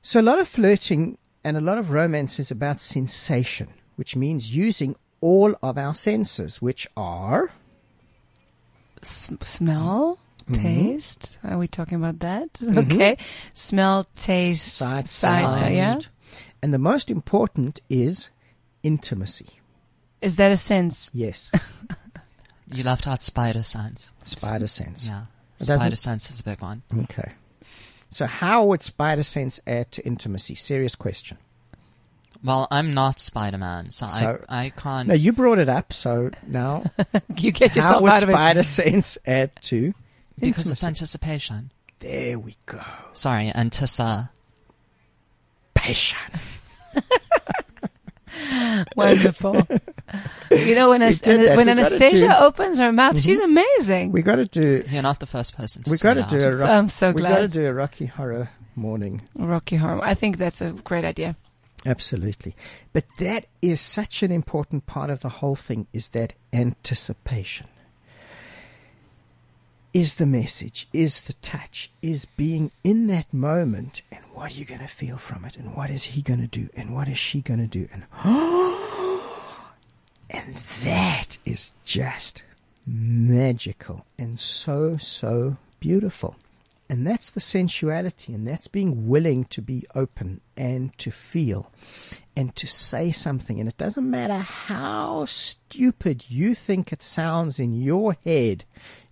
So 0.02 0.20
a 0.20 0.22
lot 0.22 0.38
of 0.40 0.48
flirting 0.48 1.18
and 1.44 1.56
a 1.56 1.60
lot 1.60 1.78
of 1.78 1.90
romance 1.90 2.38
is 2.38 2.50
about 2.50 2.80
sensation, 2.80 3.68
which 3.96 4.16
means 4.16 4.54
using 4.54 4.96
all 5.20 5.54
of 5.62 5.78
our 5.78 5.94
senses, 5.94 6.60
which 6.62 6.86
are 6.96 7.52
S- 9.02 9.30
smell, 9.44 10.18
Mm-hmm. 10.18 10.27
Mm-hmm. 10.48 10.62
taste. 10.62 11.38
Are 11.44 11.58
we 11.58 11.68
talking 11.68 11.96
about 11.96 12.18
that? 12.20 12.52
Mm-hmm. 12.54 12.78
Okay. 12.92 13.16
Smell, 13.54 14.06
taste, 14.16 14.76
sight, 14.76 15.08
sight, 15.08 15.40
sound. 15.58 15.74
yeah. 15.74 15.98
And 16.62 16.72
the 16.74 16.78
most 16.78 17.10
important 17.10 17.80
is 17.88 18.30
intimacy. 18.82 19.48
Is 20.20 20.36
that 20.36 20.50
a 20.52 20.56
sense? 20.56 21.10
Yes. 21.14 21.50
You 22.70 22.82
left 22.82 23.06
out 23.08 23.22
spider 23.22 23.62
sense. 23.62 24.12
Spider 24.26 24.66
sense. 24.66 25.06
Yeah. 25.06 25.22
It 25.58 25.60
doesn't- 25.60 25.78
Spider 25.78 25.96
sense 25.96 26.30
is 26.30 26.40
a 26.40 26.44
big 26.44 26.60
one. 26.60 26.82
Okay. 27.04 27.32
So 28.10 28.26
how 28.26 28.64
would 28.66 28.82
spider 28.82 29.22
sense 29.22 29.58
add 29.66 29.90
to 29.92 30.04
intimacy? 30.06 30.54
Serious 30.54 30.94
question. 30.94 31.38
Well, 32.44 32.68
I'm 32.70 32.92
not 32.92 33.20
Spider 33.20 33.56
Man, 33.56 33.88
so, 33.90 34.06
So- 34.08 34.44
I 34.50 34.66
I 34.66 34.70
can't. 34.70 35.08
No, 35.08 35.14
you 35.14 35.32
brought 35.32 35.58
it 35.58 35.70
up, 35.70 35.94
so 35.94 36.30
now 36.46 36.84
You 37.38 37.52
get 37.52 37.70
how 37.70 37.76
yourself 37.76 38.02
would 38.02 38.12
out 38.12 38.22
of 38.22 38.28
it. 38.28 38.32
spider 38.32 38.62
sense 38.62 39.16
add 39.26 39.50
to 39.62 39.94
because 40.40 40.68
it's 40.70 40.84
anticipation. 40.84 41.70
There 42.00 42.38
we 42.38 42.54
go. 42.66 42.80
Sorry, 43.12 43.48
antissa. 43.54 44.30
Passion. 45.74 46.18
Wonderful. 48.96 49.66
you 50.50 50.74
know 50.74 50.90
when 50.90 51.00
We 51.00 51.06
As- 51.06 51.20
that. 51.20 51.56
when 51.56 51.66
We 51.66 51.70
Anastasia 51.72 52.26
Mm-hmm. 52.26 52.42
opens 52.42 52.78
her 52.78 52.92
mouth, 52.92 53.18
she's 53.20 53.40
amazing. 53.40 54.12
We 54.12 54.22
got 54.22 54.36
to 54.36 54.44
do. 54.44 54.84
You're 54.88 55.02
not 55.02 55.20
the 55.20 55.26
first 55.26 55.56
person 55.56 55.82
to 55.84 55.90
We 55.90 55.96
got 55.98 56.14
to 56.14 56.22
do 56.38 56.44
a. 56.46 56.56
Rock, 56.56 56.70
I'm 56.70 56.88
so 56.88 57.12
glad 57.12 57.14
we 57.14 57.22
got 57.22 57.28
to 57.28 57.40
glad. 57.48 57.50
do 57.52 57.66
a 57.66 57.72
Rocky 57.74 58.06
Horror 58.06 58.50
morning. 58.76 59.22
Rocky 59.34 59.76
Horror. 59.76 60.02
I 60.04 60.14
think 60.14 60.38
that's 60.38 60.60
a 60.60 60.72
great 60.72 61.04
idea. 61.04 61.36
Absolutely. 61.86 62.54
But 62.92 63.04
that 63.18 63.46
is 63.62 63.80
such 63.80 64.22
an 64.22 64.30
important 64.32 64.86
part 64.86 65.10
of 65.10 65.20
the 65.20 65.28
whole 65.28 65.54
thing 65.56 65.86
is 65.92 66.10
that 66.10 66.32
anticipation. 66.52 67.66
Is 69.94 70.16
the 70.16 70.26
message, 70.26 70.86
is 70.92 71.22
the 71.22 71.32
touch, 71.34 71.90
is 72.02 72.24
being 72.26 72.70
in 72.84 73.06
that 73.06 73.32
moment 73.32 74.02
and 74.12 74.22
what 74.34 74.52
are 74.52 74.54
you 74.54 74.64
going 74.64 74.80
to 74.80 74.86
feel 74.86 75.16
from 75.16 75.44
it 75.44 75.56
and 75.56 75.74
what 75.74 75.90
is 75.90 76.04
he 76.04 76.22
going 76.22 76.40
to 76.40 76.46
do 76.46 76.68
and 76.74 76.94
what 76.94 77.08
is 77.08 77.18
she 77.18 77.40
going 77.40 77.58
to 77.58 77.66
do 77.66 77.88
and 77.92 78.04
and 80.30 80.54
that 80.54 81.38
is 81.44 81.72
just 81.84 82.44
magical 82.86 84.04
and 84.18 84.38
so 84.38 84.96
so 84.96 85.56
beautiful. 85.80 86.36
And 86.90 87.06
that's 87.06 87.30
the 87.30 87.40
sensuality, 87.40 88.32
and 88.32 88.48
that's 88.48 88.66
being 88.66 89.08
willing 89.08 89.44
to 89.46 89.60
be 89.60 89.84
open 89.94 90.40
and 90.56 90.96
to 90.98 91.10
feel 91.10 91.70
and 92.34 92.56
to 92.56 92.66
say 92.66 93.10
something. 93.10 93.60
And 93.60 93.68
it 93.68 93.76
doesn't 93.76 94.10
matter 94.10 94.38
how 94.38 95.26
stupid 95.26 96.30
you 96.30 96.54
think 96.54 96.90
it 96.90 97.02
sounds 97.02 97.60
in 97.60 97.78
your 97.78 98.16
head, 98.24 98.64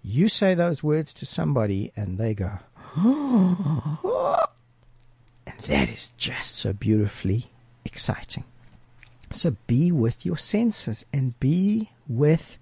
you 0.06 0.28
say 0.28 0.54
those 0.54 0.84
words 0.84 1.12
to 1.12 1.26
somebody 1.26 1.90
and 1.96 2.16
they 2.16 2.32
go, 2.32 2.58
and 2.96 3.98
that 5.66 5.90
is 5.90 6.12
just 6.16 6.56
so 6.56 6.72
beautifully 6.72 7.46
exciting. 7.84 8.44
So 9.32 9.56
be 9.66 9.90
with 9.90 10.24
your 10.24 10.36
senses 10.36 11.04
and 11.12 11.38
be 11.40 11.90
with 12.06 12.58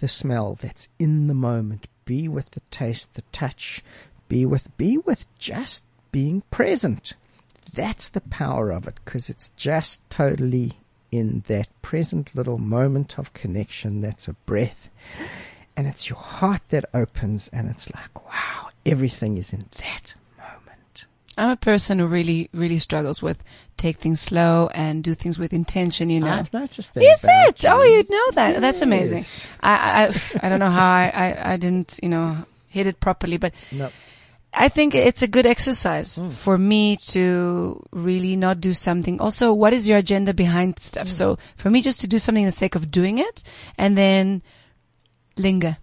the 0.00 0.08
smell 0.08 0.56
that's 0.56 0.88
in 0.98 1.28
the 1.28 1.34
moment. 1.34 1.86
Be 2.04 2.26
with 2.26 2.50
the 2.50 2.60
taste, 2.72 3.14
the 3.14 3.22
touch. 3.30 3.80
Be 4.28 4.44
with, 4.44 4.76
be 4.76 4.98
with 4.98 5.26
just 5.38 5.84
being 6.10 6.42
present. 6.50 7.14
That's 7.72 8.08
the 8.08 8.22
power 8.22 8.72
of 8.72 8.88
it 8.88 8.96
because 9.04 9.30
it's 9.30 9.50
just 9.50 10.02
totally 10.10 10.72
in 11.12 11.44
that 11.46 11.68
present 11.80 12.34
little 12.34 12.58
moment 12.58 13.20
of 13.20 13.32
connection. 13.34 14.00
That's 14.00 14.26
a 14.26 14.32
breath. 14.32 14.90
And 15.80 15.88
it's 15.88 16.10
your 16.10 16.18
heart 16.18 16.60
that 16.68 16.84
opens 16.92 17.48
and 17.54 17.70
it's 17.70 17.90
like, 17.94 18.26
wow, 18.26 18.68
everything 18.84 19.38
is 19.38 19.50
in 19.54 19.64
that 19.78 20.12
moment. 20.36 21.06
I'm 21.38 21.48
a 21.48 21.56
person 21.56 22.00
who 22.00 22.06
really, 22.06 22.50
really 22.52 22.78
struggles 22.78 23.22
with 23.22 23.42
take 23.78 23.96
things 23.96 24.20
slow 24.20 24.68
and 24.74 25.02
do 25.02 25.14
things 25.14 25.38
with 25.38 25.54
intention, 25.54 26.10
you 26.10 26.20
know. 26.20 26.32
I've 26.32 26.52
noticed 26.52 26.92
that. 26.92 27.02
Is 27.02 27.24
it? 27.26 27.64
Oh, 27.66 27.82
you'd 27.82 28.10
know 28.10 28.30
that. 28.32 28.60
That's 28.60 28.82
amazing. 28.82 29.24
I, 29.62 29.72
I, 30.04 30.46
I 30.46 30.48
don't 30.50 30.58
know 30.60 30.68
how 30.68 30.84
I, 30.84 31.12
I, 31.14 31.52
I 31.54 31.56
didn't, 31.56 31.98
you 32.02 32.10
know, 32.10 32.36
hit 32.68 32.86
it 32.86 33.00
properly, 33.00 33.38
but 33.38 33.54
No. 33.72 33.88
I 34.52 34.68
think 34.68 34.94
it's 34.94 35.22
a 35.22 35.28
good 35.28 35.46
exercise 35.46 36.16
Hmm. 36.16 36.28
for 36.28 36.58
me 36.58 36.96
to 37.14 37.82
really 37.90 38.36
not 38.36 38.60
do 38.60 38.74
something. 38.74 39.18
Also, 39.18 39.54
what 39.54 39.72
is 39.72 39.88
your 39.88 39.96
agenda 39.96 40.34
behind 40.34 40.78
stuff? 40.80 41.06
Hmm. 41.06 41.12
So 41.14 41.38
for 41.56 41.70
me, 41.70 41.80
just 41.80 42.02
to 42.02 42.06
do 42.06 42.18
something 42.18 42.42
in 42.44 42.48
the 42.48 42.52
sake 42.52 42.74
of 42.74 42.90
doing 42.90 43.16
it 43.18 43.44
and 43.78 43.96
then 43.96 44.42
linger 45.40 45.78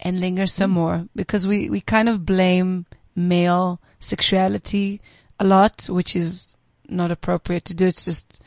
and 0.00 0.20
linger 0.20 0.46
some 0.46 0.70
Hmm. 0.70 0.74
more 0.74 1.08
because 1.14 1.46
we, 1.46 1.70
we 1.70 1.80
kind 1.80 2.08
of 2.08 2.26
blame 2.26 2.86
male 3.14 3.80
sexuality 4.00 5.00
a 5.38 5.44
lot, 5.44 5.86
which 5.88 6.14
is 6.14 6.54
not 6.88 7.10
appropriate 7.10 7.64
to 7.66 7.74
do. 7.74 7.86
It's 7.86 8.04
just, 8.04 8.42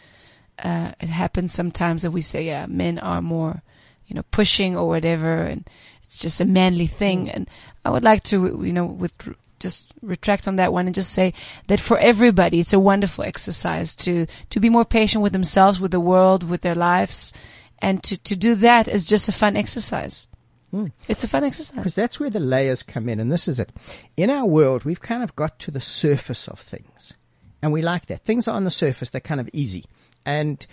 uh, 0.60 0.92
it 1.00 1.10
happens 1.10 1.54
sometimes 1.54 2.02
that 2.02 2.12
we 2.12 2.22
say, 2.22 2.46
yeah, 2.46 2.66
men 2.68 3.00
are 3.00 3.22
more, 3.22 3.64
you 4.08 4.16
know, 4.16 4.24
pushing 4.32 4.78
or 4.78 4.88
whatever. 4.88 5.44
And 5.44 5.68
it's 6.04 6.20
just 6.20 6.42
a 6.42 6.46
manly 6.46 6.88
thing. 6.88 7.30
And 7.30 7.50
I 7.84 7.90
would 7.90 8.04
like 8.04 8.24
to, 8.24 8.62
you 8.64 8.74
know, 8.74 8.86
with, 8.86 9.14
just 9.60 9.92
retract 10.04 10.48
on 10.48 10.58
that 10.58 10.72
one 10.72 10.86
and 10.86 10.94
just 10.94 11.12
say 11.12 11.34
that 11.68 11.80
for 11.80 11.98
everybody, 11.98 12.60
it's 12.60 12.74
a 12.74 12.80
wonderful 12.80 13.24
exercise 13.24 13.96
to, 13.96 14.28
to 14.52 14.60
be 14.60 14.70
more 14.70 14.86
patient 14.86 15.24
with 15.24 15.34
themselves, 15.34 15.80
with 15.80 15.92
the 15.92 16.00
world, 16.00 16.44
with 16.44 16.62
their 16.62 16.76
lives. 16.76 17.34
And 17.80 18.04
to, 18.04 18.18
to 18.18 18.36
do 18.36 18.56
that 18.56 18.88
is 18.88 19.06
just 19.06 19.30
a 19.30 19.32
fun 19.32 19.56
exercise. 19.56 20.28
Hmm. 20.72 20.88
It's 21.08 21.24
a 21.24 21.28
fun 21.28 21.44
exercise. 21.44 21.78
Because 21.78 21.96
that's 21.96 22.20
where 22.20 22.30
the 22.30 22.40
layers 22.40 22.84
come 22.84 23.08
in, 23.08 23.20
and 23.20 23.32
this 23.32 23.48
is 23.48 23.60
it. 23.60 23.72
In 24.18 24.30
our 24.30 24.46
world, 24.46 24.84
we've 24.84 25.02
kind 25.02 25.24
of 25.24 25.36
got 25.36 25.60
to 25.60 25.72
the 25.72 25.80
surface 25.80 26.48
of 26.48 26.60
things, 26.60 27.14
and 27.62 27.72
we 27.72 27.82
like 27.82 28.08
that. 28.08 28.24
Things 28.24 28.48
are 28.48 28.56
on 28.56 28.66
the 28.66 28.72
surface; 28.72 29.10
they're 29.10 29.22
kind 29.22 29.40
of 29.40 29.50
easy, 29.54 29.86
and 30.26 30.66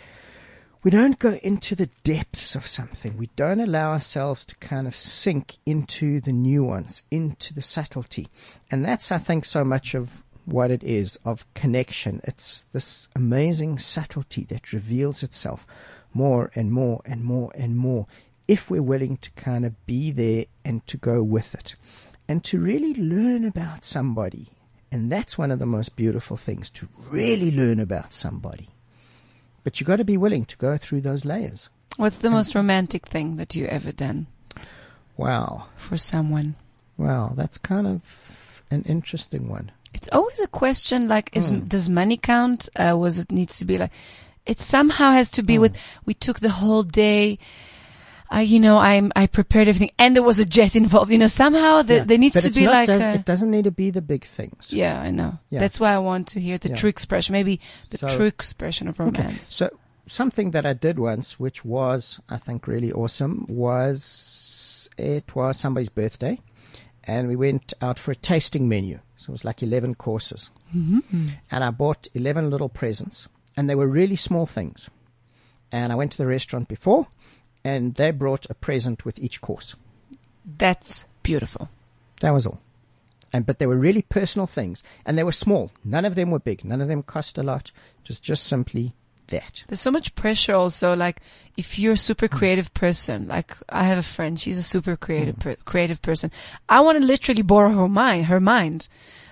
we 0.83 0.91
don't 0.91 1.19
go 1.21 1.35
into 1.43 1.77
the 1.77 1.89
depths 2.03 2.57
of 2.57 2.67
something. 2.67 3.17
We 3.17 3.31
don't 3.37 3.61
allow 3.61 3.93
ourselves 3.93 4.45
to 4.47 4.57
kind 4.57 4.89
of 4.89 4.97
sink 4.97 5.59
into 5.65 6.21
the 6.21 6.33
nuance, 6.33 7.05
into 7.11 7.55
the 7.55 7.63
subtlety, 7.63 8.27
and 8.73 8.85
that's, 8.85 9.13
I 9.13 9.19
think, 9.19 9.45
so 9.45 9.65
much 9.65 9.95
of 9.95 10.25
what 10.45 10.73
it 10.73 10.83
is 10.83 11.19
of 11.25 11.47
connection. 11.55 12.21
It's 12.25 12.65
this 12.65 13.09
amazing 13.15 13.79
subtlety 13.79 14.45
that 14.47 14.73
reveals 14.73 15.23
itself 15.23 15.67
more 16.15 16.51
and 16.55 16.71
more 16.73 17.01
and 17.05 17.23
more 17.25 17.51
and 17.55 17.77
more 17.77 18.07
if 18.49 18.71
we're 18.71 18.83
willing 18.83 19.17
to 19.19 19.31
kind 19.33 19.65
of 19.67 19.87
be 19.87 20.11
there 20.11 20.45
and 20.65 20.87
to 20.87 20.97
go 20.97 21.23
with 21.23 21.55
it 21.55 21.77
and 22.29 22.43
to 22.45 22.59
really 22.59 22.95
learn 22.95 23.45
about 23.45 23.85
somebody. 23.85 24.49
And 24.93 25.11
that's 25.11 25.37
one 25.37 25.51
of 25.51 25.59
the 25.59 25.67
most 25.67 25.97
beautiful 25.97 26.37
things 26.37 26.71
to 26.71 26.89
really 27.11 27.51
learn 27.51 27.81
about 27.81 28.13
somebody. 28.13 28.69
But 29.65 29.81
you've 29.81 29.89
got 29.89 29.97
to 29.97 30.05
be 30.05 30.17
willing 30.17 30.45
to 30.45 30.57
go 30.57 30.77
through 30.77 31.01
those 31.01 31.25
layers. 31.25 31.69
What's 31.97 32.19
the 32.19 32.31
most 32.31 32.55
romantic 32.55 33.07
thing 33.09 33.37
that 33.37 33.55
you 33.57 33.67
ever 33.67 33.93
done 33.93 34.27
Wow. 35.17 35.67
for 35.77 35.97
someone? 35.97 36.55
Wow. 36.97 37.33
That's 37.35 37.59
kind 37.59 37.87
of 37.87 38.63
an 38.71 38.83
interesting 38.83 39.49
one. 39.49 39.71
It's 39.93 40.09
always 40.13 40.41
a 40.41 40.49
question 40.49 41.09
like, 41.09 41.31
is, 41.37 41.51
Hmm. 41.51 41.61
does 41.67 41.89
money 41.89 42.17
count? 42.17 42.69
Uh, 42.77 42.97
was 42.99 43.19
it 43.19 43.31
needs 43.31 43.59
to 43.59 43.65
be 43.65 43.79
like, 43.79 43.93
it 44.47 44.59
somehow 44.61 45.13
has 45.13 45.31
to 45.33 45.43
be 45.43 45.59
with, 45.59 45.77
we 46.05 46.15
took 46.15 46.41
the 46.41 46.51
whole 46.51 46.83
day. 46.83 47.39
I, 48.31 48.41
you 48.41 48.59
know, 48.59 48.79
I'm, 48.79 49.13
I 49.15 49.27
prepared 49.27 49.69
everything 49.69 49.93
and 49.99 50.17
there 50.17 50.23
was 50.23 50.39
a 50.39 50.45
jet 50.45 50.75
involved. 50.83 51.11
You 51.11 51.19
know, 51.19 51.27
somehow 51.29 51.83
there, 51.83 51.99
Yeah. 51.99 52.05
there 52.05 52.19
needs 52.19 52.35
But 52.35 52.53
to 52.53 52.59
be 52.59 52.67
like, 52.67 52.87
does- 52.89 53.03
a, 53.03 53.15
it 53.15 53.25
doesn't 53.25 53.51
need 53.51 53.65
to 53.65 53.71
be 53.71 53.91
the 53.91 54.03
big 54.03 54.25
things. 54.25 54.73
yeah, 54.73 55.01
I 55.01 55.11
know. 55.11 55.39
Yeah. 55.51 55.61
That's 55.61 55.79
why 55.79 55.93
I 55.95 55.99
want 55.99 56.29
to 56.29 56.41
hear 56.41 56.59
the 56.59 56.71
Yeah. 56.71 56.77
true 56.77 56.89
expression, 56.91 57.33
maybe 57.33 57.61
the 57.91 57.99
So- 57.99 58.09
true 58.09 58.27
expression 58.27 58.89
of 58.89 58.99
romance. 58.99 59.47
So 59.55 59.71
something 60.07 60.51
that 60.51 60.67
I 60.67 60.73
did 60.73 60.99
once, 60.99 61.39
which 61.39 61.65
was 61.65 62.19
I 62.29 62.39
think 62.39 62.67
really 62.67 62.93
awesome, 62.93 63.47
was 63.49 64.91
it 64.99 65.35
was 65.35 65.59
somebody's 65.59 65.89
birthday, 65.91 66.39
and 67.05 67.29
we 67.29 67.37
went 67.37 67.73
out 67.81 67.99
for 67.99 68.11
a 68.11 68.17
tasting 68.17 68.69
menu. 68.69 68.99
So 69.17 69.31
it 69.31 69.33
was 69.33 69.45
like 69.45 69.63
eleven 69.63 69.95
courses, 69.95 70.51
mm-hmm. 70.75 71.29
and 71.51 71.65
I 71.65 71.71
bought 71.71 72.09
eleven 72.15 72.51
little 72.51 72.69
presents, 72.69 73.29
and 73.57 73.69
they 73.69 73.75
were 73.75 73.87
really 73.87 74.17
small 74.17 74.47
things. 74.47 74.91
And 75.73 75.93
I 75.93 75.97
went 75.97 76.13
to 76.13 76.19
the 76.19 76.27
restaurant 76.27 76.69
before, 76.69 77.09
and 77.65 77.95
they 77.95 78.11
brought 78.11 78.47
a 78.51 78.55
present 78.55 79.05
with 79.05 79.19
each 79.19 79.41
course. 79.41 79.77
That's 80.45 81.05
beautiful. 81.23 81.69
That 82.21 82.33
was 82.33 82.47
all. 82.47 82.61
And 83.33 83.45
but 83.45 83.59
they 83.59 83.67
were 83.67 83.77
really 83.77 84.03
personal 84.03 84.47
things, 84.47 84.85
and 85.05 85.19
they 85.19 85.25
were 85.25 85.33
small. 85.33 85.73
None 85.85 86.05
of 86.05 86.15
them 86.15 86.31
were 86.31 86.39
big. 86.39 86.65
None 86.65 86.81
of 86.81 86.89
them 86.89 87.03
cost 87.03 87.39
a 87.39 87.43
lot. 87.43 87.73
Was 88.07 88.21
just 88.21 88.45
simply 88.45 88.95
that. 89.29 89.65
There's 89.67 89.81
so 89.81 89.91
much 89.91 90.15
pressure 90.15 90.55
also, 90.55 90.95
like, 90.95 91.21
if 91.57 91.79
you're 91.79 91.95
a 91.95 91.97
super 91.97 92.29
mm. 92.29 92.37
creative 92.37 92.73
person, 92.75 93.29
like, 93.29 93.57
I 93.69 93.85
have 93.85 93.99
a 93.99 94.03
friend, 94.03 94.39
she's 94.39 94.59
a 94.59 94.63
super 94.63 94.97
creative, 94.97 95.37
mm. 95.37 95.41
per- 95.41 95.57
creative 95.65 96.03
person. 96.03 96.31
I 96.69 96.81
want 96.81 96.99
to 96.99 97.05
literally 97.05 97.43
borrow 97.43 97.71
her 97.75 97.89
mind, 97.89 98.27
her 98.27 98.41
mind. 98.41 98.89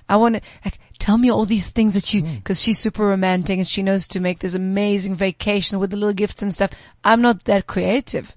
I 0.09 0.17
want 0.17 0.37
to, 0.37 0.41
like, 0.65 0.79
tell 0.99 1.19
me 1.19 1.31
all 1.31 1.45
these 1.45 1.69
things 1.69 1.95
that 1.95 2.13
you, 2.13 2.23
hmm. 2.23 2.39
cause 2.45 2.61
she's 2.61 2.79
super 2.79 3.07
romantic 3.07 3.59
and 3.59 3.67
she 3.67 3.83
knows 3.83 4.07
to 4.09 4.21
make 4.21 4.41
this 4.41 4.55
amazing 4.55 5.15
vacation 5.15 5.79
with 5.79 5.91
the 5.91 5.97
little 5.97 6.13
gifts 6.13 6.43
and 6.43 6.53
stuff. 6.53 6.71
I'm 7.05 7.23
not 7.23 7.45
that 7.45 7.67
creative. 7.67 8.35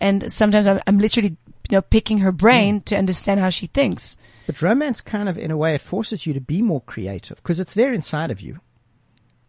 And 0.00 0.30
sometimes 0.30 0.66
I'm, 0.66 0.80
I'm 0.86 0.98
literally, 0.98 1.36
you 1.70 1.76
know, 1.78 1.82
picking 1.82 2.18
her 2.18 2.32
brain 2.32 2.76
hmm. 2.78 2.84
to 2.84 2.96
understand 2.96 3.40
how 3.40 3.50
she 3.50 3.66
thinks. 3.66 4.16
But 4.46 4.62
romance 4.62 5.00
kind 5.00 5.28
of, 5.28 5.38
in 5.38 5.50
a 5.50 5.56
way, 5.56 5.74
it 5.74 5.80
forces 5.80 6.26
you 6.26 6.34
to 6.34 6.40
be 6.40 6.62
more 6.62 6.80
creative 6.82 7.36
because 7.36 7.60
it's 7.60 7.74
there 7.74 7.92
inside 7.92 8.30
of 8.30 8.40
you. 8.40 8.60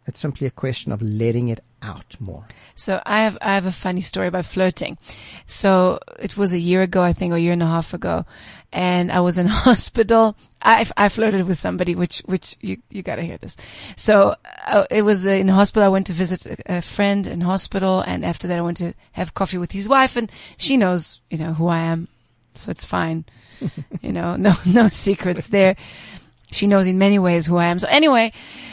It's 0.05 0.19
simply 0.19 0.47
a 0.47 0.51
question 0.51 0.91
of 0.91 1.01
letting 1.01 1.47
it 1.47 1.61
out 1.81 2.17
more. 2.19 2.45
So 2.75 3.01
I 3.05 3.23
have 3.23 3.37
I 3.41 3.55
have 3.55 3.65
a 3.65 3.71
funny 3.71 4.01
story 4.01 4.27
about 4.27 4.45
flirting. 4.45 4.97
So 5.45 5.99
it 6.19 6.37
was 6.37 6.53
a 6.53 6.59
year 6.59 6.81
ago, 6.81 7.01
I 7.01 7.13
think, 7.13 7.33
or 7.33 7.37
a 7.37 7.39
year 7.39 7.53
and 7.53 7.63
a 7.63 7.67
half 7.67 7.93
ago, 7.93 8.25
and 8.71 9.11
I 9.11 9.21
was 9.21 9.37
in 9.37 9.45
hospital. 9.67 10.35
I 10.61 10.85
I 10.97 11.09
flirted 11.09 11.47
with 11.47 11.57
somebody, 11.57 11.95
which 11.95 12.19
which 12.25 12.57
you 12.59 12.77
you 12.89 13.01
gotta 13.03 13.21
hear 13.21 13.37
this. 13.37 13.55
So 13.95 14.35
uh, 14.65 14.85
it 14.89 15.03
was 15.03 15.25
in 15.25 15.47
hospital. 15.47 15.85
I 15.85 15.89
went 15.89 16.07
to 16.07 16.13
visit 16.13 16.45
a, 16.45 16.77
a 16.77 16.81
friend 16.81 17.27
in 17.27 17.41
hospital, 17.41 18.01
and 18.01 18.25
after 18.25 18.47
that, 18.47 18.57
I 18.57 18.61
went 18.61 18.77
to 18.77 18.93
have 19.13 19.33
coffee 19.33 19.57
with 19.57 19.71
his 19.71 19.87
wife, 19.87 20.17
and 20.17 20.31
she 20.57 20.77
knows 20.77 21.21
you 21.29 21.37
know 21.37 21.53
who 21.53 21.67
I 21.67 21.79
am, 21.79 22.07
so 22.55 22.71
it's 22.71 22.85
fine. 22.85 23.25
you 24.01 24.11
know, 24.11 24.35
no 24.35 24.53
no 24.65 24.89
secrets 25.05 25.47
there. 25.47 25.75
She 26.53 26.67
knows 26.67 26.87
in 26.87 26.97
many 26.97 27.19
ways 27.19 27.45
who 27.45 27.57
I 27.57 27.65
am. 27.65 27.79
So 27.79 27.87
anyway, 27.89 28.31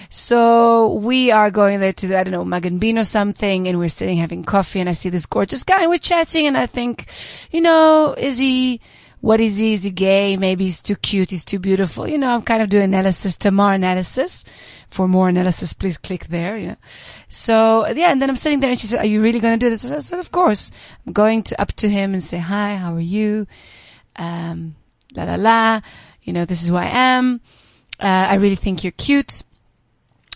so 0.09 0.95
we 0.95 1.31
are 1.31 1.51
going 1.51 1.81
there 1.81 1.93
to, 1.93 2.19
I 2.19 2.25
don't 2.25 2.33
know, 2.33 2.45
Magan 2.45 2.99
or 2.99 3.05
something, 3.05 3.69
and 3.69 3.79
we're 3.79 3.89
sitting 3.89 4.19
having 4.19 4.45
coffee, 4.45 4.81
and 4.81 4.89
I 4.89 4.93
see 4.93 5.09
this 5.09 5.27
gorgeous 5.27 5.63
guy, 5.63 5.83
and 5.83 5.91
we're 5.91 5.99
chatting, 5.99 6.47
and 6.47 6.57
I 6.57 6.67
think, 6.67 7.07
you 7.51 7.61
know, 7.61 8.15
is 8.19 8.39
he, 8.39 8.81
what 9.21 9.41
is 9.41 9.59
he? 9.59 9.75
Is 9.75 9.83
he 9.83 9.91
gay? 9.91 10.37
Maybe 10.37 10.65
he's 10.65 10.81
too 10.81 10.97
cute, 10.97 11.31
he's 11.31 11.45
too 11.45 11.59
beautiful. 11.59 12.09
You 12.09 12.17
know, 12.17 12.35
I'm 12.35 12.43
kind 12.43 12.63
of 12.63 12.71
doing 12.71 12.85
analysis, 12.85 13.37
Tamar 13.37 13.75
analysis. 13.75 14.45
For 14.89 15.07
more 15.07 15.29
analysis, 15.29 15.73
please 15.75 15.99
click 15.99 16.27
there, 16.29 16.57
you 16.57 16.69
know. 16.69 16.77
So, 17.29 17.87
yeah, 17.89 18.11
and 18.11 18.21
then 18.21 18.31
I'm 18.31 18.37
sitting 18.37 18.61
there, 18.61 18.71
and 18.71 18.81
she 18.81 18.87
said, 18.87 19.01
are 19.01 19.07
you 19.07 19.23
really 19.23 19.39
going 19.39 19.59
to 19.59 19.65
do 19.65 19.71
this? 19.71 19.85
I 19.93 19.99
said, 20.01 20.19
of 20.19 20.33
course. 20.33 20.73
I'm 21.07 21.13
going 21.13 21.43
to 21.45 21.61
up 21.61 21.73
to 21.75 21.89
him 21.89 22.15
and 22.15 22.25
say, 22.25 22.39
hi, 22.39 22.77
how 22.77 22.95
are 22.95 23.01
you? 23.01 23.47
Um, 24.17 24.75
la 25.15 25.25
la 25.25 25.35
la. 25.37 25.81
You 26.23 26.33
know, 26.33 26.45
this 26.45 26.63
is 26.63 26.69
who 26.69 26.77
I 26.77 26.87
am. 26.87 27.41
Uh, 28.01 28.27
I 28.31 28.35
really 28.37 28.57
think 28.57 28.83
you're 28.83 28.93
cute. 28.93 29.43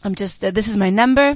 I'm 0.03 0.15
just, 0.15 0.45
uh, 0.45 0.51
this 0.51 0.69
is 0.69 0.77
my 0.77 0.91
number. 0.91 1.35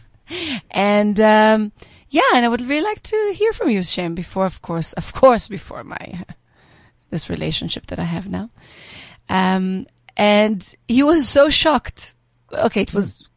and, 0.70 1.20
um, 1.20 1.72
yeah, 2.08 2.22
and 2.34 2.44
I 2.44 2.48
would 2.48 2.62
really 2.62 2.84
like 2.84 3.02
to 3.02 3.32
hear 3.34 3.52
from 3.52 3.70
you, 3.70 3.82
Shem, 3.82 4.14
before, 4.14 4.46
of 4.46 4.62
course, 4.62 4.92
of 4.92 5.12
course, 5.12 5.48
before 5.48 5.82
my, 5.82 6.24
this 7.10 7.28
relationship 7.28 7.86
that 7.86 7.98
I 7.98 8.04
have 8.04 8.28
now. 8.28 8.50
Um, 9.28 9.86
and 10.16 10.74
he 10.86 11.02
was 11.02 11.28
so 11.28 11.50
shocked. 11.50 12.14
Okay, 12.52 12.82
it 12.82 12.94
was 12.94 13.28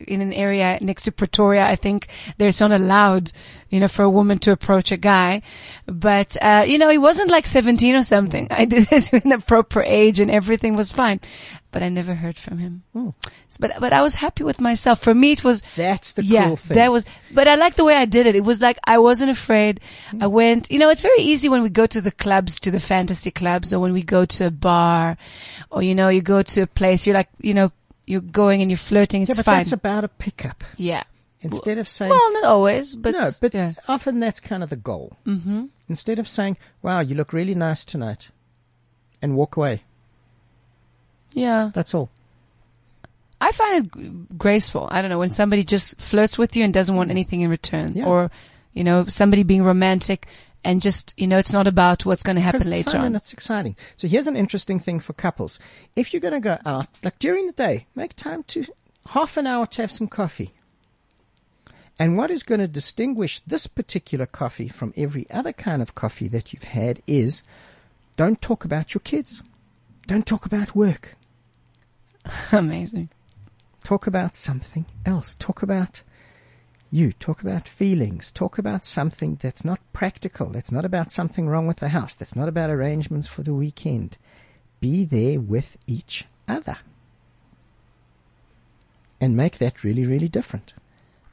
in 0.00 0.20
an 0.20 0.32
area 0.32 0.78
next 0.80 1.04
to 1.04 1.12
Pretoria. 1.12 1.64
I 1.66 1.76
think 1.76 2.08
there 2.38 2.48
it's 2.48 2.60
not 2.60 2.72
allowed, 2.72 3.32
you 3.70 3.80
know, 3.80 3.88
for 3.88 4.02
a 4.02 4.10
woman 4.10 4.38
to 4.40 4.52
approach 4.52 4.92
a 4.92 4.96
guy. 4.96 5.42
But, 5.86 6.36
uh, 6.40 6.64
you 6.66 6.78
know, 6.78 6.88
he 6.88 6.98
wasn't 6.98 7.30
like 7.30 7.46
17 7.46 7.94
or 7.94 8.02
something. 8.02 8.48
I 8.50 8.64
did 8.64 8.88
it 8.90 9.12
in 9.12 9.30
the 9.30 9.38
proper 9.38 9.82
age 9.82 10.20
and 10.20 10.30
everything 10.30 10.76
was 10.76 10.92
fine. 10.92 11.20
But 11.70 11.82
I 11.82 11.88
never 11.88 12.14
heard 12.14 12.36
from 12.36 12.58
him. 12.58 12.82
So, 12.92 13.14
but, 13.58 13.72
but 13.80 13.94
I 13.94 14.02
was 14.02 14.14
happy 14.16 14.44
with 14.44 14.60
myself. 14.60 15.00
For 15.00 15.14
me, 15.14 15.32
it 15.32 15.42
was, 15.42 15.62
That's 15.74 16.12
the 16.12 16.22
yeah, 16.22 16.48
cool 16.48 16.56
thing. 16.56 16.74
that 16.74 16.92
was, 16.92 17.06
but 17.32 17.48
I 17.48 17.54
like 17.54 17.76
the 17.76 17.84
way 17.84 17.94
I 17.94 18.04
did 18.04 18.26
it. 18.26 18.36
It 18.36 18.44
was 18.44 18.60
like, 18.60 18.78
I 18.84 18.98
wasn't 18.98 19.30
afraid. 19.30 19.80
I 20.20 20.26
went, 20.26 20.70
you 20.70 20.78
know, 20.78 20.90
it's 20.90 21.00
very 21.00 21.20
easy 21.20 21.48
when 21.48 21.62
we 21.62 21.70
go 21.70 21.86
to 21.86 22.02
the 22.02 22.10
clubs, 22.10 22.60
to 22.60 22.70
the 22.70 22.78
fantasy 22.80 23.30
clubs, 23.30 23.72
or 23.72 23.80
when 23.80 23.94
we 23.94 24.02
go 24.02 24.26
to 24.26 24.46
a 24.48 24.50
bar, 24.50 25.16
or, 25.70 25.82
you 25.82 25.94
know, 25.94 26.10
you 26.10 26.20
go 26.20 26.42
to 26.42 26.60
a 26.60 26.66
place, 26.66 27.06
you're 27.06 27.14
like, 27.14 27.30
you 27.40 27.54
know, 27.54 27.70
you're 28.06 28.20
going 28.20 28.60
and 28.62 28.70
you're 28.70 28.78
flirting, 28.78 29.22
it's 29.22 29.30
yeah, 29.30 29.34
but 29.36 29.44
fine. 29.44 29.56
that's 29.58 29.72
about 29.72 30.04
a 30.04 30.08
pickup. 30.08 30.64
yeah. 30.76 31.04
Instead 31.44 31.78
of 31.78 31.88
saying, 31.88 32.10
Well, 32.10 32.32
not 32.34 32.44
always, 32.44 32.94
but, 32.94 33.14
no, 33.14 33.30
but 33.40 33.52
yeah. 33.52 33.72
often 33.88 34.20
that's 34.20 34.38
kind 34.38 34.62
of 34.62 34.70
the 34.70 34.76
goal. 34.76 35.16
Mm-hmm. 35.26 35.66
Instead 35.88 36.20
of 36.20 36.28
saying, 36.28 36.56
wow, 36.82 37.00
you 37.00 37.16
look 37.16 37.32
really 37.32 37.56
nice 37.56 37.84
tonight, 37.84 38.30
and 39.20 39.36
walk 39.36 39.56
away. 39.56 39.80
Yeah. 41.32 41.70
That's 41.74 41.94
all. 41.94 42.10
I 43.40 43.50
find 43.50 43.86
it 43.86 44.38
graceful. 44.38 44.86
I 44.90 45.02
don't 45.02 45.10
know 45.10 45.18
when 45.18 45.30
somebody 45.30 45.64
just 45.64 46.00
flirts 46.00 46.38
with 46.38 46.54
you 46.54 46.62
and 46.62 46.72
doesn't 46.72 46.94
want 46.94 47.10
anything 47.10 47.40
in 47.40 47.50
return, 47.50 47.94
Yeah. 47.94 48.06
or 48.06 48.30
you 48.72 48.84
know 48.84 49.04
somebody 49.06 49.42
being 49.42 49.64
romantic 49.64 50.26
and 50.64 50.80
just 50.80 51.14
you 51.18 51.26
know 51.26 51.38
it's 51.38 51.52
not 51.52 51.66
about 51.66 52.04
what's 52.04 52.22
going 52.22 52.36
to 52.36 52.42
happen 52.42 52.68
later 52.68 52.98
on. 52.98 53.06
and 53.06 53.16
it's 53.16 53.32
exciting. 53.32 53.76
So 53.96 54.08
here's 54.08 54.26
an 54.26 54.36
interesting 54.36 54.78
thing 54.78 55.00
for 55.00 55.12
couples. 55.12 55.58
If 55.96 56.12
you're 56.12 56.20
going 56.20 56.34
to 56.34 56.40
go 56.40 56.58
out, 56.64 56.88
like 57.02 57.18
during 57.18 57.46
the 57.46 57.52
day, 57.52 57.86
make 57.94 58.14
time 58.14 58.42
to 58.44 58.64
half 59.08 59.36
an 59.36 59.46
hour 59.46 59.66
to 59.66 59.82
have 59.82 59.90
some 59.90 60.08
coffee. 60.08 60.52
And 61.98 62.16
what 62.16 62.30
is 62.30 62.42
going 62.42 62.60
to 62.60 62.68
distinguish 62.68 63.40
this 63.40 63.66
particular 63.66 64.26
coffee 64.26 64.68
from 64.68 64.94
every 64.96 65.30
other 65.30 65.52
kind 65.52 65.82
of 65.82 65.94
coffee 65.94 66.28
that 66.28 66.52
you've 66.52 66.64
had 66.64 67.02
is 67.06 67.42
don't 68.16 68.40
talk 68.40 68.64
about 68.64 68.94
your 68.94 69.00
kids. 69.00 69.42
Don't 70.06 70.26
talk 70.26 70.46
about 70.46 70.74
work. 70.74 71.16
Amazing. 72.52 73.10
Talk 73.84 74.06
about 74.06 74.36
something 74.36 74.86
else. 75.04 75.34
Talk 75.34 75.62
about 75.62 76.02
you. 76.92 77.12
Talk 77.12 77.40
about 77.42 77.66
feelings. 77.66 78.30
Talk 78.30 78.58
about 78.58 78.84
something 78.84 79.36
that's 79.40 79.64
not 79.64 79.80
practical. 79.92 80.48
That's 80.50 80.70
not 80.70 80.84
about 80.84 81.10
something 81.10 81.48
wrong 81.48 81.66
with 81.66 81.78
the 81.78 81.88
house. 81.88 82.14
That's 82.14 82.36
not 82.36 82.48
about 82.48 82.70
arrangements 82.70 83.26
for 83.26 83.42
the 83.42 83.54
weekend. 83.54 84.18
Be 84.80 85.04
there 85.04 85.40
with 85.40 85.76
each 85.86 86.26
other. 86.46 86.76
And 89.20 89.36
make 89.36 89.58
that 89.58 89.84
really, 89.84 90.04
really 90.04 90.28
different. 90.28 90.74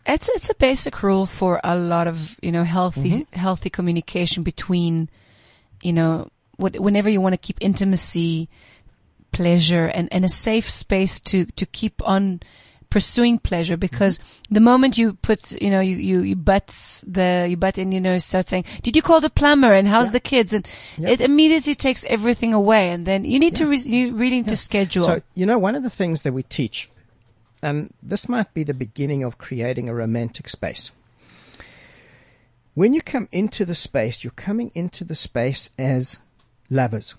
It's 0.05 0.29
it's 0.29 0.49
a 0.49 0.55
basic 0.55 1.03
rule 1.03 1.25
for 1.25 1.59
a 1.63 1.75
lot 1.75 2.07
of 2.07 2.37
you 2.41 2.51
know 2.51 2.63
healthy 2.63 3.11
Mm-hmm. 3.11 3.39
healthy 3.39 3.69
communication 3.69 4.43
between 4.43 5.09
you 5.83 5.93
know 5.93 6.29
what, 6.57 6.79
whenever 6.79 7.09
you 7.09 7.21
want 7.21 7.33
to 7.33 7.37
keep 7.37 7.57
intimacy, 7.61 8.47
pleasure, 9.31 9.85
and 9.85 10.07
and 10.11 10.25
a 10.25 10.29
safe 10.29 10.69
space 10.69 11.19
to 11.21 11.45
to 11.45 11.65
keep 11.65 12.01
on 12.07 12.41
pursuing 12.89 13.37
pleasure 13.39 13.77
because 13.77 14.17
Mm-hmm. 14.19 14.53
the 14.55 14.59
moment 14.61 14.97
you 14.97 15.13
put 15.13 15.51
you 15.61 15.69
know 15.69 15.79
you 15.79 15.95
you 15.97 16.21
you 16.21 16.35
butt 16.35 16.67
the 17.05 17.47
you 17.49 17.55
butt 17.57 17.77
in 17.77 17.91
you 17.91 18.01
know 18.01 18.17
start 18.17 18.47
saying 18.47 18.65
did 18.81 18.95
you 18.95 19.01
call 19.01 19.21
the 19.21 19.29
plumber 19.29 19.71
and 19.73 19.87
how's 19.87 20.07
Yeah. 20.07 20.11
the 20.13 20.19
kids 20.19 20.53
and 20.53 20.67
Yeah. 20.97 21.09
it 21.09 21.21
immediately 21.21 21.75
takes 21.75 22.03
everything 22.05 22.53
away 22.53 22.89
and 22.89 23.05
then 23.05 23.25
you 23.25 23.37
need 23.39 23.55
to 23.57 23.67
re- 23.67 23.77
you 23.85 24.15
really 24.15 24.37
need 24.37 24.47
to 24.49 24.55
schedule 24.55 25.03
So, 25.03 25.21
you 25.35 25.45
know, 25.45 25.57
one 25.59 25.75
of 25.75 25.83
the 25.83 25.89
things 25.91 26.23
that 26.23 26.33
we 26.33 26.43
teach, 26.43 26.89
and 27.61 27.93
this 28.01 28.27
might 28.27 28.53
be 28.53 28.63
the 28.63 28.73
beginning 28.73 29.23
of 29.23 29.37
creating 29.37 29.87
a 29.89 29.93
romantic 29.93 30.49
space. 30.49 30.91
When 32.73 32.93
you 32.93 33.01
come 33.01 33.27
into 33.31 33.65
the 33.65 33.75
space, 33.75 34.23
you're 34.23 34.31
coming 34.31 34.71
into 34.73 35.03
the 35.03 35.15
space 35.15 35.69
as 35.77 36.17
lovers. 36.69 37.15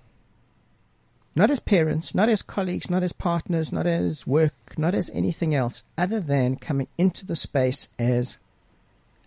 Not 1.41 1.51
as 1.51 1.59
parents, 1.61 2.15
not 2.15 2.29
as 2.29 2.43
colleagues, 2.43 2.91
not 2.91 3.03
as 3.03 3.15
partners, 3.15 3.73
not 3.73 3.87
as 3.87 4.27
work, 4.27 4.53
not 4.77 4.95
as 4.95 5.09
anything 5.15 5.55
else, 5.55 5.85
other 5.97 6.21
than 6.21 6.57
coming 6.57 6.87
into 6.99 7.25
the 7.25 7.35
space 7.35 7.89
as 7.99 8.37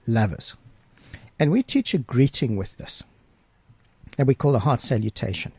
lovers. 0.05 0.55
And 1.39 1.49
we 1.49 1.64
teach 1.64 1.95
a 1.95 1.97
greeting 1.97 2.55
with 2.55 2.78
this 2.78 3.01
that 4.18 4.28
we 4.28 4.36
call 4.36 4.55
a 4.55 4.59
heart 4.59 4.80
salutation. 4.80 5.53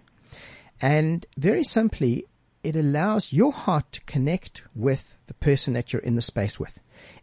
And 0.81 1.27
very 1.37 1.65
simply, 1.65 2.27
it 2.63 2.77
allows 2.77 3.33
your 3.33 3.51
heart 3.51 3.91
to 3.91 4.01
connect 4.03 4.63
with 4.77 5.17
the 5.27 5.35
person 5.35 5.75
that 5.75 5.93
you're 5.93 6.03
in 6.03 6.15
the 6.15 6.23
space 6.23 6.61
with. 6.61 6.79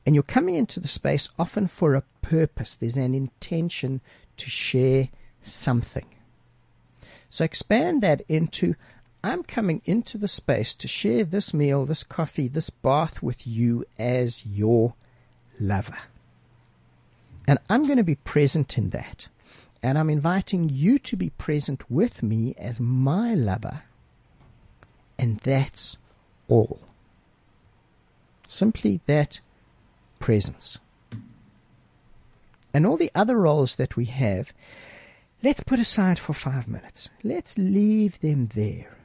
And 0.05 0.13
you're 0.13 0.23
coming 0.23 0.55
into 0.55 0.81
the 0.81 0.89
space 0.89 1.29
often 1.39 1.67
for 1.67 1.95
a 1.95 2.03
purpose. 2.21 2.75
There's 2.75 2.97
an 2.97 3.15
intention 3.15 4.01
to 4.35 4.49
share 4.49 5.07
something. 5.39 6.07
So 7.29 7.45
expand 7.45 8.01
that 8.01 8.23
into 8.27 8.75
I'm 9.23 9.43
coming 9.43 9.81
into 9.85 10.17
the 10.17 10.27
space 10.27 10.73
to 10.75 10.87
share 10.87 11.23
this 11.23 11.53
meal, 11.53 11.85
this 11.85 12.03
coffee, 12.03 12.47
this 12.47 12.71
bath 12.71 13.21
with 13.21 13.45
you 13.45 13.85
as 13.99 14.45
your 14.45 14.95
lover. 15.59 15.97
And 17.47 17.59
I'm 17.69 17.85
going 17.85 17.97
to 17.97 18.03
be 18.03 18.15
present 18.15 18.77
in 18.77 18.89
that. 18.91 19.27
And 19.83 19.97
I'm 19.97 20.09
inviting 20.09 20.69
you 20.69 20.97
to 20.99 21.15
be 21.15 21.31
present 21.31 21.89
with 21.89 22.23
me 22.23 22.55
as 22.57 22.79
my 22.79 23.33
lover. 23.33 23.83
And 25.19 25.37
that's 25.37 25.97
all. 26.47 26.79
Simply 28.47 29.01
that 29.05 29.39
presence. 30.19 30.79
And 32.73 32.85
all 32.85 32.97
the 32.97 33.11
other 33.13 33.37
roles 33.37 33.75
that 33.75 33.97
we 33.97 34.05
have, 34.05 34.53
let's 35.43 35.61
put 35.61 35.79
aside 35.79 36.17
for 36.17 36.33
five 36.33 36.67
minutes. 36.67 37.09
Let's 37.23 37.57
leave 37.57 38.19
them 38.19 38.47
there. 38.55 38.97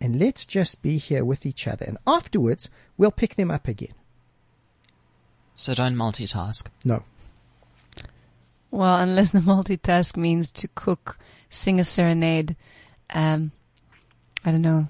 And 0.00 0.18
let's 0.18 0.46
just 0.46 0.80
be 0.80 0.96
here 0.96 1.24
with 1.24 1.44
each 1.44 1.66
other. 1.66 1.84
And 1.84 1.98
afterwards, 2.06 2.70
we'll 2.96 3.10
pick 3.10 3.34
them 3.34 3.50
up 3.50 3.66
again. 3.66 3.94
So 5.56 5.74
don't 5.74 5.96
multitask. 5.96 6.68
No. 6.84 7.02
Well, 8.70 8.98
unless 8.98 9.32
the 9.32 9.38
multitask 9.40 10.16
means 10.16 10.52
to 10.52 10.68
cook, 10.68 11.18
sing 11.50 11.80
a 11.80 11.84
serenade, 11.84 12.54
um, 13.10 13.50
I 14.44 14.52
don't 14.52 14.62
know, 14.62 14.88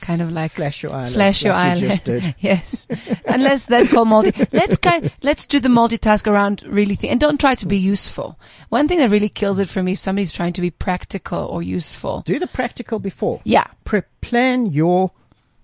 kind 0.00 0.20
of 0.22 0.32
like 0.32 0.52
Flash 0.52 0.82
your 0.82 0.92
eyelids. 0.92 1.14
flash 1.14 1.42
your 1.44 1.54
like 1.54 1.64
you 1.64 1.70
eyelid. 1.86 1.90
just 1.90 2.04
did. 2.04 2.34
yes, 2.40 2.86
unless 3.26 3.64
that's 3.64 3.90
called 3.90 4.08
multi. 4.08 4.32
Let's 4.52 4.76
kind, 4.78 5.12
let's 5.22 5.46
do 5.46 5.60
the 5.60 5.68
multitask 5.68 6.26
around 6.30 6.62
really 6.66 6.94
thing, 6.94 7.10
and 7.10 7.20
don't 7.20 7.40
try 7.40 7.54
to 7.56 7.66
be 7.66 7.78
useful. 7.78 8.38
One 8.68 8.88
thing 8.88 8.98
that 8.98 9.10
really 9.10 9.28
kills 9.28 9.58
it 9.58 9.68
for 9.68 9.82
me 9.82 9.92
if 9.92 9.98
somebody's 9.98 10.32
trying 10.32 10.52
to 10.54 10.60
be 10.60 10.70
practical 10.70 11.44
or 11.46 11.62
useful. 11.62 12.20
Do 12.26 12.38
the 12.38 12.46
practical 12.46 12.98
before. 12.98 13.40
Yeah, 13.44 13.66
Pre- 13.84 14.02
plan 14.20 14.66
your 14.66 15.10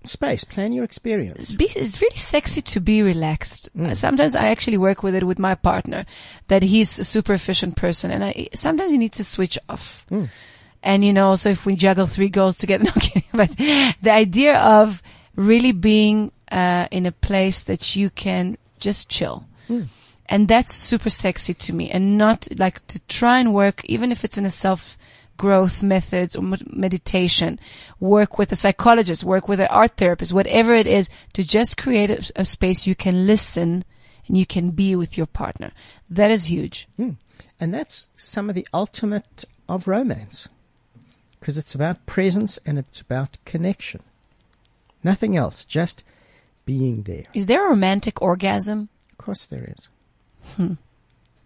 space. 0.03 0.43
Plan 0.43 0.73
your 0.73 0.83
experience. 0.83 1.53
it's, 1.59 2.01
really 2.01 2.15
sexy 2.17 2.61
to 2.63 2.79
be 2.79 3.03
relaxed. 3.03 3.69
Uh, 3.79 3.93
Sometimes 3.93 4.35
I 4.35 4.47
actually 4.47 4.77
work 4.77 5.03
with 5.03 5.13
it 5.13 5.23
with 5.23 5.37
my 5.37 5.53
partner, 5.53 6.05
that 6.47 6.63
he's 6.63 6.97
a 6.97 7.03
super 7.03 7.33
efficient 7.33 7.75
person, 7.75 8.09
and 8.09 8.23
I 8.23 8.47
sometimes 8.55 8.91
you 8.91 8.97
need 8.97 9.11
to 9.13 9.23
switch 9.23 9.59
off. 9.69 10.05
And 10.83 11.05
you 11.05 11.13
know, 11.13 11.35
so 11.35 11.49
if 11.49 11.65
we 11.65 11.75
juggle 11.75 12.07
three 12.07 12.29
goals 12.29 12.57
together, 12.57 12.83
no 12.85 12.91
kidding, 12.93 13.23
but 13.33 13.49
the 14.01 14.11
idea 14.11 14.59
of 14.59 15.01
really 15.35 15.71
being 15.71 16.31
uh, 16.51 16.87
in 16.91 17.05
a 17.05 17.11
place 17.11 17.63
that 17.63 17.95
you 17.95 18.09
can 18.09 18.57
just 18.79 19.09
chill. 19.09 19.45
And 20.27 20.47
that's 20.47 20.73
super 20.73 21.09
sexy 21.09 21.53
to 21.53 21.73
me 21.73 21.91
and 21.91 22.17
not 22.17 22.47
like 22.57 22.85
to 22.87 23.01
try 23.07 23.39
and 23.39 23.53
work, 23.53 23.83
even 23.85 24.11
if 24.11 24.23
it's 24.23 24.37
in 24.37 24.45
a 24.45 24.49
self 24.49 24.97
growth 25.35 25.81
methods 25.81 26.35
or 26.35 26.43
meditation, 26.67 27.59
work 27.99 28.37
with 28.37 28.51
a 28.51 28.55
psychologist, 28.55 29.23
work 29.23 29.47
with 29.47 29.59
an 29.59 29.67
art 29.69 29.97
therapist, 29.97 30.33
whatever 30.33 30.73
it 30.73 30.87
is, 30.87 31.09
to 31.33 31.43
just 31.43 31.77
create 31.77 32.09
a, 32.11 32.31
a 32.37 32.45
space 32.45 32.87
you 32.87 32.95
can 32.95 33.27
listen 33.27 33.83
and 34.27 34.37
you 34.37 34.45
can 34.45 34.69
be 34.69 34.95
with 34.95 35.17
your 35.17 35.25
partner. 35.25 35.71
That 36.09 36.31
is 36.31 36.45
huge. 36.45 36.87
And 37.59 37.73
that's 37.73 38.07
some 38.15 38.49
of 38.49 38.55
the 38.55 38.67
ultimate 38.73 39.43
of 39.67 39.87
romance. 39.87 40.47
Because 41.41 41.57
it's 41.57 41.75
about 41.75 42.05
presence 42.05 42.57
and 42.65 42.77
it's 42.79 43.01
about 43.01 43.37
connection. 43.43 44.01
Nothing 45.03 45.35
else, 45.35 45.65
just 45.65 46.03
being 46.65 47.01
there. 47.03 47.25
Is 47.33 47.47
there 47.47 47.65
a 47.65 47.69
romantic 47.71 48.21
orgasm? 48.21 48.87
Of 49.11 49.17
course 49.17 49.45
there 49.45 49.73
is. 49.75 49.89
Hmm. 50.55 50.73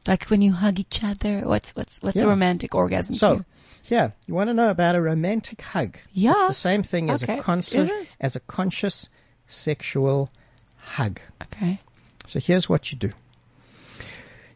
Like 0.08 0.26
when 0.26 0.42
you 0.44 0.52
hug 0.52 0.80
each 0.80 1.04
other? 1.04 1.40
What's, 1.42 1.76
what's, 1.76 2.02
what's 2.04 2.22
a 2.22 2.28
romantic 2.28 2.76
orgasm 2.76 3.16
So, 3.16 3.34
you? 3.34 3.46
yeah, 3.86 4.12
you 4.28 4.34
want 4.36 4.50
to 4.50 4.54
know 4.54 4.70
about 4.70 4.96
a 4.96 5.02
romantic 5.02 5.62
hug? 5.62 5.98
Yeah. 6.14 6.34
It's 6.34 6.48
the 6.48 6.54
same 6.54 6.84
thing 6.84 7.10
as 7.10 7.24
Okay. 7.24 7.40
a 7.40 7.42
conscious, 7.42 7.90
as 8.20 8.36
a 8.36 8.42
conscious 8.42 9.10
sexual 9.48 10.30
hug. 10.78 11.22
Okay. 11.42 11.80
So 12.26 12.40
here's 12.40 12.68
what 12.70 12.92
you 12.92 12.98
do. 12.98 13.14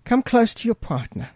Come 0.04 0.22
close 0.22 0.54
to 0.56 0.68
your 0.68 0.76
partner. 0.76 1.30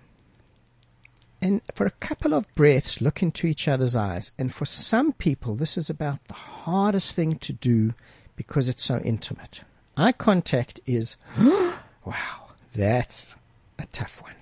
And 1.44 1.62
for 1.76 1.86
a 1.86 1.92
couple 1.92 2.34
of 2.34 2.48
breaths, 2.56 3.02
look 3.02 3.22
into 3.22 3.48
each 3.48 3.68
other's 3.68 3.98
eyes. 3.98 4.32
And 4.40 4.54
for 4.54 4.64
some 4.64 5.12
people, 5.12 5.56
this 5.56 5.78
is 5.78 5.90
about 5.90 6.26
the 6.30 6.36
hardest 6.36 7.18
thing 7.18 7.36
to 7.36 7.52
do 7.52 7.94
because 8.38 8.70
it's 8.70 8.82
so 8.82 9.00
intimate. 9.00 9.66
Eye 9.98 10.14
contact 10.14 10.80
is, 10.86 11.18
wow, 11.38 12.48
that's 12.74 13.36
a 13.78 13.86
tough 13.88 14.22
one. 14.22 14.36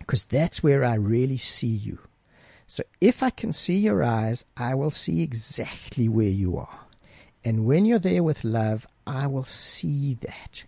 Because 0.00 0.24
that's 0.24 0.64
where 0.64 0.84
I 0.84 0.96
really 0.96 1.38
see 1.38 1.68
you. 1.68 2.00
So 2.66 2.82
if 3.00 3.22
I 3.22 3.30
can 3.30 3.52
see 3.52 3.76
your 3.76 4.02
eyes, 4.02 4.44
I 4.56 4.74
will 4.74 4.90
see 4.90 5.22
exactly 5.22 6.08
where 6.08 6.26
you 6.26 6.58
are. 6.58 6.86
And 7.44 7.66
when 7.66 7.84
you're 7.84 8.00
there 8.00 8.24
with 8.24 8.42
love, 8.42 8.84
I 9.06 9.28
will 9.28 9.44
see 9.44 10.14
that. 10.22 10.64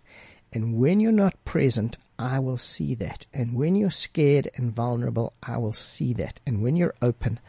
And 0.53 0.77
when 0.77 1.01
you're 1.01 1.11
not 1.11 1.43
present, 1.43 1.97
I 2.17 2.39
will 2.39 2.57
see 2.57 2.95
that. 2.95 3.25
And 3.33 3.55
when 3.55 3.75
you're 3.75 3.89
scared 3.89 4.49
and 4.55 4.73
vulnerable, 4.75 5.33
I 5.41 5.57
will 5.57 5.73
see 5.73 6.13
that. 6.13 6.39
And 6.45 6.61
when 6.61 6.75
you're 6.75 6.95
open, 7.01 7.39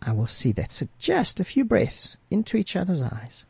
I 0.00 0.12
will 0.12 0.26
see 0.26 0.52
that. 0.52 0.70
So 0.72 0.88
just 0.98 1.40
a 1.40 1.44
few 1.44 1.64
breaths 1.64 2.16
into 2.30 2.56
each 2.56 2.76
other's 2.76 3.02
eyes. 3.02 3.44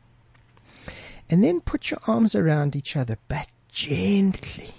And 1.29 1.43
then 1.43 1.61
put 1.61 1.91
your 1.91 1.99
arms 2.07 2.35
around 2.35 2.75
each 2.75 2.95
other, 2.95 3.17
but 3.27 3.47
gently. 3.71 4.73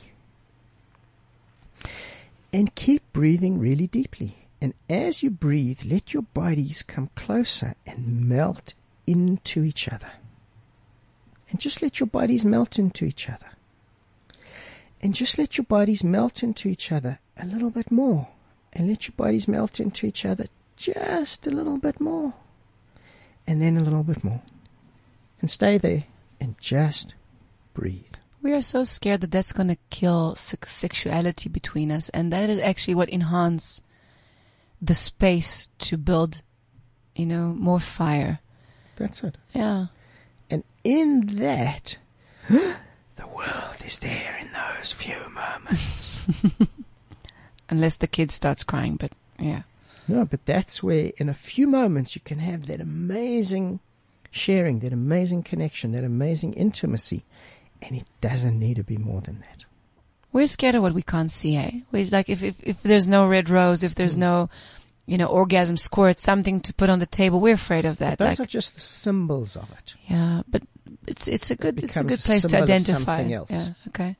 And 2.53 2.75
keep 2.75 3.03
breathing 3.13 3.59
really 3.59 3.87
deeply. 3.87 4.47
And 4.61 4.75
as 4.89 5.23
you 5.23 5.31
breathe, 5.31 5.81
let 5.85 6.15
your 6.15 6.23
bodies 6.23 6.83
come 6.83 7.11
closer 7.15 7.75
and 7.87 8.29
melt 8.29 8.75
into 9.07 9.63
each 9.63 9.89
other. 9.89 10.11
And 11.51 11.61
just 11.61 11.83
let 11.83 12.01
your 12.01 12.07
bodies 12.07 12.45
melt 12.45 12.79
into 12.79 13.05
each 13.05 13.29
other. 13.29 13.47
And 15.01 15.15
just 15.15 15.39
let 15.39 15.59
your 15.59 15.65
bodies 15.65 16.03
melt 16.03 16.43
into 16.43 16.69
each 16.69 16.91
other 16.91 17.21
a 17.37 17.47
little 17.47 17.71
bit 17.71 17.91
more. 17.91 18.29
And 18.73 18.89
let 18.89 19.07
your 19.07 19.15
bodies 19.17 19.47
melt 19.47 19.81
into 19.81 20.07
each 20.07 20.25
other 20.25 20.47
just 20.77 21.47
a 21.47 21.51
little 21.51 21.79
bit 21.79 22.01
more. 22.01 22.35
And 23.47 23.63
then 23.63 23.77
a 23.77 23.83
little 23.83 24.03
bit 24.03 24.25
more. 24.25 24.43
And 25.41 25.51
stay 25.51 25.79
there 25.79 26.05
and 26.41 26.57
just 26.59 27.15
breathe. 27.75 28.15
We 28.43 28.53
are 28.53 28.63
so 28.63 28.85
scared 28.85 29.23
that 29.23 29.31
that's 29.33 29.53
going 29.53 29.69
to 29.69 29.79
kill 29.91 30.35
sexuality 30.37 31.49
between 31.49 31.91
us, 31.91 32.09
and 32.11 32.33
that 32.33 32.49
is 32.49 32.59
actually 32.61 32.95
what 32.95 33.11
enhance 33.11 33.83
the 34.81 34.95
space 34.95 35.71
to 35.79 35.97
build, 35.97 36.43
you 37.17 37.27
know, 37.27 37.55
more 37.59 37.81
fire. 37.81 38.41
That's 38.97 39.25
it. 39.25 39.37
Yeah. 39.53 39.87
And 40.49 40.63
in 40.85 41.23
that, 41.39 41.99
the 43.17 43.27
world 43.27 43.77
is 43.85 43.99
there 43.99 44.37
in 44.41 44.49
those 44.53 44.93
few 44.93 45.17
moments. 45.35 46.21
Unless 47.69 47.97
the 47.97 48.07
kid 48.07 48.31
starts 48.31 48.63
crying, 48.63 48.97
but 48.97 49.13
yeah. 49.39 49.63
no, 50.07 50.25
but 50.25 50.45
that's 50.47 50.83
where, 50.83 51.11
in 51.17 51.29
a 51.29 51.35
few 51.35 51.67
moments, 51.67 52.15
you 52.15 52.21
can 52.25 52.39
have 52.39 52.67
that 52.67 52.81
amazing 52.81 53.81
sharing, 54.31 54.79
that 54.81 54.93
amazing 54.93 55.43
connection, 55.43 55.93
that 55.93 56.05
amazing 56.05 56.53
intimacy. 56.55 57.25
And 57.83 57.97
it 57.97 58.05
doesn't 58.21 58.59
need 58.59 58.77
to 58.77 58.85
be 58.85 58.97
more 58.97 59.21
than 59.21 59.41
that. 59.41 59.65
We're 60.33 60.47
scared 60.47 60.75
of 60.77 60.83
what 60.83 60.93
we 60.93 61.03
can't 61.03 61.31
see, 61.33 61.57
eh? 61.57 61.71
We're 61.91 62.07
like, 62.13 62.29
if, 62.29 62.43
if, 62.43 62.61
if 62.63 62.83
there's 62.83 63.09
no 63.09 63.27
red 63.27 63.49
rose, 63.51 63.83
if 63.83 63.93
Mm. 63.93 63.97
there's 63.97 64.17
no, 64.17 64.49
you 65.07 65.19
know, 65.19 65.27
orgasm 65.27 65.77
squirt, 65.77 66.21
something 66.21 66.61
to 66.61 66.75
put 66.75 66.89
on 66.91 66.99
the 67.01 67.07
table, 67.07 67.41
we're 67.41 67.55
afraid 67.55 67.85
of 67.85 67.99
that. 67.99 68.19
Those 68.19 68.39
like, 68.39 68.41
are 68.41 68.47
just 68.47 68.75
the 68.75 68.81
symbols 68.81 69.57
of 69.57 69.71
it. 69.73 69.95
yeah, 70.07 70.43
but 70.49 70.63
it's, 71.07 71.29
it's 71.29 71.51
a 71.51 71.57
good, 71.57 71.83
it's 71.83 71.97
a 71.97 72.03
good 72.05 72.19
place 72.21 72.43
to 72.43 72.63
identify. 72.63 73.05
something 73.05 73.33
else. 73.33 73.51
Yeah. 73.51 73.69
Okay. 73.89 74.17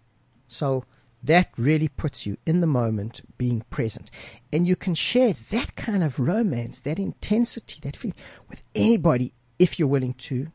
So 0.49 0.85
that 1.23 1.49
really 1.57 1.89
puts 1.89 2.27
you 2.27 2.37
in 2.47 2.61
the 2.61 2.67
moment, 2.67 3.21
being 3.39 3.63
present. 3.71 4.11
And 4.53 4.67
you 4.67 4.77
can 4.77 4.95
share 4.95 5.33
that 5.51 5.75
kind 5.77 6.05
of 6.05 6.19
romance, 6.21 6.81
that 6.81 6.99
intensity, 6.99 7.81
that 7.83 7.97
feeling 7.97 8.17
with 8.49 8.63
anybody 8.75 9.33
if 9.59 9.79
you're 9.79 9.89
willing 9.89 10.15
to 10.15 10.49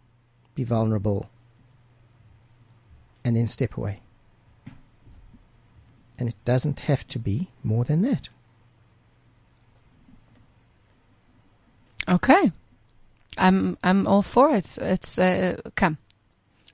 be 0.56 0.64
vulnerable 0.64 1.30
and 3.24 3.36
then 3.36 3.48
step 3.48 3.78
away. 3.78 4.02
and 6.22 6.30
it 6.30 6.36
doesn't 6.46 6.82
have 6.82 7.08
to 7.08 7.18
be 7.18 7.50
more 7.64 7.84
than 7.84 8.04
that. 8.04 8.30
Okay. 12.08 12.52
I'm 13.40 13.76
I'm 13.84 14.06
all 14.06 14.22
for 14.22 14.56
it. 14.56 14.78
It's 14.78 15.18
uh, 15.18 15.60
come. 15.76 15.98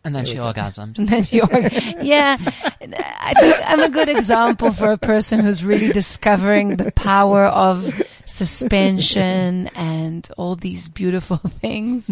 And 0.12 0.16
then 0.16 0.24
she 0.26 0.36
orgasmed. 0.38 0.98
And 0.98 1.10
then 1.10 1.26
you're, 1.32 2.04
yeah, 2.04 2.38
I 2.40 3.34
think 3.40 3.56
I'm 3.66 3.82
a 3.82 3.90
good 3.90 4.08
example 4.10 4.72
for 4.72 4.92
a 4.92 4.98
person 4.98 5.42
who's 5.42 5.64
really 5.66 5.92
discovering 5.92 6.78
the 6.78 6.92
power 6.94 7.46
of 7.46 7.92
suspension 8.26 9.68
and 9.76 10.28
all 10.38 10.56
these 10.56 10.88
beautiful 10.88 11.38
things. 11.62 12.10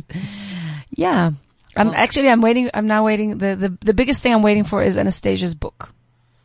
Yeah. 0.89 1.31
I'm 1.77 1.87
Well- 1.87 1.95
actually, 1.95 2.29
I'm 2.29 2.41
waiting, 2.41 2.69
I'm 2.73 2.87
now 2.87 3.05
waiting. 3.05 3.37
The, 3.37 3.55
the, 3.55 3.77
the 3.81 3.93
biggest 3.93 4.21
thing 4.21 4.33
I'm 4.33 4.41
waiting 4.41 4.63
for 4.63 4.83
is 4.83 4.97
Anastasia's 4.97 5.55
book. 5.55 5.91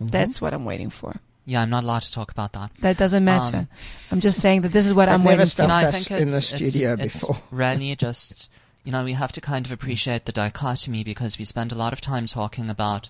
That's 0.01 0.41
what 0.41 0.55
I'm 0.55 0.65
waiting 0.65 0.91
for. 0.91 1.17
Yeah, 1.47 1.63
I'm 1.63 1.71
not 1.71 1.85
allowed 1.85 2.03
to 2.03 2.13
talk 2.13 2.31
about 2.31 2.53
that. 2.53 2.71
That 2.81 2.97
doesn't 2.97 3.25
matter. 3.25 3.57
Um, 3.59 3.69
I'm 4.13 4.21
just 4.21 4.41
saying 4.41 4.63
that 4.63 4.73
this 4.73 4.87
is 4.87 4.95
what 4.95 5.07
They've 5.07 5.15
I'm 5.15 5.21
never 5.25 5.39
waiting 5.39 5.47
stopped 5.47 5.71
for. 5.71 5.77
And 5.79 5.85
I 5.85 5.89
us 5.89 6.07
think 6.09 6.21
in 6.21 6.27
the 6.29 6.37
it's- 6.37 6.53
it's- 6.53 6.71
studio 6.71 6.97
it's 6.99 7.21
before. 7.27 7.43
really 7.51 7.97
just, 7.97 8.51
you 8.85 8.93
know, 8.93 9.05
we 9.05 9.13
have 9.13 9.33
to 9.33 9.41
kind 9.41 9.67
of 9.67 9.73
appreciate 9.73 10.25
the 10.25 10.33
dichotomy 10.33 11.05
because 11.05 11.39
we 11.39 11.45
spend 11.45 11.73
a 11.73 11.77
lot 11.77 11.93
of 11.93 12.01
time 12.01 12.27
talking 12.27 12.71
about 12.71 13.09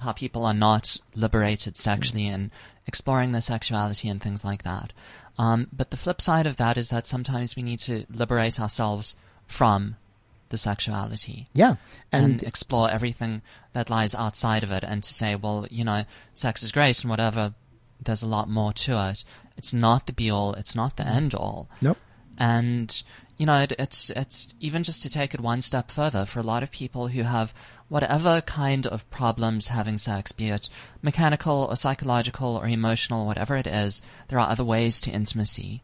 how 0.00 0.12
people 0.12 0.44
are 0.44 0.54
not 0.54 0.96
liberated 1.14 1.76
sexually 1.76 2.28
and 2.28 2.50
exploring 2.86 3.32
their 3.32 3.40
sexuality 3.40 4.08
and 4.08 4.22
things 4.22 4.44
like 4.44 4.62
that. 4.62 4.92
Um, 5.36 5.68
but 5.72 5.90
the 5.90 5.96
flip 5.96 6.20
side 6.20 6.46
of 6.46 6.56
that 6.56 6.78
is 6.78 6.90
that 6.90 7.06
sometimes 7.06 7.56
we 7.56 7.62
need 7.62 7.80
to 7.80 8.04
liberate 8.12 8.60
ourselves 8.60 9.16
from 9.46 9.96
the 10.50 10.56
sexuality 10.56 11.46
Yeah. 11.52 11.74
and, 12.10 12.24
And, 12.24 12.42
explore 12.42 12.90
everything 12.90 13.42
that 13.72 13.90
lies 13.90 14.14
outside 14.14 14.62
of 14.62 14.70
it 14.70 14.82
and 14.82 15.02
to 15.02 15.12
say, 15.12 15.34
well, 15.34 15.66
you 15.70 15.84
know, 15.84 16.04
sex 16.32 16.62
is 16.62 16.72
great 16.72 17.00
and 17.02 17.10
whatever, 17.10 17.54
there's 18.02 18.22
a 18.22 18.26
lot 18.28 18.48
more 18.48 18.72
to 18.72 19.10
it. 19.10 19.24
It's 19.56 19.74
not 19.74 20.06
the 20.06 20.12
be 20.12 20.30
all, 20.30 20.54
it's 20.54 20.74
not 20.74 20.96
the 20.96 21.06
end 21.06 21.34
all. 21.34 21.68
nope. 21.82 21.98
And, 22.38 23.02
you 23.38 23.46
know, 23.46 23.60
it, 23.60 23.72
it's, 23.78 24.10
it's 24.10 24.54
even 24.60 24.82
just 24.82 25.00
to 25.02 25.08
take 25.08 25.32
it 25.32 25.40
one 25.40 25.60
step 25.60 25.90
further 25.90 26.26
for 26.26 26.40
a 26.40 26.44
lot 26.44 26.64
of 26.64 26.72
people 26.72 27.06
who 27.08 27.22
have 27.22 27.54
whatever 27.88 28.40
kind 28.40 28.86
of 28.86 29.08
problems 29.10 29.68
having 29.68 29.96
sex, 29.96 30.32
be 30.32 30.48
it 30.48 30.68
mechanical 31.02 31.68
or 31.70 31.76
psychological 31.76 32.56
or 32.56 32.66
emotional, 32.66 33.26
whatever 33.26 33.56
it 33.56 33.66
is, 33.66 34.02
there 34.26 34.40
are 34.40 34.50
other 34.50 34.64
ways 34.64 35.00
to 35.00 35.12
intimacy. 35.12 35.82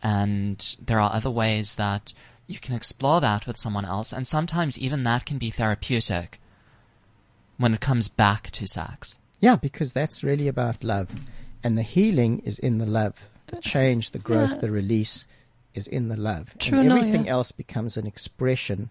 And 0.00 0.76
there 0.80 1.00
are 1.00 1.12
other 1.12 1.30
ways 1.30 1.74
that 1.74 2.12
you 2.46 2.60
can 2.60 2.76
explore 2.76 3.20
that 3.20 3.46
with 3.46 3.56
someone 3.56 3.84
else. 3.84 4.12
And 4.12 4.26
sometimes 4.26 4.78
even 4.78 5.02
that 5.02 5.26
can 5.26 5.38
be 5.38 5.50
therapeutic 5.50 6.40
when 7.56 7.74
it 7.74 7.80
comes 7.80 8.08
back 8.08 8.50
to 8.52 8.66
sex. 8.66 9.18
Yeah, 9.40 9.56
because 9.56 9.92
that's 9.92 10.22
really 10.22 10.46
about 10.46 10.84
love. 10.84 11.10
And 11.64 11.76
the 11.76 11.82
healing 11.82 12.38
is 12.40 12.60
in 12.60 12.78
the 12.78 12.86
love. 12.86 13.28
The 13.48 13.60
change, 13.60 14.10
the 14.10 14.18
growth, 14.18 14.60
the 14.60 14.70
release 14.70 15.24
is 15.76 15.86
in 15.86 16.08
the 16.08 16.16
love. 16.16 16.56
True, 16.58 16.80
and 16.80 16.90
everything 16.90 17.26
yeah. 17.26 17.32
else 17.32 17.52
becomes 17.52 17.96
an 17.96 18.06
expression 18.06 18.90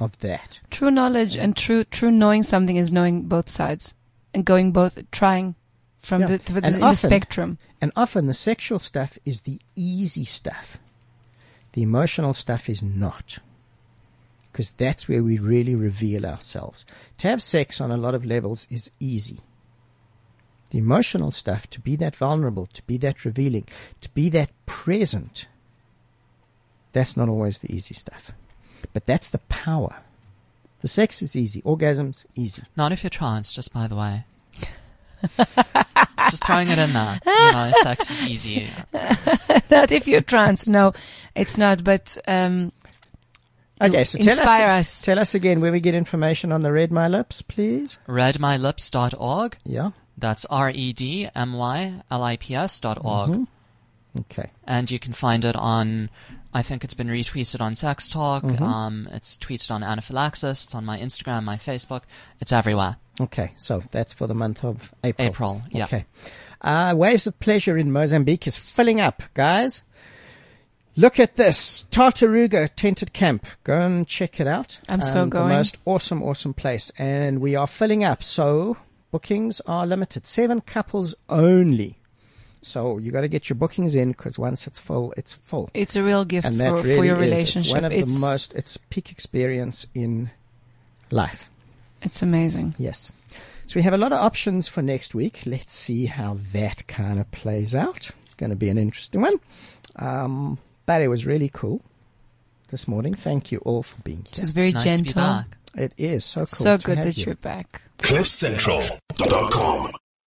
of 0.00 0.18
that. 0.18 0.60
True 0.70 0.90
knowledge 0.90 1.36
and 1.36 1.56
true, 1.56 1.84
true 1.84 2.10
knowing 2.10 2.42
something 2.42 2.76
is 2.76 2.92
knowing 2.92 3.22
both 3.22 3.48
sides 3.48 3.94
and 4.34 4.44
going 4.44 4.72
both, 4.72 4.98
trying 5.10 5.54
from 5.98 6.22
Yeah. 6.22 6.26
the, 6.28 6.52
the, 6.60 6.66
in 6.66 6.80
the 6.80 6.94
spectrum. 6.94 7.58
And 7.80 7.92
often 7.94 8.26
the 8.26 8.34
sexual 8.34 8.78
stuff 8.78 9.18
is 9.24 9.42
the 9.42 9.60
easy 9.76 10.24
stuff. 10.24 10.78
The 11.72 11.82
emotional 11.82 12.32
stuff 12.32 12.68
is 12.68 12.82
not. 12.82 13.38
Because 14.50 14.72
that's 14.72 15.08
where 15.08 15.22
we 15.22 15.38
really 15.38 15.74
reveal 15.74 16.26
ourselves. 16.26 16.84
To 17.18 17.28
have 17.28 17.42
sex 17.42 17.80
on 17.80 17.90
a 17.90 17.96
lot 17.96 18.14
of 18.14 18.24
levels 18.24 18.66
is 18.68 18.90
easy. 19.00 19.38
The 20.70 20.78
emotional 20.78 21.30
stuff, 21.30 21.68
to 21.70 21.80
be 21.80 21.96
that 21.96 22.16
vulnerable, 22.16 22.66
to 22.66 22.82
be 22.82 22.96
that 22.98 23.24
revealing, 23.24 23.66
to 24.00 24.10
be 24.10 24.28
that 24.30 24.50
present, 24.66 25.46
that's 26.92 27.16
not 27.16 27.28
always 27.28 27.58
the 27.58 27.72
easy 27.74 27.94
stuff. 27.94 28.32
But 28.92 29.06
that's 29.06 29.28
the 29.28 29.38
power. 29.38 29.96
The 30.80 30.88
sex 30.88 31.22
is 31.22 31.36
easy. 31.36 31.62
Orgasms, 31.62 32.26
easy. 32.34 32.62
Not 32.76 32.92
if 32.92 33.02
you're 33.02 33.10
trans, 33.10 33.52
just 33.52 33.72
by 33.72 33.86
the 33.86 33.96
way. 33.96 34.24
just 36.30 36.44
throwing 36.44 36.68
it 36.68 36.78
in 36.78 36.92
there. 36.92 37.20
You 37.24 37.52
know, 37.52 37.72
sex 37.82 38.10
is 38.10 38.22
easy. 38.22 38.68
Not 39.70 39.92
if 39.92 40.08
you're 40.08 40.20
trans. 40.20 40.68
No, 40.68 40.92
it's 41.36 41.56
not. 41.56 41.84
But 41.84 42.18
um, 42.26 42.72
Okay, 43.82 44.04
so 44.04 44.18
tell 44.18 44.40
us, 44.40 44.46
us. 44.48 45.02
tell 45.02 45.18
us 45.18 45.34
again 45.34 45.60
where 45.60 45.72
we 45.72 45.80
get 45.80 45.94
information 45.96 46.52
on 46.52 46.62
the 46.62 46.70
Red 46.70 46.92
My 46.92 47.08
Lips, 47.08 47.42
please. 47.42 47.98
Redmylips.org. 48.06 49.58
Yeah. 49.64 49.90
That's 50.16 50.44
R-E-D-M-Y-L-I-P-S 50.44 51.30
dot 52.80 52.98
org. 53.04 53.46
Okay. 54.20 54.50
And 54.64 54.88
you 54.90 54.98
can 55.00 55.12
find 55.12 55.44
it 55.44 55.56
on, 55.56 56.10
I 56.54 56.62
think 56.62 56.84
it's 56.84 56.94
been 56.94 57.08
retweeted 57.08 57.60
on 57.60 57.74
Sex 57.74 58.08
Talk. 58.10 58.44
Um, 58.60 59.08
it's 59.12 59.38
tweeted 59.38 59.70
on 59.70 59.82
Anaphylaxis. 59.82 60.64
It's 60.64 60.74
on 60.74 60.84
my 60.84 60.98
Instagram, 60.98 61.44
my 61.44 61.56
Facebook. 61.56 62.02
It's 62.40 62.52
everywhere. 62.52 62.96
Okay. 63.20 63.52
So 63.56 63.82
that's 63.90 64.12
for 64.12 64.26
the 64.26 64.34
month 64.34 64.62
of 64.64 64.94
April. 65.02 65.28
April, 65.28 65.62
yeah. 65.70 65.84
Okay. 65.84 66.04
Uh, 66.60 66.94
Waves 66.96 67.26
of 67.26 67.38
Pleasure 67.40 67.76
in 67.78 67.90
Mozambique 67.90 68.46
is 68.46 68.56
filling 68.58 69.00
up, 69.00 69.22
guys. 69.34 69.82
Look 70.94 71.18
at 71.18 71.36
this. 71.36 71.86
Tartaruga 71.90 72.68
Tented 72.76 73.14
Camp. 73.14 73.46
Go 73.64 73.80
and 73.80 74.06
check 74.06 74.38
it 74.38 74.46
out. 74.46 74.78
I'm 74.90 75.00
so 75.00 75.22
Um, 75.22 75.30
going. 75.30 75.48
The 75.48 75.54
most 75.54 75.78
awesome, 75.86 76.22
awesome 76.22 76.52
place. 76.52 76.92
And 76.98 77.40
we 77.40 77.54
are 77.56 77.66
filling 77.66 78.04
up. 78.04 78.22
So 78.22 78.76
bookings 79.10 79.62
are 79.66 79.86
limited. 79.86 80.26
Seven 80.26 80.60
couples 80.60 81.14
only. 81.30 81.98
So 82.62 82.98
you 82.98 83.10
got 83.10 83.22
to 83.22 83.28
get 83.28 83.48
your 83.50 83.56
bookings 83.56 83.94
in 83.94 84.12
because 84.12 84.38
once 84.38 84.66
it's 84.66 84.78
full, 84.78 85.12
it's 85.16 85.34
full. 85.34 85.68
it's 85.74 85.96
a 85.96 86.02
real 86.02 86.24
gift 86.24 86.46
and 86.46 86.56
for, 86.56 86.62
that 86.62 86.70
really 86.72 86.96
for 86.96 87.04
your 87.04 87.16
is. 87.16 87.20
relationship. 87.20 87.66
It's 87.66 87.74
one 87.74 87.84
of 87.84 87.92
it's, 87.92 88.14
the 88.14 88.20
most, 88.20 88.54
it's 88.54 88.76
peak 88.76 89.10
experience 89.10 89.86
in 89.94 90.30
life. 91.10 91.50
it's 92.02 92.22
amazing. 92.22 92.74
Yes. 92.78 93.10
So 93.66 93.78
we 93.78 93.82
have 93.82 93.94
a 93.94 93.98
lot 93.98 94.12
of 94.12 94.20
options 94.20 94.68
for 94.68 94.80
next 94.82 95.14
week. 95.14 95.42
Let's 95.46 95.72
see 95.74 96.06
how 96.06 96.36
that 96.52 96.86
kind 96.86 97.18
of 97.18 97.30
plays 97.32 97.74
out. 97.74 98.10
It's 98.26 98.34
Going 98.36 98.50
to 98.50 98.56
be 98.56 98.68
an 98.68 98.78
interesting 98.78 99.20
one. 99.22 99.40
Um, 99.96 100.58
but 100.86 101.00
it 101.02 101.08
was 101.08 101.26
really 101.26 101.48
cool 101.52 101.80
this 102.68 102.86
morning. 102.86 103.14
Thank 103.14 103.50
you 103.52 103.58
all 103.58 103.82
for 103.82 104.00
being 104.02 104.24
here. 104.26 104.34
It 104.34 104.40
was 104.40 104.50
very 104.50 104.72
Nice 104.72 104.82
to 104.84 104.88
be 104.88 104.96
gentle. 104.96 105.22
back. 105.22 105.56
It 105.74 105.94
is 105.96 106.24
so 106.24 106.40
cool. 106.40 106.46
So 106.46 106.76
to 106.76 106.84
good 106.84 106.98
have 106.98 107.06
that 107.06 107.16
you. 107.16 107.24
you're 107.26 107.34
back. 107.36 107.82
CliffCentral.com. 107.98 109.92